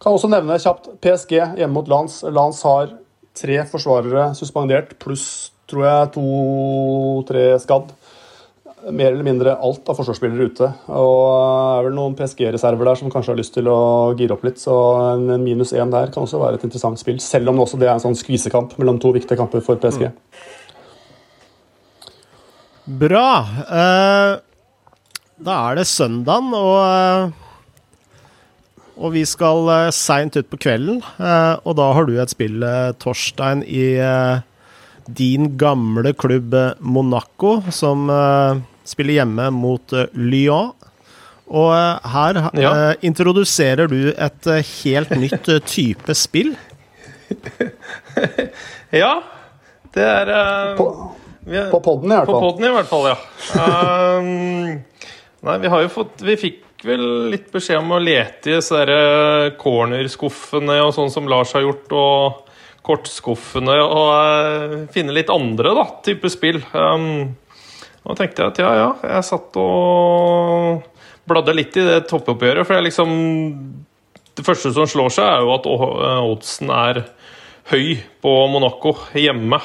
Kan 0.00 0.14
også 0.14 0.30
nevne 0.30 0.60
kjapt 0.62 0.92
PSG 1.02 1.34
hjemme 1.58 1.74
mot 1.74 1.88
Lans. 1.90 2.20
Lans 2.30 2.62
har 2.64 2.94
tre 3.36 3.58
forsvarere 3.68 4.30
suspendert, 4.38 4.94
pluss 5.02 5.50
tror 5.70 5.86
jeg 5.86 6.12
to-tre 6.18 7.46
skadd 7.62 7.94
mer 8.88 9.12
eller 9.12 9.26
mindre 9.26 9.54
alt 9.60 9.88
av 9.90 9.98
forsvarsspillere 9.98 10.48
ute. 10.50 10.68
Og 10.88 11.20
det 11.20 11.80
er 11.80 11.86
vel 11.86 11.96
noen 11.96 12.16
PSG-reserver 12.18 12.90
der 12.90 13.00
som 13.00 13.12
kanskje 13.12 13.34
har 13.34 13.40
lyst 13.40 13.54
til 13.56 13.68
å 13.70 13.80
gire 14.18 14.36
opp 14.36 14.46
litt. 14.46 14.60
Så 14.62 14.74
en 15.12 15.44
minus 15.44 15.74
én 15.76 15.92
der 15.92 16.12
kan 16.14 16.24
også 16.24 16.40
være 16.40 16.60
et 16.60 16.66
interessant 16.66 17.00
spill, 17.00 17.20
selv 17.22 17.50
om 17.50 17.58
det 17.58 17.66
også 17.66 17.80
er 17.82 17.92
en 17.92 18.04
sånn 18.06 18.18
skvisekamp 18.18 18.76
mellom 18.80 19.00
to 19.02 19.12
viktige 19.16 19.38
kamper 19.40 19.64
for 19.64 19.80
PSG. 19.82 20.08
Bra. 23.00 23.28
Uh, 23.68 24.32
da 25.40 25.60
er 25.70 25.80
det 25.80 25.86
søndagen, 25.88 26.50
og, 26.56 26.76
uh, 26.80 27.30
og 29.00 29.14
vi 29.14 29.24
skal 29.28 29.68
seint 29.96 30.36
ut 30.36 30.48
på 30.50 30.60
kvelden. 30.60 30.98
Og 31.64 31.72
da 31.78 31.92
har 31.96 32.08
du 32.08 32.16
et 32.20 32.32
spill, 32.32 32.64
Torstein, 33.00 33.62
i 33.64 33.96
din 35.16 35.56
gamle 35.60 36.12
klubb 36.18 36.54
Monaco, 36.80 37.58
som 37.74 38.10
spiller 38.90 39.20
hjemme 39.20 39.50
mot 39.54 39.94
uh, 39.96 40.06
Lyon. 40.14 40.72
Og 41.50 41.70
uh, 41.74 42.10
her 42.12 42.40
ja. 42.60 42.70
uh, 42.70 42.92
introduserer 43.06 43.90
du 43.90 44.12
et 44.12 44.50
helt 44.84 45.14
nytt 45.18 45.50
type 45.66 46.16
spill. 46.18 46.54
ja. 49.02 49.14
Det 49.90 50.06
er 50.06 50.28
På, 50.78 50.86
på 51.72 51.80
podden, 51.82 52.12
i 52.12 52.14
hvert 52.14 52.28
fall. 52.28 52.34
På 52.34 52.40
podden, 52.44 52.66
i 52.68 52.74
hvert 52.76 52.90
fall, 52.90 53.08
ja. 53.10 53.16
um, 54.20 54.76
nei, 55.48 55.56
vi 55.64 55.72
har 55.72 55.82
jo 55.82 55.88
fått 55.90 56.22
Vi 56.22 56.36
fikk 56.38 56.84
vel 56.86 57.02
litt 57.32 57.48
beskjed 57.52 57.80
om 57.82 57.96
å 57.96 57.98
lete 58.00 58.52
i 58.52 58.54
disse 58.54 59.00
cornerskuffene 59.60 60.78
og 60.84 60.94
sånn 60.96 61.10
som 61.12 61.26
Lars 61.28 61.50
har 61.56 61.66
gjort, 61.66 61.90
og 61.92 62.49
kortskuffene, 62.86 63.76
og 63.84 64.88
finne 64.94 65.14
litt 65.14 65.30
andre 65.32 65.74
da, 65.76 65.86
type 66.06 66.30
spill. 66.32 66.60
Um, 66.72 67.36
og 68.06 68.16
tenkte 68.16 68.42
jeg 68.42 68.52
at 68.54 68.60
ja, 68.62 68.70
ja. 68.78 68.90
Jeg 69.16 69.28
satt 69.28 69.58
og 69.60 70.86
bladde 71.28 71.54
litt 71.56 71.76
i 71.76 71.84
det 71.86 71.98
toppoppgjøret. 72.10 72.66
For 72.66 72.78
jeg 72.78 72.88
liksom 72.88 73.10
Det 74.38 74.46
første 74.46 74.72
som 74.72 74.88
slår 74.88 75.12
seg, 75.12 75.26
er 75.26 75.44
jo 75.44 75.52
at 75.52 75.66
oddsen 75.68 76.70
er 76.72 77.02
høy 77.70 78.00
på 78.22 78.32
Monaco 78.50 78.94
hjemme. 79.12 79.58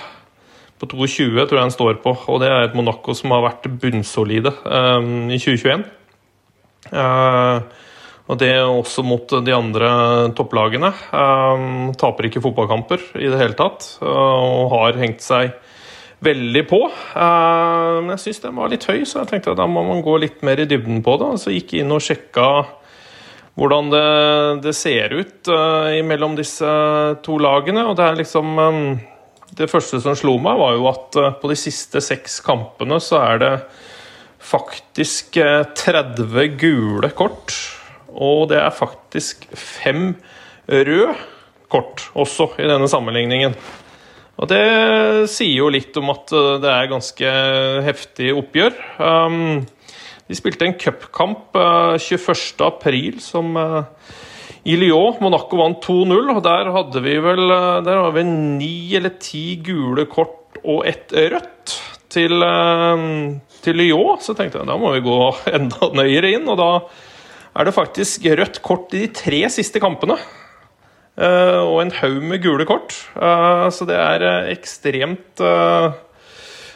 På 0.75 0.89
22 0.91 1.45
tror 1.45 1.55
jeg 1.55 1.63
den 1.63 1.73
står 1.73 2.01
på, 2.03 2.11
og 2.27 2.41
det 2.43 2.49
er 2.51 2.65
et 2.65 2.75
Monaco 2.75 3.13
som 3.15 3.31
har 3.31 3.45
vært 3.45 3.69
bunnsolide 3.79 4.51
um, 4.65 5.29
i 5.31 5.39
2021. 5.39 5.85
Uh, 6.91 6.99
eh, 6.99 7.84
og 8.25 8.39
det 8.41 8.55
også 8.57 9.03
mot 9.05 9.35
de 9.45 9.53
andre 9.53 9.89
topplagene. 10.37 10.89
Um, 11.13 11.91
taper 11.97 12.29
ikke 12.29 12.41
fotballkamper 12.41 13.03
i 13.21 13.29
det 13.29 13.37
hele 13.37 13.57
tatt, 13.57 13.85
uh, 14.01 14.07
og 14.09 14.73
har 14.73 14.97
hengt 14.97 15.21
seg 15.21 15.53
veldig 16.25 16.63
på. 16.69 16.79
Uh, 17.13 18.01
men 18.01 18.15
jeg 18.15 18.23
syns 18.23 18.41
den 18.47 18.57
var 18.57 18.73
litt 18.73 18.87
høy, 18.89 19.03
så 19.05 19.21
jeg 19.21 19.29
tenkte 19.29 19.53
at 19.53 19.61
da 19.61 19.69
må 19.69 19.85
man 19.85 20.01
gå 20.05 20.17
litt 20.23 20.41
mer 20.45 20.63
i 20.63 20.65
dybden 20.69 21.03
på 21.05 21.19
det. 21.21 21.35
Så 21.43 21.53
gikk 21.53 21.75
jeg 21.75 21.85
inn 21.85 21.93
og 21.93 22.01
sjekka 22.01 22.49
hvordan 23.55 23.93
det, 23.93 24.07
det 24.65 24.73
ser 24.75 25.13
ut 25.15 25.53
uh, 25.53 25.93
mellom 26.09 26.33
disse 26.39 26.71
to 27.25 27.37
lagene. 27.41 27.85
Og 27.85 27.93
det 27.99 28.09
er 28.09 28.21
liksom 28.23 28.57
um, 28.57 28.85
Det 29.55 29.69
første 29.71 30.01
som 30.01 30.17
slo 30.17 30.39
meg, 30.41 30.57
var 30.59 30.73
jo 30.75 30.89
at 30.89 31.21
uh, 31.21 31.31
på 31.37 31.53
de 31.53 31.61
siste 31.61 32.01
seks 32.01 32.41
kampene 32.43 32.97
så 32.97 33.21
er 33.21 33.43
det 33.45 33.55
faktisk 34.45 35.37
30 35.77 36.57
gule 36.61 37.09
kort. 37.17 37.53
Og 38.15 38.49
det 38.51 38.59
er 38.61 38.75
faktisk 38.75 39.47
fem 39.59 40.13
røde 40.71 41.15
kort 41.71 42.07
også 42.15 42.53
i 42.61 42.69
denne 42.69 42.87
sammenligningen. 42.89 43.55
Og 44.35 44.51
Det 44.51 44.65
sier 45.31 45.61
jo 45.61 45.71
litt 45.71 45.95
om 45.99 46.11
at 46.11 46.33
eh, 46.35 46.57
det 46.63 46.71
er 46.71 46.91
ganske 46.91 47.31
heftig 47.85 48.33
oppgjør. 48.35 48.75
Um, 48.99 49.63
de 50.25 50.35
spilte 50.35 50.67
en 50.67 50.75
cupkamp 50.81 51.55
uh, 51.55 51.95
21.4 52.01 53.21
som 53.23 53.55
uh, 53.55 53.85
i 54.67 54.75
Lyon. 54.79 55.21
Monaco 55.23 55.59
vant 55.61 55.79
2-0, 55.85 56.33
og 56.33 56.41
der 56.43 56.71
hadde 56.73 57.03
vi 57.05 57.15
vel 57.23 57.43
der 57.85 58.01
hadde 58.01 58.15
vi 58.17 58.25
ni 58.25 58.75
eller 58.97 59.15
ti 59.21 59.59
gule 59.63 60.07
kort 60.09 60.57
og 60.65 60.87
ett 60.89 61.13
rødt 61.13 61.75
til, 62.09 62.41
til 63.61 63.77
Lyon. 63.77 64.23
Så 64.25 64.33
tenkte 64.33 64.63
jeg 64.63 64.67
da 64.67 64.79
må 64.81 64.95
vi 64.95 65.05
gå 65.05 65.19
enda 65.59 65.91
nøyere 65.95 66.33
inn, 66.39 66.49
og 66.49 66.57
da 66.59 66.71
er 67.55 67.67
det 67.67 67.75
faktisk 67.75 68.25
rødt 68.35 68.59
kort 68.65 68.93
i 68.93 69.05
de 69.05 69.13
tre 69.15 69.45
siste 69.53 69.79
kampene. 69.79 70.17
Uh, 71.15 71.63
og 71.63 71.77
en 71.79 71.93
haug 71.95 72.23
med 72.27 72.41
gule 72.43 72.65
kort. 72.67 72.91
Uh, 73.15 73.71
så 73.71 73.87
det 73.87 73.95
er 73.95 74.23
uh, 74.25 74.49
ekstremt 74.51 75.39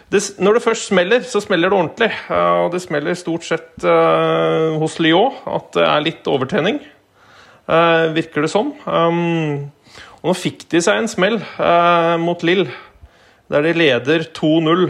det, 0.09 0.21
Når 0.39 0.55
det 0.55 0.63
først 0.63 0.87
smeller, 0.87 1.25
så 1.27 1.41
smeller 1.43 1.69
det 1.69 1.77
ordentlig. 1.77 2.11
og 2.31 2.71
det 2.73 2.81
smeller 2.81 3.13
stort 3.13 3.43
sett 3.45 3.83
hos 4.81 4.95
Lyon 4.99 5.35
at 5.45 5.67
det 5.75 5.83
er 5.85 6.01
litt 6.01 6.25
overtenning, 6.25 6.79
virker 8.15 8.41
det 8.41 8.49
som. 8.49 8.71
Og 8.89 10.25
nå 10.25 10.33
fikk 10.33 10.65
de 10.71 10.81
seg 10.81 10.97
en 10.97 11.11
smell 11.11 11.37
mot 12.25 12.41
Lill, 12.41 12.65
der 13.53 13.67
de 13.67 13.75
leder 13.77 14.25
2-0 14.33 14.87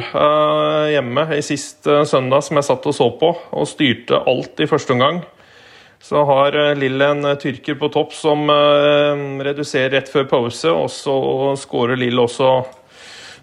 hjemme 0.93 1.27
i 1.35 1.43
sist 1.43 1.83
søndag, 1.83 2.47
som 2.47 2.55
jeg 2.55 2.69
satt 2.69 2.87
og 2.87 2.95
så 2.95 3.09
på, 3.19 3.33
og 3.51 3.67
styrte 3.67 4.23
alt 4.23 4.63
i 4.63 4.71
første 4.71 4.95
omgang. 4.95 5.19
Så 5.99 6.23
har 6.25 6.55
eh, 6.55 6.75
Lill 6.79 7.01
en 7.03 7.25
eh, 7.27 7.37
tyrker 7.39 7.75
på 7.79 7.89
topp 7.91 8.13
som 8.15 8.47
eh, 8.49 9.23
reduserer 9.45 9.97
rett 9.97 10.11
før 10.11 10.27
pause, 10.31 10.71
og 10.71 10.87
så 10.93 11.15
skårer 11.59 11.99
Lill 11.99 12.21
også 12.23 12.53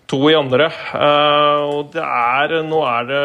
to 0.09 0.21
i 0.31 0.37
andre. 0.39 0.71
Og 1.67 1.89
det 1.91 2.03
er 2.05 2.61
Nå 2.63 2.83
er 2.87 3.09
det 3.09 3.23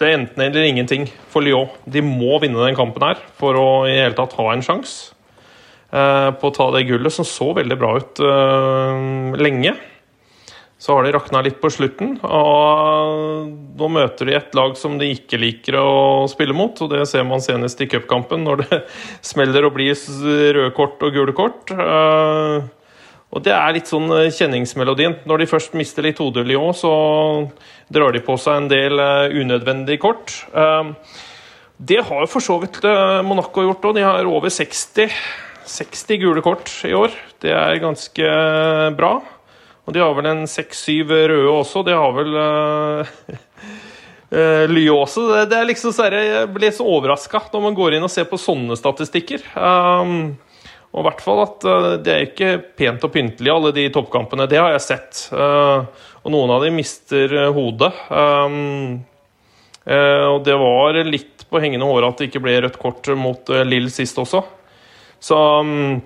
det 0.00 0.06
er 0.06 0.14
enten 0.16 0.40
eller 0.46 0.64
ingenting 0.64 1.02
for 1.28 1.44
Lyon. 1.44 1.68
De 1.84 2.00
må 2.00 2.38
vinne 2.40 2.62
den 2.62 2.76
kampen 2.78 3.02
her 3.04 3.18
for 3.36 3.58
å 3.58 3.64
i 3.84 3.98
hele 3.98 4.14
tatt 4.16 4.32
ha 4.38 4.46
en 4.54 4.62
sjanse 4.64 5.10
på 5.90 6.48
å 6.48 6.54
ta 6.54 6.68
det 6.72 6.86
gullet, 6.88 7.12
som 7.12 7.26
så 7.26 7.50
veldig 7.58 7.76
bra 7.76 7.90
ut 7.98 8.22
lenge. 9.42 9.74
Så 10.80 10.94
har 10.96 11.04
de 11.04 11.12
rakna 11.12 11.42
litt 11.44 11.58
på 11.60 11.68
slutten, 11.68 12.14
og 12.24 13.48
nå 13.76 13.88
møter 13.92 14.30
de 14.30 14.36
et 14.38 14.54
lag 14.56 14.72
som 14.80 14.94
de 14.96 15.10
ikke 15.12 15.36
liker 15.36 15.76
å 15.76 16.24
spille 16.32 16.54
mot. 16.56 16.72
og 16.80 16.94
Det 16.94 17.02
ser 17.08 17.26
man 17.28 17.42
senest 17.44 17.82
i 17.84 17.88
cupkampen, 17.90 18.46
når 18.46 18.62
det 18.62 18.78
smeller 19.30 19.66
og 19.68 19.74
blir 19.76 19.92
røde 20.56 20.70
kort 20.76 21.02
og 21.04 21.12
gule 21.12 21.34
kort. 21.36 21.68
Eh, 21.74 22.64
og 23.30 23.44
Det 23.44 23.52
er 23.52 23.74
litt 23.76 23.90
sånn 23.92 24.08
eh, 24.16 24.30
kjenningsmelodien. 24.32 25.18
Når 25.28 25.42
de 25.42 25.48
først 25.50 25.76
mister 25.76 26.06
litt 26.06 26.22
hodet 26.22 26.46
så 26.78 26.92
drar 27.92 28.16
de 28.16 28.22
på 28.24 28.38
seg 28.40 28.62
en 28.62 28.70
del 28.72 29.04
eh, 29.04 29.36
unødvendige 29.36 30.00
kort. 30.00 30.32
Det 31.76 32.00
har 32.08 32.24
for 32.28 32.44
så 32.44 32.56
vidt 32.60 32.80
Monaco 33.24 33.62
gjort 33.64 33.84
òg. 33.84 34.00
De 34.00 34.04
har 34.04 34.24
over 34.28 34.48
60, 34.48 35.12
60 35.76 36.24
gule 36.24 36.40
kort 36.44 36.72
i 36.88 36.96
år. 36.96 37.12
Det 37.40 37.52
er 37.52 37.84
ganske 37.84 38.32
bra. 38.96 39.12
Og 39.86 39.94
de 39.96 40.02
har 40.02 40.12
vel 40.14 40.28
en 40.30 40.44
seks-syv 40.48 41.10
røde 41.10 41.50
også. 41.50 41.82
De 41.86 41.94
har 41.96 42.12
vel 42.14 42.36
uh, 44.36 44.92
også. 44.94 45.26
Det, 45.32 45.40
det, 45.50 45.58
er 45.58 45.68
liksom 45.70 45.94
så 45.96 46.06
Jeg 46.12 46.50
blir 46.54 46.70
så 46.74 46.86
overraska 46.86 47.42
når 47.52 47.64
man 47.64 47.78
går 47.78 47.96
inn 47.96 48.06
og 48.06 48.12
ser 48.12 48.28
på 48.30 48.38
sånne 48.40 48.76
statistikker. 48.78 49.42
Um, 49.56 50.36
og 50.90 51.02
i 51.02 51.06
hvert 51.06 51.22
fall 51.24 51.42
at 51.44 51.66
uh, 51.66 51.96
det 52.02 52.14
er 52.14 52.28
ikke 52.28 52.52
pent 52.78 53.06
og 53.06 53.14
pyntelig, 53.14 53.50
alle 53.52 53.74
de 53.74 53.88
toppkampene. 53.94 54.48
Det 54.50 54.60
har 54.60 54.74
jeg 54.76 54.86
sett. 54.86 55.24
Uh, 55.34 55.86
og 56.20 56.34
noen 56.34 56.54
av 56.54 56.64
de 56.66 56.70
mister 56.74 57.34
hodet. 57.56 57.92
Um, 58.10 59.00
og 59.90 60.42
det 60.44 60.54
var 60.60 60.98
litt 61.08 61.46
på 61.50 61.58
hengende 61.58 61.86
håret 61.88 62.12
at 62.12 62.20
det 62.20 62.26
ikke 62.28 62.42
ble 62.44 62.52
rødt 62.62 62.76
kort 62.78 63.08
mot 63.18 63.48
Lill 63.66 63.88
sist 63.90 64.18
også. 64.20 64.42
Så 65.24 65.38
um, 65.64 65.96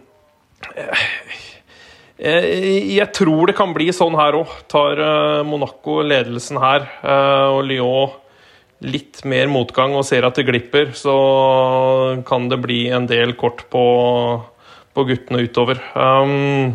Jeg 2.15 3.09
tror 3.17 3.49
det 3.51 3.57
kan 3.59 3.73
bli 3.75 3.89
sånn 3.91 4.15
her 4.15 4.37
òg. 4.39 4.53
Tar 4.71 5.01
Monaco 5.49 5.97
ledelsen 6.07 6.61
her, 6.63 6.87
og 7.51 7.65
Lyon 7.67 8.13
litt 8.85 9.23
mer 9.29 9.49
motgang 9.53 9.95
og 9.97 10.05
ser 10.07 10.27
at 10.27 10.37
det 10.39 10.47
glipper, 10.49 10.93
så 10.97 11.15
kan 12.29 12.49
det 12.51 12.61
bli 12.65 12.85
en 12.93 13.09
del 13.11 13.35
kort 13.41 13.65
på, 13.73 13.85
på 14.95 15.07
guttene 15.09 15.45
utover. 15.47 15.81
Um, 15.97 16.75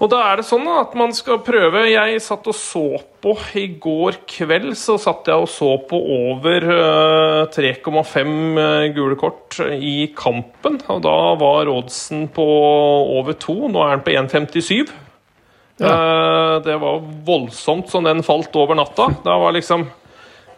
og 0.00 0.08
da 0.08 0.20
er 0.30 0.40
det 0.40 0.46
sånn 0.48 0.64
at 0.72 0.94
man 0.96 1.12
skal 1.12 1.42
prøve 1.44 1.82
Jeg 1.90 2.22
satt 2.24 2.46
og 2.48 2.56
så 2.56 2.84
på 3.20 3.34
I 3.60 3.66
går 3.82 4.22
kveld 4.30 4.72
så 4.80 4.96
satt 5.00 5.28
jeg 5.28 5.44
og 5.44 5.50
så 5.52 5.74
på 5.90 5.98
over 6.14 6.64
3,5 7.52 8.32
uh, 8.56 8.86
gule 8.96 9.18
kort 9.20 9.58
i 9.60 10.08
kampen. 10.16 10.80
Og 10.88 11.02
da 11.04 11.18
var 11.40 11.68
oddsen 11.68 12.30
på 12.32 12.46
over 13.20 13.36
2. 13.36 13.58
Nå 13.74 13.84
er 13.84 13.98
den 13.98 14.06
på 14.06 14.16
1,57. 14.40 14.94
Ja. 15.84 15.92
Uh, 15.92 16.56
det 16.64 16.80
var 16.80 17.04
voldsomt 17.28 17.92
som 17.92 18.08
den 18.08 18.24
falt 18.24 18.56
over 18.56 18.80
natta. 18.80 19.10
Da 19.26 19.36
var 19.44 19.52
liksom 19.56 19.84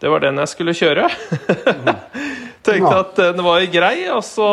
det 0.03 0.11
var 0.11 0.23
den 0.23 0.39
jeg 0.43 0.51
skulle 0.51 0.75
kjøre. 0.75 1.11
Tenkte 2.63 2.95
at 2.95 3.17
den 3.19 3.43
var 3.45 3.65
grei. 3.73 3.97
Og 4.15 4.23
så 4.27 4.49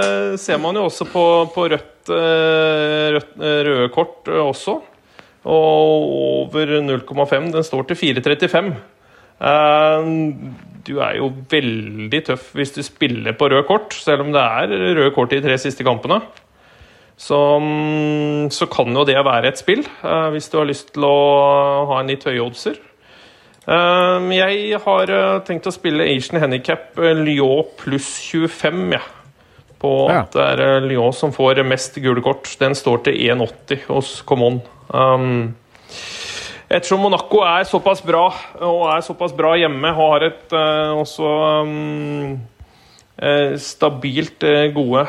eh, 0.00 0.38
ser 0.40 0.60
man 0.62 0.78
jo 0.78 0.86
også 0.88 1.06
på, 1.10 1.24
på 1.54 1.66
rødt, 1.74 2.12
eh, 2.14 3.06
rødt, 3.16 3.36
eh, 3.36 3.60
røde 3.68 3.90
kort 3.94 4.30
også. 4.32 4.78
Og 5.50 6.10
over 6.48 6.74
0,5. 6.84 7.52
Den 7.52 7.64
står 7.64 7.88
til 7.90 8.00
4,35. 8.20 8.74
Du 10.84 10.94
er 11.04 11.16
jo 11.20 11.30
veldig 11.52 12.20
tøff 12.26 12.50
hvis 12.56 12.74
du 12.76 12.82
spiller 12.84 13.36
på 13.36 13.48
rød 13.52 13.64
kort, 13.68 13.96
selv 13.96 14.24
om 14.24 14.32
det 14.34 14.42
er 14.42 14.72
røde 14.96 15.12
kort 15.16 15.32
i 15.32 15.40
de 15.40 15.48
tre 15.48 15.56
siste 15.60 15.84
kampene. 15.86 16.20
Så, 17.20 17.36
mm, 17.60 18.48
så 18.52 18.64
kan 18.72 18.88
jo 18.96 19.04
det 19.04 19.18
være 19.20 19.52
et 19.52 19.60
spill, 19.60 19.82
hvis 20.32 20.48
du 20.48 20.56
har 20.56 20.68
lyst 20.68 20.94
til 20.94 21.04
å 21.04 21.16
ha 21.90 22.00
en 22.00 22.08
litt 22.08 22.24
høye 22.24 22.40
oddser. 22.46 22.80
Ehm, 23.70 24.32
jeg 24.34 24.80
har 24.82 25.12
eh, 25.14 25.38
tenkt 25.46 25.68
å 25.70 25.74
spille 25.74 26.08
Asian 26.10 26.40
Handicap 26.42 26.98
eh, 26.98 27.14
Lyon 27.14 27.68
pluss 27.78 28.16
25, 28.26 28.84
ja. 28.96 29.04
På 29.80 29.94
at 30.12 30.34
det 30.34 30.44
er 30.44 30.62
eh, 30.64 30.88
Lyon 30.90 31.14
som 31.16 31.32
får 31.32 31.62
mest 31.64 31.96
gule 32.02 32.22
kort. 32.24 32.50
Den 32.60 32.74
står 32.76 33.06
til 33.06 33.20
1,80 33.30 33.86
hos 33.88 34.18
Common. 34.28 34.58
Um, 34.90 35.54
ettersom 36.66 37.04
Monaco 37.06 37.44
er 37.46 37.64
såpass 37.68 38.02
bra, 38.04 38.26
og 38.58 38.82
er 38.90 39.06
såpass 39.06 39.32
bra 39.38 39.54
hjemme, 39.56 39.94
og 39.94 40.02
har 40.02 40.26
et 40.32 40.52
uh, 40.52 40.98
også 40.98 41.30
um, 41.64 42.34
stabilt 43.60 44.44
gode, 44.72 45.02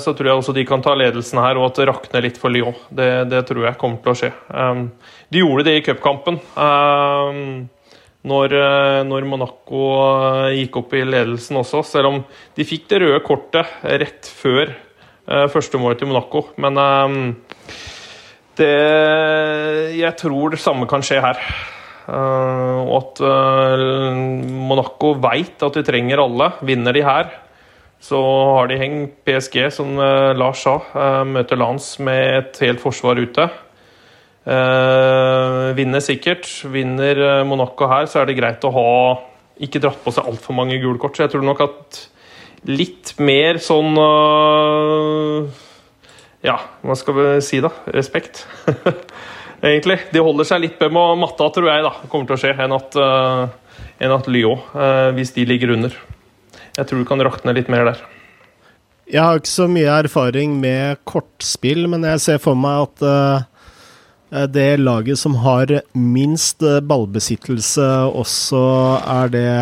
så 0.00 0.14
tror 0.16 0.28
jeg 0.30 0.40
også 0.40 0.54
de 0.56 0.62
kan 0.64 0.80
ta 0.80 0.94
ledelsen 0.96 1.42
her, 1.42 1.58
og 1.60 1.66
at 1.66 1.80
det 1.80 1.90
rakner 1.90 2.24
litt 2.24 2.38
for 2.40 2.48
Lyon. 2.52 2.78
Det, 2.88 3.08
det 3.28 3.42
tror 3.48 3.66
jeg 3.66 3.78
kommer 3.80 4.00
til 4.00 4.12
å 4.12 4.16
skje. 4.16 4.30
Um, 4.48 4.86
de 5.28 5.42
gjorde 5.42 5.66
det 5.68 5.74
i 5.76 5.82
cupkampen. 5.84 6.40
Um, 6.56 7.68
når, 8.28 8.52
eh, 8.52 9.00
når, 9.08 9.24
Monaco 9.28 9.80
eh, 9.96 10.58
gikk 10.58 10.76
opp 10.82 10.92
i 10.98 11.06
ledelsen 11.08 11.56
også, 11.62 11.80
selv 11.88 12.10
om 12.10 12.18
de 12.56 12.66
fikk 12.68 12.88
det 12.90 13.00
røde 13.00 13.20
kortet 13.24 13.80
rett 13.84 14.28
før 14.28 14.74
uh, 14.74 15.46
første 15.52 15.80
målet 15.80 16.02
til 16.02 16.10
Monaco. 16.10 16.50
Men 16.60 16.76
det 18.60 18.72
Jeg 19.96 20.16
tror 20.20 20.52
det 20.52 20.60
samme 20.60 20.88
kan 20.90 21.04
skje 21.06 21.20
her. 21.22 21.38
Og 22.10 22.90
at 22.96 23.20
Monaco 24.50 25.14
veit 25.22 25.62
at 25.62 25.78
de 25.78 25.84
trenger 25.86 26.20
alle. 26.20 26.50
Vinner 26.66 26.92
de 26.92 27.04
her, 27.06 27.30
så 28.02 28.18
har 28.56 28.68
de 28.68 28.80
hengt 28.80 29.14
PSG, 29.24 29.70
som 29.72 29.94
Lars 30.36 30.64
sa, 30.66 30.76
møter 31.24 31.56
Lance 31.60 32.02
med 32.02 32.20
et 32.40 32.60
helt 32.66 32.82
forsvar 32.82 33.22
ute. 33.22 33.48
Uh, 34.40 35.70
vinner 35.76 36.00
sikkert. 36.00 36.48
Vinner 36.72 37.18
eh, 37.20 37.42
Monaco 37.44 37.88
her, 37.90 38.08
så 38.08 38.22
er 38.22 38.30
det 38.30 38.38
greit 38.38 38.64
å 38.64 38.72
ha 38.72 38.92
ikke 39.60 39.82
dratt 39.84 40.00
på 40.00 40.12
seg 40.16 40.30
altfor 40.30 40.56
mange 40.56 40.78
gule 40.80 41.00
kort. 41.00 41.16
Så 41.16 41.26
jeg 41.26 41.34
tror 41.34 41.44
nok 41.44 41.60
at 41.66 42.00
litt 42.68 43.14
mer 43.20 43.60
sånn 43.62 43.96
uh, 43.96 45.48
Ja, 46.44 46.56
hva 46.84 46.96
skal 46.96 47.16
vi 47.18 47.26
si, 47.44 47.60
da? 47.60 47.72
Respekt. 47.92 48.46
Egentlig. 49.60 49.98
De 50.14 50.24
holder 50.24 50.48
seg 50.48 50.62
litt 50.64 50.80
med 50.80 51.20
matta, 51.20 51.50
tror 51.52 51.68
jeg, 51.68 51.84
da, 51.84 51.92
kommer 52.08 52.30
til 52.30 52.38
å 52.38 52.40
skje, 52.40 52.54
enn 52.64 52.72
at, 52.72 52.96
uh, 52.96 53.84
enn 54.00 54.16
at 54.16 54.30
Lyon, 54.32 54.64
hvis 55.18 55.34
de 55.36 55.44
ligger 55.44 55.74
under. 55.76 55.92
Jeg 56.78 56.88
tror 56.88 57.02
det 57.02 57.10
kan 57.10 57.20
rakne 57.26 57.52
litt 57.52 57.68
mer 57.68 57.84
der. 57.90 58.00
Jeg 59.10 59.20
har 59.20 59.40
ikke 59.40 59.52
så 59.52 59.66
mye 59.68 59.98
erfaring 60.06 60.54
med 60.62 61.02
kortspill, 61.04 61.84
men 61.92 62.06
jeg 62.08 62.22
ser 62.24 62.40
for 62.40 62.56
meg 62.56 62.86
at 62.86 63.04
Eh, 63.04 63.49
det 64.30 64.76
laget 64.76 65.18
som 65.18 65.34
har 65.42 65.72
minst 65.92 66.62
eh, 66.62 66.78
ballbesittelse, 66.80 67.86
også 68.14 68.62
er 69.02 69.32
det 69.32 69.52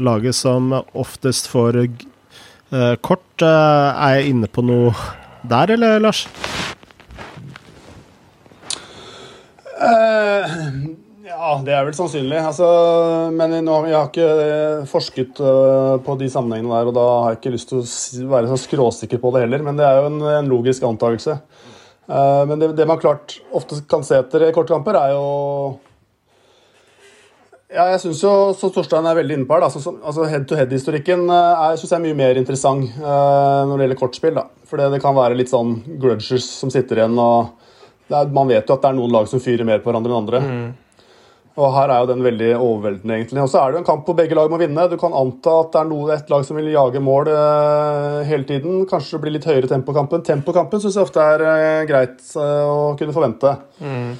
laget 0.00 0.36
som 0.36 0.72
oftest 0.96 1.48
får 1.52 1.82
uh, 1.84 2.94
kort. 3.04 3.28
Uh, 3.42 3.92
er 3.92 4.18
jeg 4.18 4.32
inne 4.32 4.48
på 4.48 4.64
noe 4.64 4.94
der, 5.44 5.74
eller, 5.76 6.00
Lars? 6.00 6.24
Uh, 9.76 10.56
ja, 11.28 11.52
det 11.64 11.76
er 11.76 11.84
vel 11.84 11.96
sannsynlig. 11.96 12.40
Altså, 12.40 12.66
men 13.36 13.58
nå, 13.64 13.78
jeg 13.90 13.98
har 13.98 14.08
ikke 14.08 14.88
forsket 14.88 15.44
på 16.04 16.18
de 16.20 16.32
sammenhengene 16.32 16.72
der, 16.72 16.88
og 16.88 16.96
da 16.96 17.06
har 17.12 17.34
jeg 17.34 17.42
ikke 17.42 17.54
lyst 17.58 17.72
til 17.72 17.84
å 17.84 18.32
være 18.32 18.52
så 18.52 18.60
skråsikker 18.64 19.20
på 19.20 19.36
det 19.36 19.44
heller. 19.44 19.64
Men 19.68 19.76
det 19.76 19.84
er 19.88 20.00
jo 20.00 20.10
en, 20.14 20.20
en 20.40 20.52
logisk 20.56 20.88
antakelse. 20.88 21.36
Eh, 22.06 22.42
men 22.46 22.58
det, 22.58 22.72
det, 22.78 22.86
man 22.86 23.02
klart 23.02 23.40
ofte 23.50 23.80
kan 23.90 24.04
se 24.06 24.20
etter 24.20 24.46
korte 24.54 24.74
kamper, 24.74 24.98
er 25.00 25.16
jo 25.16 25.26
ja, 27.66 27.88
jeg 27.90 27.98
syns 28.04 28.20
jo 28.22 28.32
så 28.54 28.68
Torstein 28.70 29.06
er 29.10 29.16
veldig 29.18 29.40
inne 29.40 29.46
på 29.48 29.56
her, 29.56 29.64
altså, 29.66 30.26
Head-to-head-historikken 30.30 31.24
er 31.34 31.74
synes 31.74 31.96
jeg 31.96 32.04
mye 32.04 32.16
mer 32.16 32.38
interessant 32.38 32.94
uh, 33.00 33.66
når 33.66 33.72
det 33.72 33.86
gjelder 33.88 33.98
kortspill. 33.98 34.36
da. 34.38 34.44
For 34.70 34.78
det, 34.78 34.86
det, 34.94 35.00
kan 35.02 35.16
være 35.16 35.34
litt 35.36 35.50
sånn 35.50 35.74
grudgers 35.98 36.46
som 36.46 36.70
sitter 36.72 37.02
igjen. 37.02 37.18
og 37.18 38.14
er, 38.14 38.30
Man 38.30 38.46
vet 38.48 38.70
jo 38.70 38.76
at 38.76 38.86
det 38.86 38.92
er 38.92 38.96
noen 39.00 39.12
lag 39.18 39.26
som 39.28 39.42
fyrer 39.42 39.66
mer 39.66 39.82
på 39.82 39.90
hverandre 39.90 40.14
enn 40.14 40.20
andre. 40.22 40.42
Mm. 40.46 40.68
Og 41.56 41.72
Her 41.72 41.88
er 41.88 42.02
jo 42.02 42.08
den 42.10 42.24
veldig 42.24 42.50
overveldende, 42.52 43.16
egentlig. 43.16 43.40
Og 43.40 43.48
så 43.48 43.62
er 43.62 43.70
det 43.70 43.78
jo 43.78 43.82
en 43.82 43.88
kamp 43.88 44.04
hvor 44.04 44.16
begge 44.18 44.36
lag 44.36 44.50
må 44.52 44.58
vinne. 44.60 44.88
Du 44.92 44.98
kan 45.00 45.14
anta 45.16 45.54
at 45.62 45.72
det 45.72 45.80
er 45.80 45.88
noe, 45.88 46.10
et 46.12 46.32
lag 46.32 46.44
som 46.44 46.58
vil 46.58 46.68
jage 46.68 47.00
mål 47.00 47.30
eh, 47.32 48.18
hele 48.28 48.44
tiden. 48.48 48.82
Kanskje 48.90 49.16
det 49.16 49.22
blir 49.24 49.36
litt 49.38 49.48
høyere 49.48 49.70
tempo 49.70 49.94
i 49.94 49.96
kampen. 49.96 50.24
Tempokampen 50.26 50.82
syns 50.82 50.98
jeg 50.98 51.08
ofte 51.08 51.24
er 51.24 51.44
eh, 51.48 51.84
greit 51.88 52.20
eh, 52.36 52.64
å 52.68 52.90
kunne 53.00 53.16
forvente. 53.16 53.54
Mm. 53.80 54.10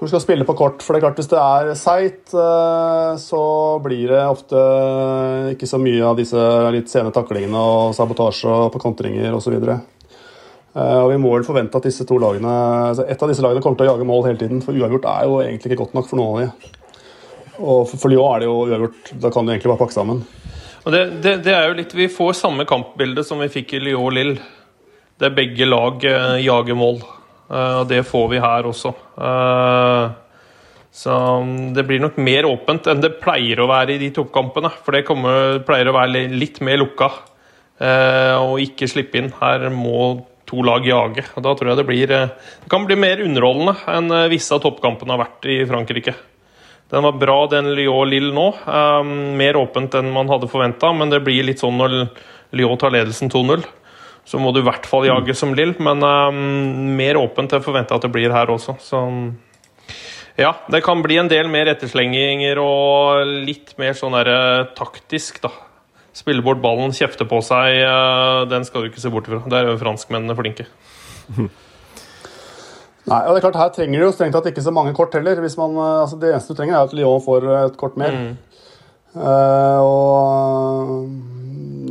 Du 0.00 0.08
skal 0.08 0.22
spille 0.24 0.46
på 0.48 0.56
kort. 0.58 0.82
For 0.82 0.96
det 0.96 0.98
er 0.98 1.04
klart 1.04 1.20
hvis 1.20 1.30
det 1.30 1.38
er 1.38 1.70
seigt, 1.78 2.34
eh, 2.34 3.12
så 3.22 3.44
blir 3.84 4.10
det 4.10 4.26
ofte 4.26 4.66
ikke 5.54 5.70
så 5.70 5.78
mye 5.78 6.02
av 6.10 6.18
disse 6.18 6.50
litt 6.74 6.90
sene 6.90 7.14
taklingene 7.14 7.60
og 7.70 7.94
sabotasje 7.94 8.58
på 8.74 8.82
kontringer 8.82 9.36
osv. 9.36 9.60
Uh, 10.70 11.00
og 11.04 11.08
Vi 11.10 11.18
må 11.18 11.32
vel 11.34 11.46
forvente 11.46 11.78
at 11.78 11.86
disse 11.86 12.06
to 12.06 12.18
lagene, 12.22 12.50
altså 12.90 13.02
et 13.10 13.22
av 13.22 13.30
disse 13.30 13.42
lagene 13.42 13.62
kommer 13.62 13.80
til 13.80 13.88
å 13.88 13.92
jage 13.94 14.06
mål 14.06 14.28
hele 14.28 14.42
tiden. 14.42 14.62
For 14.64 14.74
uavgjort 14.74 15.08
er 15.10 15.26
jo 15.26 15.40
egentlig 15.42 15.74
ikke 15.74 15.84
godt 15.84 15.98
nok 15.98 16.10
for 16.10 16.20
noen 16.20 16.30
av 16.32 16.42
de. 16.42 16.79
Og 17.60 17.84
for, 17.90 18.00
for 18.00 18.12
Lyon 18.12 18.34
er 18.34 18.42
det 18.42 18.48
jo 18.48 18.60
uavgjort. 18.64 19.12
Da 19.20 19.30
kan 19.32 19.46
du 19.46 19.52
egentlig 19.52 19.72
bare 19.72 19.82
pakke 19.82 19.96
sammen. 19.96 20.24
Og 20.80 20.94
det, 20.94 21.02
det, 21.20 21.34
det, 21.44 21.52
er 21.52 21.68
jo 21.68 21.76
litt, 21.76 21.94
Vi 21.96 22.08
får 22.12 22.38
samme 22.38 22.64
kampbilde 22.68 23.24
som 23.26 23.42
vi 23.42 23.50
fikk 23.52 23.76
i 23.76 23.82
Lyon 23.84 24.16
Lill. 24.16 24.34
Der 25.20 25.34
begge 25.36 25.68
lag 25.68 26.04
eh, 26.08 26.40
jager 26.46 26.78
mål. 26.78 27.02
Uh, 27.50 27.82
og 27.82 27.88
det 27.90 28.04
får 28.06 28.28
vi 28.30 28.38
her 28.38 28.66
også. 28.68 28.92
så 30.94 31.14
um, 31.42 31.72
det 31.74 31.82
blir 31.88 31.98
nok 31.98 32.20
mer 32.22 32.46
åpent 32.46 32.86
enn 32.86 33.02
det 33.02 33.16
pleier 33.18 33.58
å 33.58 33.66
være 33.66 33.96
i 33.96 34.00
de 34.00 34.12
toppkampene. 34.14 34.70
For 34.84 34.96
det 34.96 35.04
kommer, 35.08 35.58
pleier 35.66 35.90
å 35.90 35.96
være 35.98 36.28
litt 36.30 36.62
mer 36.64 36.80
lukka. 36.80 37.10
og 38.40 38.60
ikke 38.60 38.88
slippe 38.88 39.18
inn. 39.18 39.32
Her 39.40 39.68
må 39.74 40.24
to 40.46 40.62
lag 40.62 40.86
jage. 40.86 41.26
Og 41.34 41.42
Da 41.42 41.54
tror 41.54 41.72
jeg 41.72 41.82
det 41.82 41.88
blir 41.90 42.06
Det 42.06 42.70
kan 42.70 42.86
bli 42.86 42.96
mer 42.96 43.20
underholdende 43.20 43.76
enn 43.88 44.30
visse 44.30 44.54
av 44.54 44.62
toppkampene 44.62 45.16
har 45.16 45.24
vært 45.26 45.50
i 45.50 45.60
Frankrike. 45.66 46.14
Den 46.90 47.06
var 47.06 47.18
bra, 47.18 47.36
den 47.50 47.70
Lyon-Lill 47.76 48.32
nå. 48.34 48.46
Um, 48.66 49.12
mer 49.38 49.58
åpent 49.60 49.94
enn 49.94 50.10
man 50.14 50.30
hadde 50.30 50.50
forventa, 50.50 50.90
men 50.96 51.12
det 51.12 51.22
blir 51.26 51.46
litt 51.46 51.62
sånn 51.62 51.78
når 51.78 51.94
Lyon 52.58 52.80
tar 52.80 52.94
ledelsen 52.94 53.30
2-0. 53.30 53.62
Så 54.26 54.40
må 54.42 54.50
du 54.52 54.60
i 54.60 54.66
hvert 54.66 54.86
fall 54.90 55.06
jage 55.06 55.34
som 55.38 55.54
Lill, 55.56 55.76
men 55.82 56.02
um, 56.02 56.42
mer 56.98 57.18
åpent 57.20 57.54
enn 57.54 57.64
forventa 57.64 57.96
at 57.96 58.06
det 58.06 58.12
blir 58.14 58.34
her 58.34 58.50
også. 58.50 58.76
Så 58.82 59.04
ja, 60.40 60.54
det 60.72 60.82
kan 60.86 61.02
bli 61.04 61.20
en 61.20 61.30
del 61.30 61.50
mer 61.52 61.70
etterslenginger 61.70 62.58
og 62.62 63.24
litt 63.46 63.76
mer 63.80 63.94
sånn 63.98 64.16
der, 64.18 64.30
taktisk, 64.78 65.42
da 65.46 65.52
spille 66.16 66.42
bort 66.42 66.58
ballen, 66.62 66.94
kjefte 66.96 67.26
på 67.28 67.38
seg, 67.44 67.80
Uh, 67.86 68.42
den 68.50 68.64
skal 68.66 68.82
du 68.82 68.90
ikke 68.90 69.02
se 69.02 69.12
bort 69.12 69.28
fra. 69.30 69.42
Der 69.46 69.64
er 69.64 69.72
jo 69.72 69.80
franskmennene 69.80 70.36
flinke. 70.38 70.66
Nei, 73.08 73.20
og 73.24 73.32
det 73.32 73.40
er 73.40 73.44
klart 73.46 73.58
Her 73.62 73.72
trenger 73.74 73.96
du 73.96 74.04
jo 74.04 74.12
strengt 74.12 74.34
tatt 74.36 74.48
ikke 74.50 74.64
så 74.64 74.72
mange 74.74 74.92
kort 74.96 75.14
heller. 75.16 75.40
Hvis 75.40 75.56
man, 75.60 75.74
eh, 75.78 76.02
altså 76.04 76.18
det 76.20 76.32
eneste 76.34 76.52
du 76.52 76.58
trenger, 76.60 76.76
er 76.76 76.88
at 76.88 76.96
Lyon 76.96 77.24
får 77.24 77.48
et 77.64 77.76
kort 77.80 77.96
mer. 78.00 78.12
Mm. 78.16 78.32
Uh, 79.10 79.80
og 79.82 81.10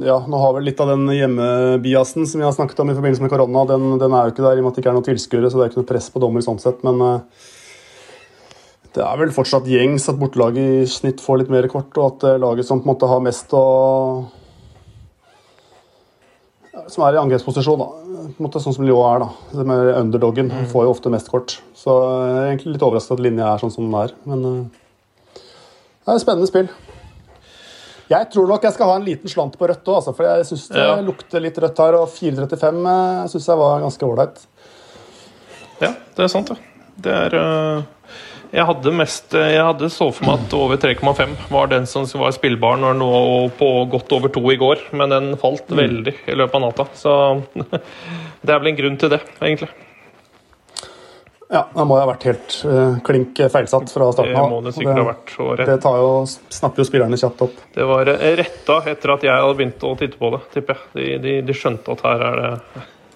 ja, 0.05 0.15
nå 0.23 0.39
har 0.39 0.53
vel 0.55 0.63
litt 0.69 0.79
av 0.79 0.87
den 0.93 1.03
hjemmebiasen 1.11 2.23
som 2.29 2.39
vi 2.39 2.45
har 2.47 2.55
snakket 2.55 2.79
om 2.79 2.93
i 2.93 2.95
forbindelse 2.95 3.25
med 3.25 3.33
korona, 3.33 3.65
den, 3.67 3.97
den 3.99 4.15
er 4.15 4.23
jo 4.23 4.31
ikke 4.31 4.45
der 4.45 4.55
i 4.55 4.61
og 4.61 4.63
med 4.63 4.71
at 4.71 4.77
det 4.77 4.83
ikke 4.85 4.91
er 4.93 4.95
noen 4.95 5.07
tilskuere, 5.09 5.49
så 5.51 5.59
det 5.59 5.65
er 5.65 5.73
ikke 5.73 5.81
noe 5.81 5.89
press 5.89 6.07
på 6.13 6.21
dommer 6.23 6.45
sånn 6.45 6.61
sett. 6.63 6.79
Men 6.87 7.03
uh, 7.03 7.19
det 8.95 9.03
er 9.03 9.19
vel 9.19 9.35
fortsatt 9.35 9.67
gjengs 9.67 10.07
at 10.07 10.19
bortelaget 10.21 10.63
i 10.63 10.87
snitt 10.87 11.19
får 11.23 11.41
litt 11.41 11.51
mer 11.51 11.67
kort, 11.71 11.91
og 11.99 12.05
at 12.13 12.39
laget 12.39 12.69
som 12.69 12.79
på 12.79 12.87
en 12.87 12.93
måte 12.93 13.11
har 13.11 13.25
mest 13.25 13.51
å 13.57 13.65
som 16.89 17.03
er 17.05 17.17
i 17.17 17.21
angrepsposisjon, 17.21 17.81
da. 17.81 17.87
På 18.19 18.43
en 18.43 18.45
måte 18.45 18.61
sånn 18.63 18.75
som 18.75 18.85
Lyon 18.87 19.05
er, 19.07 19.23
da. 19.23 19.63
Med 19.71 19.89
underdoggen. 19.95 20.51
Mm. 20.51 20.67
Får 20.71 20.85
jo 20.85 20.93
ofte 20.93 21.11
mest 21.13 21.31
kort. 21.31 21.57
Så 21.77 21.95
jeg 21.95 22.35
er 22.35 22.51
egentlig 22.51 22.75
litt 22.75 22.85
overrasket 22.85 23.17
at 23.17 23.25
linja 23.25 23.49
er 23.49 23.63
sånn 23.63 23.73
som 23.73 23.87
den 23.87 23.97
er. 23.99 24.15
Men 24.29 24.45
uh, 24.45 24.87
det 25.33 26.07
er 26.07 26.15
et 26.17 26.25
spennende 26.25 26.49
spill. 26.49 26.71
Jeg 28.09 28.31
tror 28.33 28.49
nok 28.49 28.63
jeg 28.65 28.73
skal 28.73 28.89
ha 28.89 28.97
en 28.97 29.05
liten 29.05 29.29
slant 29.29 29.53
på 29.59 29.67
rødt 29.69 29.85
òg, 29.85 29.99
altså, 29.99 30.15
for 30.17 30.25
jeg 30.25 30.47
syns 30.49 30.63
det 30.73 30.81
ja. 30.81 30.95
lukter 31.05 31.43
litt 31.43 31.59
rødt 31.61 31.83
her. 31.83 31.99
Og 32.01 32.09
4.35 32.15 32.81
uh, 32.87 33.27
syns 33.31 33.51
jeg 33.53 33.61
var 33.61 33.85
ganske 33.85 34.09
ålreit. 34.09 34.43
Ja, 35.79 35.93
det 36.17 36.25
er 36.25 36.33
sant, 36.33 36.51
det. 36.51 36.75
Det 36.99 37.15
er 37.15 37.39
uh 37.39 37.95
jeg 38.51 38.65
hadde 38.65 38.93
mest 38.97 39.35
Jeg 39.37 39.61
hadde 39.61 39.89
så 39.93 40.09
for 40.15 40.27
meg 40.27 40.45
at 40.45 40.55
over 40.57 40.79
3,5 40.81 41.35
var 41.53 41.69
den 41.71 41.85
som 41.89 42.07
var 42.21 42.33
spillbar 42.35 42.79
når 42.81 42.97
den 42.97 43.03
var 43.09 43.51
på 43.59 43.69
godt 43.91 44.15
over 44.17 44.33
to 44.33 44.43
i 44.53 44.57
går, 44.59 44.87
men 44.97 45.13
den 45.13 45.29
falt 45.41 45.69
mm. 45.69 45.77
veldig 45.81 46.15
i 46.25 46.39
løpet 46.39 46.57
av 46.57 46.65
natta. 46.65 46.87
Så 46.97 47.13
det 48.41 48.55
er 48.55 48.57
vel 48.57 48.73
en 48.73 48.81
grunn 48.81 48.97
til 49.01 49.13
det, 49.13 49.21
egentlig. 49.41 49.71
Ja, 51.49 51.63
det 51.73 51.85
må 51.89 51.97
ha 51.97 52.05
vært 52.05 52.27
helt 52.29 52.59
uh, 52.61 52.99
klink 53.05 53.39
feilsatt 53.49 53.89
fra 53.89 54.11
starten 54.13 54.35
av. 54.37 54.43
Det 54.43 54.53
må 54.53 54.59
det 54.67 54.75
sikkert 54.75 55.01
ha 55.01 55.07
vært. 55.07 55.65
Det 55.65 55.79
tar 55.81 55.97
jo, 55.97 56.11
snapper 56.53 56.83
jo 56.83 56.89
spillerne 56.91 57.17
kjapt 57.17 57.41
opp. 57.47 57.63
Det 57.73 57.87
var 57.89 58.11
retta 58.37 58.83
etter 58.91 59.15
at 59.15 59.25
jeg 59.25 59.33
hadde 59.33 59.57
begynt 59.57 59.85
å 59.89 59.95
titte 59.97 60.21
på 60.21 60.29
det, 60.35 60.43
tipper 60.53 60.77
jeg. 60.77 60.93
De, 60.93 61.07
de, 61.25 61.35
de 61.49 61.57
skjønte 61.57 61.97
at 61.97 62.05
her 62.05 62.25
er 62.29 62.41
det 62.43 62.55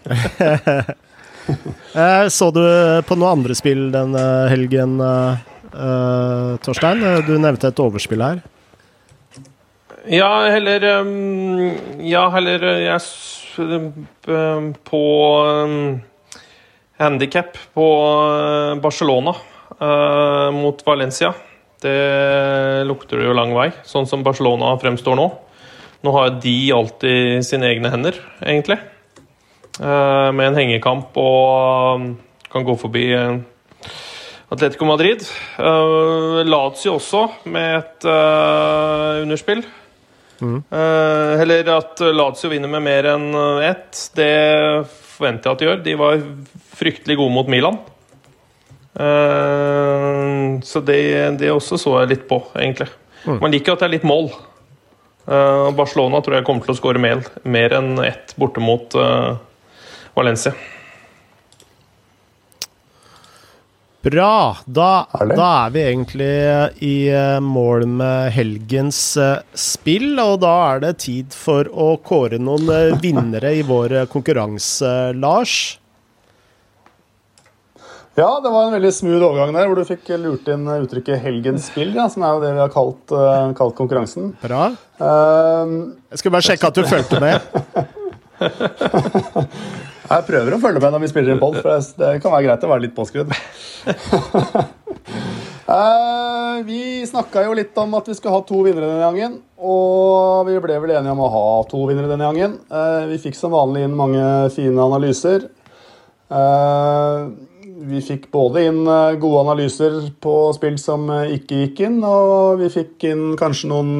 Eh, 0.06 0.84
så 2.38 2.50
du 2.56 2.64
på 3.08 3.18
noen 3.18 3.40
andre 3.40 3.58
spill 3.58 3.88
den 3.94 4.16
eh, 4.20 4.50
helgen, 4.54 4.98
Torstein? 6.64 7.02
Du 7.26 7.34
nevnte 7.42 7.72
et 7.72 7.80
overspill 7.82 8.22
her. 8.22 8.44
Ja, 10.06 10.30
heller 10.52 10.84
Ja, 12.04 12.28
heller 12.36 12.66
jeg 12.84 13.00
På 14.86 15.02
handikap 17.00 17.58
på 17.74 17.88
Barcelona 18.84 19.34
mot 20.54 20.86
Valencia. 20.86 21.34
Det 21.84 22.84
lukter 22.88 23.20
det 23.20 23.28
jo 23.28 23.36
lang 23.36 23.52
vei, 23.56 23.72
sånn 23.84 24.06
som 24.08 24.22
Barcelona 24.24 24.76
fremstår 24.80 25.18
nå. 25.20 25.28
Nå 26.04 26.12
har 26.16 26.36
de 26.44 26.56
alltid 26.76 27.44
sine 27.48 27.70
egne 27.72 27.92
hender, 27.92 28.18
egentlig. 28.44 28.78
Eh, 29.80 30.30
med 30.38 30.52
en 30.52 30.58
hengekamp 30.60 31.16
og 31.18 31.98
um, 31.98 32.10
kan 32.54 32.66
gå 32.66 32.76
forbi 32.78 33.08
eh, 33.18 33.40
Atletico 34.54 34.86
Madrid. 34.86 35.24
Uh, 35.58 36.44
Lazio 36.46 37.00
også, 37.00 37.24
med 37.50 37.80
et 37.80 38.06
underspill. 39.24 39.64
Mm. 40.44 40.60
Eller 40.70 41.70
at 41.72 42.02
Lazio 42.14 42.50
vinner 42.52 42.70
med 42.70 42.84
mer 42.84 43.08
enn 43.14 43.30
ett, 43.64 43.96
det 44.18 44.34
forventer 45.16 45.48
jeg 45.48 45.54
at 45.56 45.62
de 45.62 45.68
gjør. 45.70 45.80
De 45.86 45.96
var 45.98 46.26
fryktelig 46.76 47.16
gode 47.18 47.34
mot 47.34 47.50
Milan. 47.50 47.80
Så 50.68 50.84
det, 50.84 51.00
det, 51.40 51.54
også 51.54 51.80
så 51.80 51.96
jeg 52.02 52.12
litt 52.12 52.28
på, 52.30 52.42
egentlig. 52.60 52.90
Mm. 53.24 53.40
Man 53.40 53.56
liker 53.56 53.74
at 53.74 53.86
det 53.86 53.88
er 53.88 53.96
litt 53.96 54.10
mål. 54.10 54.28
Barcelona 55.80 56.20
tror 56.22 56.38
jeg 56.42 56.48
kommer 56.50 56.68
til 56.68 56.76
å 56.76 56.82
skåre 56.82 57.02
mer, 57.02 57.24
mer 57.48 57.78
enn 57.80 57.96
ett 58.04 58.36
borte 58.38 58.62
mot 58.62 59.00
Valencia. 60.14 60.54
Bra. 64.04 64.58
Da, 64.66 65.08
da, 65.16 65.46
er 65.64 65.70
vi 65.72 65.84
egentlig 65.88 66.32
i 66.84 66.96
eh, 67.08 67.38
mål 67.40 67.86
med 67.88 68.34
helgens 68.36 69.00
eh, 69.16 69.38
spill, 69.56 70.18
og 70.20 70.42
da 70.44 70.52
er 70.74 70.84
det 70.84 70.98
tid 71.06 71.38
for 71.38 71.70
å 71.72 71.94
kåre 72.04 72.36
noen 72.36 72.68
eh, 72.68 72.98
vinnere 73.00 73.54
i 73.56 73.62
vår 73.64 74.02
konkurranse, 74.12 74.92
Lars. 75.16 75.56
Ja, 78.20 78.28
det 78.44 78.52
var 78.52 78.68
en 78.68 78.76
veldig 78.76 78.92
smooth 78.94 79.24
overgang 79.24 79.56
der, 79.56 79.72
hvor 79.72 79.80
du 79.80 79.88
fikk 79.88 80.12
lurt 80.20 80.52
inn 80.52 80.68
uttrykket 80.68 81.24
'helgens 81.24 81.72
spill', 81.72 81.96
ja, 81.96 82.10
som 82.12 82.28
er 82.28 82.36
jo 82.36 82.44
det 82.44 82.52
vi 82.54 82.62
har 82.62 82.76
kalt, 82.76 83.08
uh, 83.10 83.56
kalt 83.58 83.80
konkurransen. 83.80 84.36
Bra. 84.44 84.68
Uh, 85.00 85.96
Jeg 86.12 86.22
skulle 86.22 86.36
bare 86.36 86.50
sjekke 86.52 86.70
at 86.70 86.76
du 86.78 86.84
fulgte 86.92 87.24
med. 87.24 87.40
Jeg 90.14 90.26
prøver 90.28 90.54
å 90.54 90.60
følge 90.62 90.82
med 90.84 90.94
når 90.94 91.02
vi 91.02 91.10
spiller 91.10 91.34
inn 91.34 91.42
pod, 91.42 91.56
for 91.58 91.88
det 91.98 92.10
kan 92.22 92.34
være 92.36 92.46
greit 92.46 92.66
å 92.66 92.70
være 92.70 92.84
litt 92.86 92.94
påskrudd. 92.94 93.32
uh, 95.66 96.58
vi 96.70 96.82
snakka 97.10 97.46
jo 97.48 97.56
litt 97.58 97.80
om 97.82 97.96
at 97.98 98.12
vi 98.12 98.18
skulle 98.20 98.36
ha 98.36 98.44
to 98.46 98.60
vinnere 98.62 98.92
denne 98.92 99.08
gangen, 99.08 99.40
og 99.58 100.46
vi 100.50 100.60
ble 100.62 100.78
vel 100.84 100.94
enige 101.00 101.16
om 101.16 101.24
å 101.26 101.32
ha 101.34 101.48
to 101.72 101.82
vinnere 101.90 102.12
denne 102.12 102.30
gangen. 102.30 102.60
Uh, 102.70 103.10
vi 103.10 103.18
fikk 103.26 103.40
som 103.40 103.56
vanlig 103.56 103.88
inn 103.88 103.98
mange 103.98 104.22
fine 104.54 104.86
analyser. 104.86 105.50
Uh, 106.30 107.34
vi 107.84 108.00
fikk 108.06 108.30
både 108.32 108.68
inn 108.70 108.86
gode 108.86 109.40
analyser 109.42 109.98
på 110.24 110.34
spill 110.56 110.78
som 110.80 111.10
ikke 111.10 111.66
gikk 111.66 111.82
inn, 111.88 111.98
og 112.06 112.62
vi 112.62 112.70
fikk 112.72 113.10
inn 113.10 113.34
kanskje 113.40 113.72
noen 113.74 113.98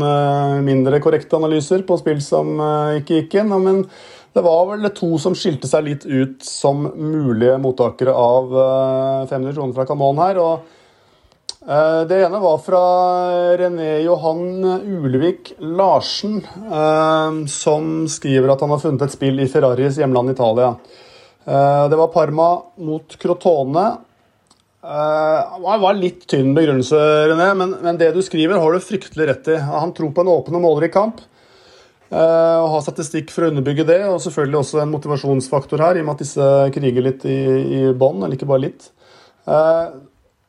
mindre 0.64 1.02
korrekte 1.04 1.36
analyser 1.40 1.82
på 1.88 1.98
spill 2.00 2.22
som 2.24 2.54
ikke 3.02 3.24
gikk 3.24 3.42
inn. 3.42 3.52
Men 3.66 3.82
det 4.34 4.42
var 4.42 4.66
vel 4.72 4.90
to 4.98 5.12
som 5.22 5.36
skilte 5.38 5.70
seg 5.70 5.86
litt 5.86 6.06
ut 6.10 6.42
som 6.46 6.88
mulige 6.98 7.60
mottakere 7.62 8.14
av 8.18 8.48
500 9.30 9.50
eh, 9.50 9.54
kroner 9.54 9.76
fra 9.78 9.86
Camon 9.86 10.22
her. 10.24 10.40
og 10.42 11.68
eh, 11.68 12.00
Det 12.10 12.18
ene 12.26 12.40
var 12.42 12.64
fra 12.66 12.82
René 13.62 14.00
Johan 14.02 14.64
Ulevik 14.82 15.54
Larsen, 15.62 16.40
eh, 16.66 17.38
som 17.46 18.08
skriver 18.10 18.56
at 18.56 18.66
han 18.66 18.74
har 18.74 18.82
funnet 18.82 19.06
et 19.06 19.14
spill 19.14 19.38
i 19.44 19.50
Ferraris 19.52 20.02
hjemland 20.02 20.34
Italia. 20.34 20.74
Det 21.44 21.98
var 22.00 22.08
Parma 22.08 22.46
mot 22.80 23.18
Crotone. 23.20 23.82
Det 24.80 25.80
var 25.84 25.98
litt 25.98 26.22
tynn 26.32 26.54
begrunnelse, 26.56 27.02
René, 27.28 27.50
men, 27.60 27.98
det 28.00 28.14
du 28.16 28.22
skriver, 28.24 28.62
har 28.64 28.72
du 28.72 28.80
fryktelig 28.80 29.28
rett 29.28 29.50
i. 29.52 29.58
Han 29.60 29.92
tror 29.92 30.14
på 30.16 30.24
en 30.24 30.32
åpen 30.32 30.56
og 30.56 30.64
målrik 30.64 30.96
kamp. 30.96 31.20
Uh, 32.14 32.62
og 32.62 32.68
ha 32.76 32.80
statistikk 32.86 33.32
for 33.34 33.48
å 33.48 33.50
underbygge 33.50 33.88
det, 33.90 34.02
og 34.06 34.20
selvfølgelig 34.22 34.60
også 34.60 34.82
en 34.84 34.92
motivasjonsfaktor 34.94 35.82
her, 35.82 35.98
i 35.98 36.04
og 36.04 36.06
med 36.06 36.14
at 36.14 36.22
disse 36.22 36.50
kriger 36.76 37.08
litt 37.08 37.24
i, 37.26 37.38
i 37.80 37.80
bånn, 37.98 38.20
eller 38.22 38.38
ikke 38.38 38.50
bare 38.52 38.68
litt. 38.68 38.92
Uh, 39.50 39.98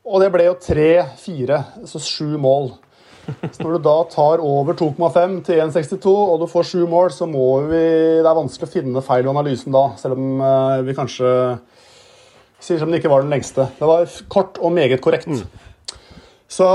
og 0.05 0.21
det 0.21 0.29
ble 0.35 0.45
jo 0.51 0.59
tre-fire, 0.61 1.63
så 1.89 2.03
sju 2.05 2.35
mål. 2.41 2.75
Så 3.25 3.65
når 3.65 3.79
du 3.79 3.87
da 3.87 3.95
tar 4.13 4.43
over 4.45 4.77
2,5 4.77 5.39
til 5.47 5.63
1,62 5.65 6.11
og 6.13 6.43
du 6.43 6.45
får 6.53 6.67
sju 6.69 6.83
mål, 6.85 7.09
så 7.09 7.25
må 7.25 7.47
vi 7.71 7.81
Det 8.21 8.29
er 8.29 8.37
vanskelig 8.37 8.69
å 8.69 8.73
finne 8.75 9.03
feil 9.07 9.25
i 9.25 9.31
analysen 9.33 9.73
da, 9.73 9.87
selv 9.97 10.21
om 10.21 10.43
uh, 10.45 10.83
vi 10.85 10.97
kanskje 10.99 11.31
sier 12.61 12.81
som 12.81 12.93
det 12.93 13.01
ikke 13.01 13.13
var 13.13 13.25
den 13.25 13.33
lengste. 13.33 13.71
Det 13.79 13.89
var 13.89 14.13
kort 14.33 14.61
og 14.61 14.77
meget 14.77 15.01
korrekt. 15.05 15.33
Mm. 15.33 15.73
Så 16.55 16.67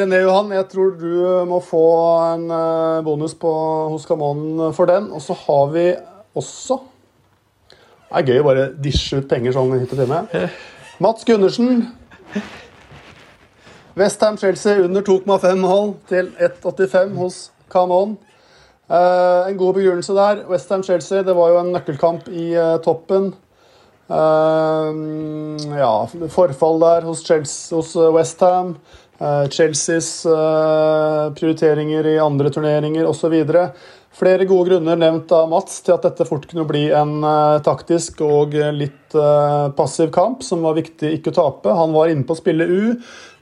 René 0.00 0.22
Johan, 0.22 0.52
jeg 0.54 0.64
tror 0.72 0.94
du 0.96 1.10
må 1.44 1.58
få 1.60 1.84
en 2.24 2.46
eh, 2.48 3.02
bonus 3.04 3.34
på, 3.36 3.50
hos 3.92 4.06
Camon 4.08 4.70
for 4.72 4.88
den. 4.88 5.10
Og 5.12 5.20
så 5.20 5.36
har 5.36 5.66
vi 5.74 5.90
også 6.36 6.78
Det 7.66 8.22
er 8.22 8.30
gøy 8.30 8.40
å 8.40 8.46
bare 8.46 8.64
disje 8.80 9.18
ut 9.20 9.28
penger 9.28 9.52
sånn 9.52 9.74
hit 9.76 9.92
og 9.92 10.00
time. 10.00 10.22
Mats 11.02 11.26
Gundersen. 11.28 11.82
Westham 13.98 14.38
Chelsea 14.40 14.80
under 14.86 15.04
2,5 15.04 15.66
hold 15.68 15.94
til 16.08 16.30
1,85 16.40 17.16
hos 17.20 17.40
Camon. 17.72 18.14
Uh, 18.86 19.42
en 19.50 19.58
god 19.58 19.76
begrunnelse 19.76 20.16
der. 20.16 20.44
Westham 20.48 20.84
Chelsea, 20.86 21.24
det 21.26 21.34
var 21.36 21.50
jo 21.52 21.60
en 21.60 21.74
nøkkelkamp 21.74 22.30
i 22.30 22.52
uh, 22.54 22.76
toppen. 22.84 23.34
Uh, 24.06 25.58
ja, 25.74 26.06
forfall 26.30 26.78
der 26.84 27.08
hos, 27.08 27.24
Chelsea, 27.26 27.74
hos 27.74 27.96
Westham. 27.96 28.76
Eh, 29.18 29.48
Chelseas 29.48 30.26
eh, 30.26 31.34
prioriteringer 31.34 32.06
i 32.06 32.18
andre 32.20 32.50
turneringer 32.52 33.06
osv. 33.08 33.36
Flere 34.16 34.44
gode 34.48 34.70
grunner 34.70 34.98
nevnt 35.00 35.32
av 35.32 35.48
Mats 35.52 35.80
til 35.84 35.94
at 35.96 36.04
dette 36.04 36.24
fort 36.28 36.46
kunne 36.48 36.64
bli 36.68 36.86
en 36.96 37.18
uh, 37.20 37.58
taktisk 37.60 38.22
og 38.24 38.54
litt 38.72 39.12
passiv 39.76 40.08
kamp 40.14 40.40
som 40.40 40.64
var 40.64 40.78
viktig 40.78 41.10
ikke 41.18 41.34
å 41.34 41.36
tape. 41.36 41.74
Han 41.76 41.92
var 41.92 42.08
inne 42.08 42.24
på 42.24 42.32
å 42.32 42.38
spille 42.38 42.64
U, 42.64 42.94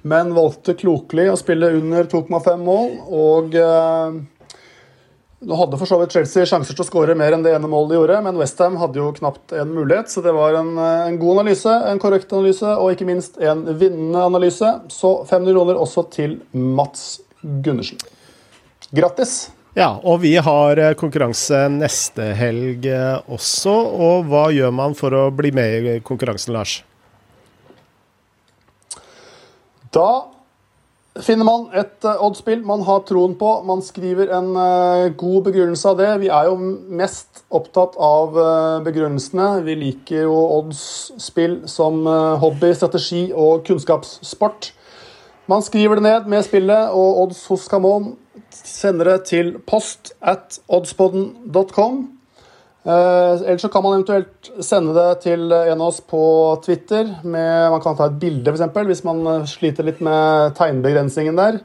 men 0.03 0.35
valgte 0.35 0.75
klokelig 0.79 1.29
å 1.31 1.39
spille 1.39 1.71
under 1.79 2.11
2,5 2.11 2.67
mål. 2.67 2.91
Og 3.07 3.55
nå 5.45 5.57
hadde 5.59 5.79
for 5.81 5.89
så 5.89 5.99
vidt 6.01 6.15
Chelsea 6.17 6.47
sjanser 6.49 6.77
til 6.77 6.85
å 6.85 6.89
skåre 6.89 7.17
mer 7.19 7.37
enn 7.37 7.45
det 7.45 7.53
ene 7.55 7.69
målet 7.71 7.93
de 7.93 7.99
gjorde, 7.99 8.21
men 8.27 8.39
Westham 8.41 8.79
hadde 8.81 9.01
jo 9.01 9.11
knapt 9.19 9.55
en 9.57 9.73
mulighet, 9.75 10.11
så 10.13 10.23
det 10.25 10.35
var 10.37 10.57
en, 10.59 10.73
eh, 10.79 11.09
en, 11.09 11.19
god 11.21 11.41
analyse, 11.41 11.75
en 11.91 12.01
korrekt 12.03 12.33
analyse 12.33 12.71
og 12.75 12.95
ikke 12.95 13.09
minst 13.09 13.37
en 13.43 13.67
vinnende 13.79 14.25
analyse. 14.25 14.71
Så 14.93 15.17
500 15.29 15.53
kroner 15.55 15.81
også 15.81 16.07
til 16.15 16.39
Mats 16.53 17.21
Gundersen. 17.43 18.01
Grattis! 18.95 19.37
Ja, 19.75 19.97
og 20.07 20.21
vi 20.23 20.37
har 20.39 20.79
eh, 20.79 20.95
konkurranse 20.99 21.65
neste 21.73 22.31
helg 22.39 22.87
eh, 22.87 23.17
også. 23.27 23.73
Og 23.75 24.29
hva 24.31 24.47
gjør 24.55 24.71
man 24.75 24.95
for 24.99 25.15
å 25.19 25.27
bli 25.35 25.51
med 25.55 25.89
i 25.91 25.97
konkurransen, 26.05 26.55
Lars? 26.55 26.79
Da 29.95 30.34
finner 31.23 31.47
man 31.47 31.69
et 31.79 32.07
uh, 32.07 32.19
oddspill 32.27 32.65
man 32.67 32.83
har 32.87 33.05
troen 33.07 33.37
på. 33.39 33.51
Man 33.67 33.83
skriver 33.87 34.33
en 34.35 34.51
uh, 34.57 35.11
god 35.15 35.45
begrunnelse 35.49 35.93
av 35.93 36.01
det. 36.01 36.09
Vi 36.25 36.31
er 36.33 36.49
jo 36.49 36.57
mest 36.99 37.45
opptatt 37.55 37.95
av 38.01 38.35
uh, 38.35 38.81
begrunnelsene. 38.87 39.63
Vi 39.67 39.77
liker 39.79 40.27
jo 40.27 40.35
oddsspill 40.59 41.61
som 41.71 42.03
hobby, 42.43 42.73
strategi 42.75 43.29
og 43.31 43.63
kunnskapssport. 43.69 44.73
Man 45.51 45.63
skriver 45.63 46.01
det 46.01 46.07
ned 46.07 46.29
med 46.33 46.47
spillet, 46.47 46.91
og 46.97 47.23
odds 47.27 47.45
hos 47.53 47.69
Camon 47.69 48.15
sender 48.55 49.13
det 49.13 49.19
til 49.29 49.59
post 49.69 50.15
at 50.25 50.59
oddspodden.com. 50.73 52.14
Uh, 52.85 53.41
ellers 53.49 53.63
så 53.65 53.71
kan 53.73 53.81
man 53.81 53.95
eventuelt 53.97 54.51
sende 54.61 54.93
det 54.93 55.23
til 55.23 55.49
en 55.49 55.81
av 55.81 55.87
oss 55.87 56.03
på 56.05 56.21
Twitter. 56.67 57.09
Med, 57.25 57.71
man 57.73 57.81
kan 57.81 57.97
ta 57.97 58.11
et 58.11 58.19
bilde, 58.21 58.53
f.eks., 58.53 58.77
hvis 58.91 59.05
man 59.09 59.23
eh, 59.31 59.47
sliter 59.49 59.89
litt 59.89 60.03
med 60.05 60.53
tegnbegrensningen 60.59 61.41
der. 61.41 61.63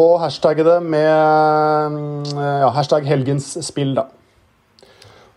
Og 0.00 0.16
hashtagge 0.22 0.64
det 0.64 0.78
med 0.84 2.00
uh, 2.32 2.40
ja, 2.64 2.72
hashtag 2.72 3.04
helgensspill, 3.08 3.92
da. 3.98 4.08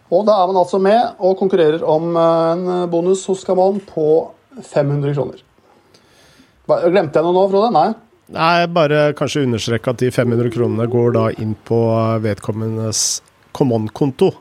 Og 0.09 0.23
da 0.25 0.39
er 0.39 0.49
man 0.49 0.63
altså 0.63 0.79
med 0.81 1.19
og 1.21 1.37
konkurrerer 1.37 1.83
om 1.85 2.15
en 2.17 2.69
bonus 2.89 3.27
hos 3.29 3.43
Gamon 3.45 3.77
på 3.85 4.07
500 4.57 5.13
kroner. 5.13 5.43
Glemte 6.89 7.19
jeg 7.19 7.27
noe 7.27 7.35
nå, 7.35 7.43
Frode? 7.51 7.69
Nei? 7.75 7.89
Nei, 8.33 8.65
bare 8.73 9.11
kanskje 9.17 9.43
understreke 9.45 9.93
at 9.93 10.01
de 10.01 10.09
500 10.13 10.49
kronene 10.53 10.89
går 10.89 11.13
da 11.13 11.29
inn 11.41 11.53
på 11.65 11.77
vedkommendes 12.25 13.21
Common-konto. 13.57 14.31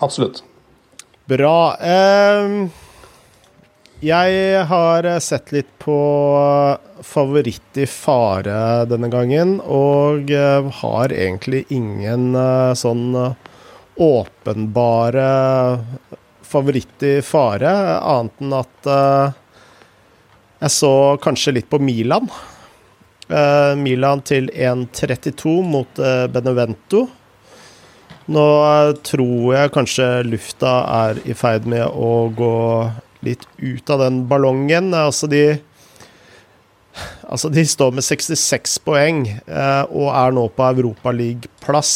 Absolutt. 0.00 0.42
Bra. 1.30 1.76
Jeg 4.00 4.60
har 4.64 5.06
sett 5.20 5.50
litt 5.52 5.72
på 5.78 5.94
favoritt 7.04 7.76
i 7.76 7.84
fare 7.84 8.86
denne 8.88 9.10
gangen, 9.12 9.58
og 9.60 10.30
eh, 10.32 10.68
har 10.80 11.12
egentlig 11.12 11.66
ingen 11.68 12.30
eh, 12.32 12.72
sånn 12.80 13.12
eh, 13.12 13.34
åpenbare 14.00 15.26
favoritt 16.48 17.04
i 17.04 17.18
fare, 17.20 17.74
annet 18.00 18.40
enn 18.40 18.54
at 18.56 18.88
jeg 20.60 20.72
så 20.72 20.94
kanskje 21.20 21.52
litt 21.58 21.68
på 21.70 21.78
Milan. 21.84 22.24
Milan 23.78 24.24
til 24.26 24.48
1,32 24.50 25.52
mot 25.62 26.00
Benevento. 26.32 27.04
Nå 28.30 28.46
tror 29.06 29.54
jeg 29.56 29.72
kanskje 29.74 30.06
lufta 30.28 30.74
er 31.08 31.20
i 31.26 31.34
ferd 31.34 31.66
med 31.70 31.82
å 31.88 32.28
gå 32.36 32.54
litt 33.26 33.42
ut 33.58 33.90
av 33.90 34.04
den 34.04 34.24
ballongen. 34.30 34.94
Altså, 34.94 35.30
de 35.30 35.60
Altså, 37.30 37.46
de 37.54 37.62
står 37.64 37.92
med 37.94 38.02
66 38.02 38.72
poeng 38.82 39.20
eh, 39.30 39.84
og 39.94 40.08
er 40.10 40.32
nå 40.34 40.48
på 40.50 40.64
Europaligaplass. 40.66 41.92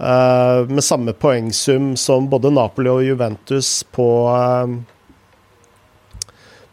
Eh, 0.00 0.70
med 0.72 0.80
samme 0.82 1.12
poengsum 1.12 1.90
som 2.00 2.30
både 2.32 2.50
Napoli 2.50 2.88
og 2.88 3.04
Juventus 3.04 3.82
på 3.92 4.06
eh, 4.32 4.72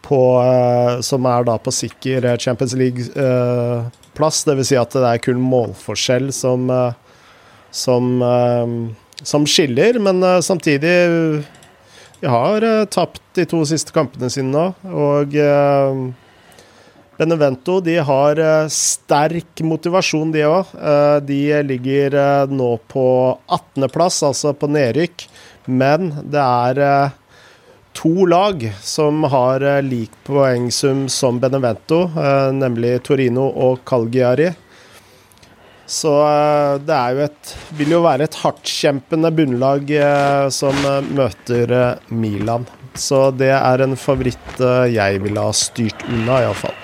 på, 0.10 0.22
eh, 0.42 1.02
som 1.06 1.28
er 1.30 1.46
da 1.46 1.58
på 1.62 1.74
sikker 1.76 2.26
Champions 2.42 2.74
League-plass. 2.74 4.42
Eh, 4.48 4.54
Dvs. 4.54 4.72
Si 4.72 4.80
at 4.80 4.96
det 4.96 5.06
er 5.06 5.22
kun 5.22 5.44
målforskjell 5.44 6.32
som 6.34 6.70
eh, 6.74 7.09
som, 7.72 8.22
ehm, 8.22 8.96
som 9.22 9.46
skiller, 9.46 10.00
men 10.00 10.24
eh, 10.24 10.40
samtidig 10.42 11.44
De 12.20 12.28
har 12.28 12.64
eh, 12.64 12.86
tapt 12.86 13.22
de 13.36 13.46
to 13.48 13.62
siste 13.68 13.94
kampene 13.96 14.30
sine 14.32 14.52
nå, 14.52 14.66
og 14.92 15.36
Benevento 17.20 17.78
de 17.84 17.96
har 18.04 18.40
eh, 18.40 18.72
sterk 18.72 19.64
motivasjon, 19.64 20.32
de 20.32 20.44
òg. 20.48 20.74
De 21.28 21.40
ligger 21.64 22.16
nå 22.52 22.74
på 22.92 23.06
18.-plass, 23.48 24.22
altså 24.28 24.54
på 24.56 24.68
nedrykk. 24.72 25.28
Men 25.68 26.14
det 26.32 26.44
er 26.44 27.12
to 27.96 28.26
lag 28.32 28.64
som 28.84 29.26
har 29.32 29.64
lik 29.84 30.16
poengsum 30.28 31.08
som 31.12 31.40
Benevento, 31.44 32.06
nemlig 32.56 33.02
Torino 33.08 33.50
og 33.52 33.84
Calgiari. 33.88 34.54
Så 35.90 36.12
eh, 36.22 36.76
det 36.86 36.98
jo 37.16 37.22
et 37.26 37.54
Vil 37.80 37.96
jo 37.96 38.04
være 38.06 38.28
et 38.30 38.36
hardtkjempende 38.44 39.32
bunnlag 39.34 39.90
eh, 39.98 40.46
som 40.54 40.76
eh, 40.86 41.08
møter 41.18 41.74
Milan. 42.14 42.68
Så 42.94 43.30
det 43.34 43.50
er 43.56 43.82
en 43.82 43.96
favoritt 43.98 44.62
jeg 44.92 45.22
ville 45.24 45.42
ha 45.42 45.56
styrt 45.56 46.04
unna, 46.10 46.42
iallfall. 46.44 46.76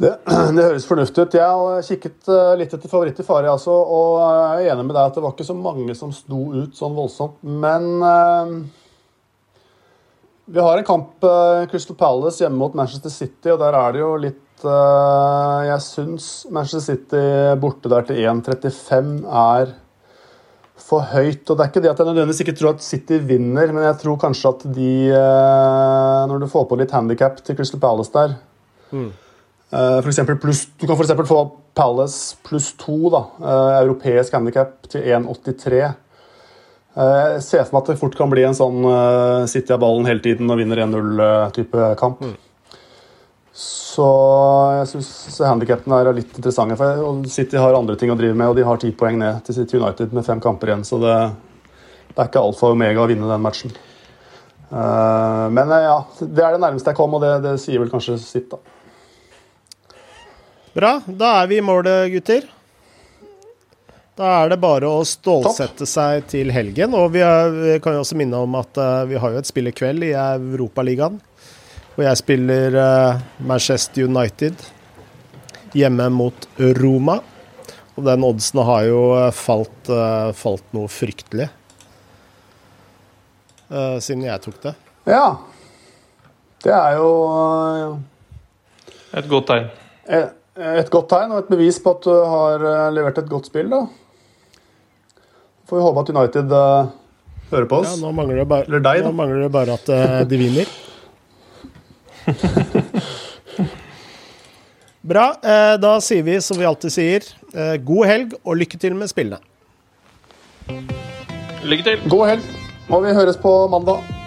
Det, 0.00 0.12
det 0.56 0.64
høres 0.64 0.88
fornuftig 0.88 1.26
ut. 1.26 1.36
Jeg 1.36 1.60
har 1.60 1.86
kikket 1.86 2.32
litt 2.58 2.74
etter 2.74 2.90
favoritt 2.90 3.20
i 3.20 3.26
fare, 3.26 3.52
altså, 3.52 3.74
og 3.76 4.18
jeg 4.24 4.70
er 4.70 4.74
enig 4.74 4.88
med 4.88 4.96
deg 4.96 5.02
at 5.04 5.18
det 5.18 5.26
var 5.26 5.36
ikke 5.36 5.50
så 5.50 5.58
mange 5.58 5.98
som 5.98 6.14
sto 6.16 6.46
ut 6.56 6.78
sånn 6.78 6.96
voldsomt. 6.96 7.42
Men 7.44 8.70
vi 10.52 10.60
har 10.60 10.78
en 10.78 10.84
kamp, 10.84 11.12
uh, 11.24 11.66
Crystal 11.70 11.96
Palace, 11.96 12.42
hjemme 12.42 12.58
mot 12.58 12.74
Manchester 12.74 13.12
City, 13.12 13.52
og 13.52 13.60
der 13.60 13.76
er 13.78 13.94
det 13.94 14.02
jo 14.02 14.10
litt 14.18 14.64
uh, 14.64 15.62
Jeg 15.68 15.84
syns 15.84 16.26
Manchester 16.50 16.82
City 16.96 17.22
borte 17.62 17.92
der 17.92 18.08
til 18.08 18.18
1,35 18.18 19.22
er 19.30 19.76
for 20.80 21.06
høyt. 21.12 21.44
Og 21.44 21.54
det 21.54 21.62
er 21.62 21.70
ikke 21.70 21.84
det 21.84 21.92
at 21.92 22.02
jeg 22.02 22.10
nødvendigvis 22.10 22.42
ikke 22.42 22.56
tror 22.58 22.74
at 22.74 22.82
City 22.82 23.20
vinner, 23.22 23.70
men 23.70 23.86
jeg 23.86 24.00
tror 24.02 24.18
kanskje 24.26 24.54
at 24.56 24.66
de 24.74 24.92
uh, 25.14 26.26
Når 26.32 26.42
du 26.42 26.50
får 26.50 26.66
på 26.66 26.80
litt 26.82 26.94
handikap 26.98 27.38
til 27.46 27.58
Crystal 27.58 27.82
Palace 27.82 28.14
der 28.16 28.34
mm. 28.90 29.10
for 29.70 30.36
plus, 30.42 30.66
Du 30.80 30.86
kan 30.88 30.96
f.eks. 30.96 31.14
få 31.30 31.44
Palace 31.78 32.36
pluss 32.42 32.72
to, 32.74 32.96
da, 33.14 33.20
europeisk 33.84 34.34
handikap 34.34 34.88
til 34.90 35.06
1,83. 35.06 35.92
Eh, 36.98 37.26
jeg 37.36 37.42
ser 37.46 37.66
for 37.66 37.76
meg 37.76 37.84
at 37.84 37.90
det 37.92 38.00
fort 38.00 38.16
kan 38.18 38.30
bli 38.32 38.42
en 38.42 38.56
sånn 38.56 38.82
uh, 38.82 39.46
sitter 39.50 39.76
jeg 39.76 39.82
ballen 39.82 40.08
hele 40.10 40.22
tiden 40.24 40.50
og 40.50 40.58
vinner 40.58 40.82
1-0-type 40.82 41.84
eh, 41.86 41.92
kamp. 42.00 42.24
Mm. 42.24 42.34
Så 43.60 44.06
jeg 44.78 44.88
syns 44.94 45.38
handikappene 45.44 46.00
er 46.00 46.10
litt 46.16 46.34
interessante. 46.34 46.78
for 46.80 47.22
City 47.30 47.60
har 47.60 47.76
andre 47.76 47.98
ting 48.00 48.10
å 48.10 48.18
drive 48.18 48.34
med, 48.34 48.50
og 48.50 48.58
de 48.58 48.66
har 48.66 48.80
ti 48.80 48.90
poeng 48.96 49.20
ned 49.20 49.42
til 49.46 49.60
City 49.60 49.78
United 49.78 50.14
med 50.16 50.26
fem 50.26 50.42
kamper 50.42 50.72
igjen. 50.72 50.84
Så 50.86 50.98
det, 51.02 51.14
det 52.10 52.16
er 52.16 52.30
ikke 52.30 52.42
alfa 52.42 52.70
og 52.70 52.78
omega 52.78 53.04
å 53.04 53.08
vinne 53.10 53.30
den 53.30 53.44
matchen. 53.44 53.74
Uh, 54.70 55.46
men 55.50 55.70
ja, 55.70 55.98
det 56.22 56.46
er 56.46 56.54
det 56.54 56.62
nærmeste 56.62 56.90
jeg 56.90 56.98
kom, 56.98 57.14
og 57.18 57.22
det, 57.22 57.36
det 57.46 57.56
sier 57.62 57.82
vel 57.82 57.90
kanskje 57.92 58.18
sitt, 58.22 58.50
da. 58.50 58.58
Bra. 60.74 60.96
Da 61.06 61.36
er 61.42 61.50
vi 61.50 61.58
i 61.58 61.66
mål, 61.66 61.86
gutter. 62.14 62.46
Da 64.20 64.28
er 64.42 64.50
det 64.52 64.58
bare 64.60 64.84
å 64.84 65.00
stålsette 65.08 65.86
seg 65.88 66.26
til 66.28 66.50
helgen. 66.52 66.92
Og 66.92 67.14
vi, 67.14 67.22
er, 67.24 67.54
vi 67.54 67.76
kan 67.80 67.94
jo 67.96 68.02
også 68.02 68.18
minne 68.20 68.36
om 68.44 68.52
at 68.58 68.76
uh, 68.76 69.06
vi 69.08 69.16
har 69.16 69.32
jo 69.32 69.40
et 69.40 69.48
spill 69.48 69.70
i 69.70 69.72
kveld 69.72 70.04
i 70.04 70.10
Europaligaen. 70.12 71.14
Og 71.94 72.02
jeg 72.04 72.18
spiller 72.20 72.76
uh, 72.76 73.22
Manchester 73.48 74.10
United 74.10 74.60
hjemme 75.72 76.10
mot 76.12 76.44
Roma. 76.82 77.14
Og 77.96 78.04
den 78.04 78.26
oddsen 78.26 78.60
har 78.64 78.84
jo 78.88 79.00
eh, 79.18 79.30
falt, 79.34 79.88
uh, 79.88 80.30
falt 80.36 80.68
noe 80.76 80.90
fryktelig 80.90 81.48
siden 84.02 84.24
jeg 84.26 84.42
tok 84.42 84.56
det. 84.64 84.70
Ja. 85.06 85.26
Det 86.58 86.72
er 86.74 86.96
jo 86.98 87.10
Et 89.14 89.28
godt 89.30 89.46
tegn. 89.46 89.68
Et, 90.10 90.32
et 90.80 90.90
godt 90.90 91.06
tegn 91.12 91.36
og 91.36 91.44
et 91.44 91.52
bevis 91.52 91.78
på 91.78 91.92
at 91.94 92.02
du 92.02 92.10
har 92.32 92.64
levert 92.90 93.20
et 93.22 93.30
godt 93.30 93.46
spill, 93.46 93.70
da. 93.70 93.84
Får 95.70 95.78
vi 95.78 95.82
håpe 95.86 96.02
at 96.02 96.08
United 96.10 96.50
uh, 96.50 96.88
hører 97.52 97.66
på 97.70 97.76
oss. 97.78 97.92
Ja, 97.92 98.00
nå 98.02 98.10
mangler 98.10 98.40
det 98.42 98.46
bare, 98.50 98.66
Eller 98.66 98.82
deg, 98.82 99.04
nå 99.06 99.12
mangler 99.14 99.44
det 99.44 99.50
bare 99.54 99.76
at 99.78 99.86
uh, 99.86 100.26
de 100.26 100.40
vinner. 100.40 100.66
Bra. 105.14 105.28
Uh, 105.38 105.78
da 105.78 105.92
sier 106.02 106.26
vi 106.26 106.34
som 106.42 106.58
vi 106.58 106.66
alltid 106.66 106.90
sier, 106.98 107.30
god 107.86 108.10
helg 108.10 108.34
og 108.42 108.58
lykke 108.58 108.82
til 108.82 108.98
med 108.98 109.14
spillene. 109.14 109.38
Lykke 111.62 111.86
til. 111.86 112.02
God 112.10 112.32
helg, 112.34 112.50
og 112.90 113.06
vi 113.06 113.14
høres 113.14 113.38
på 113.38 113.54
mandag. 113.70 114.19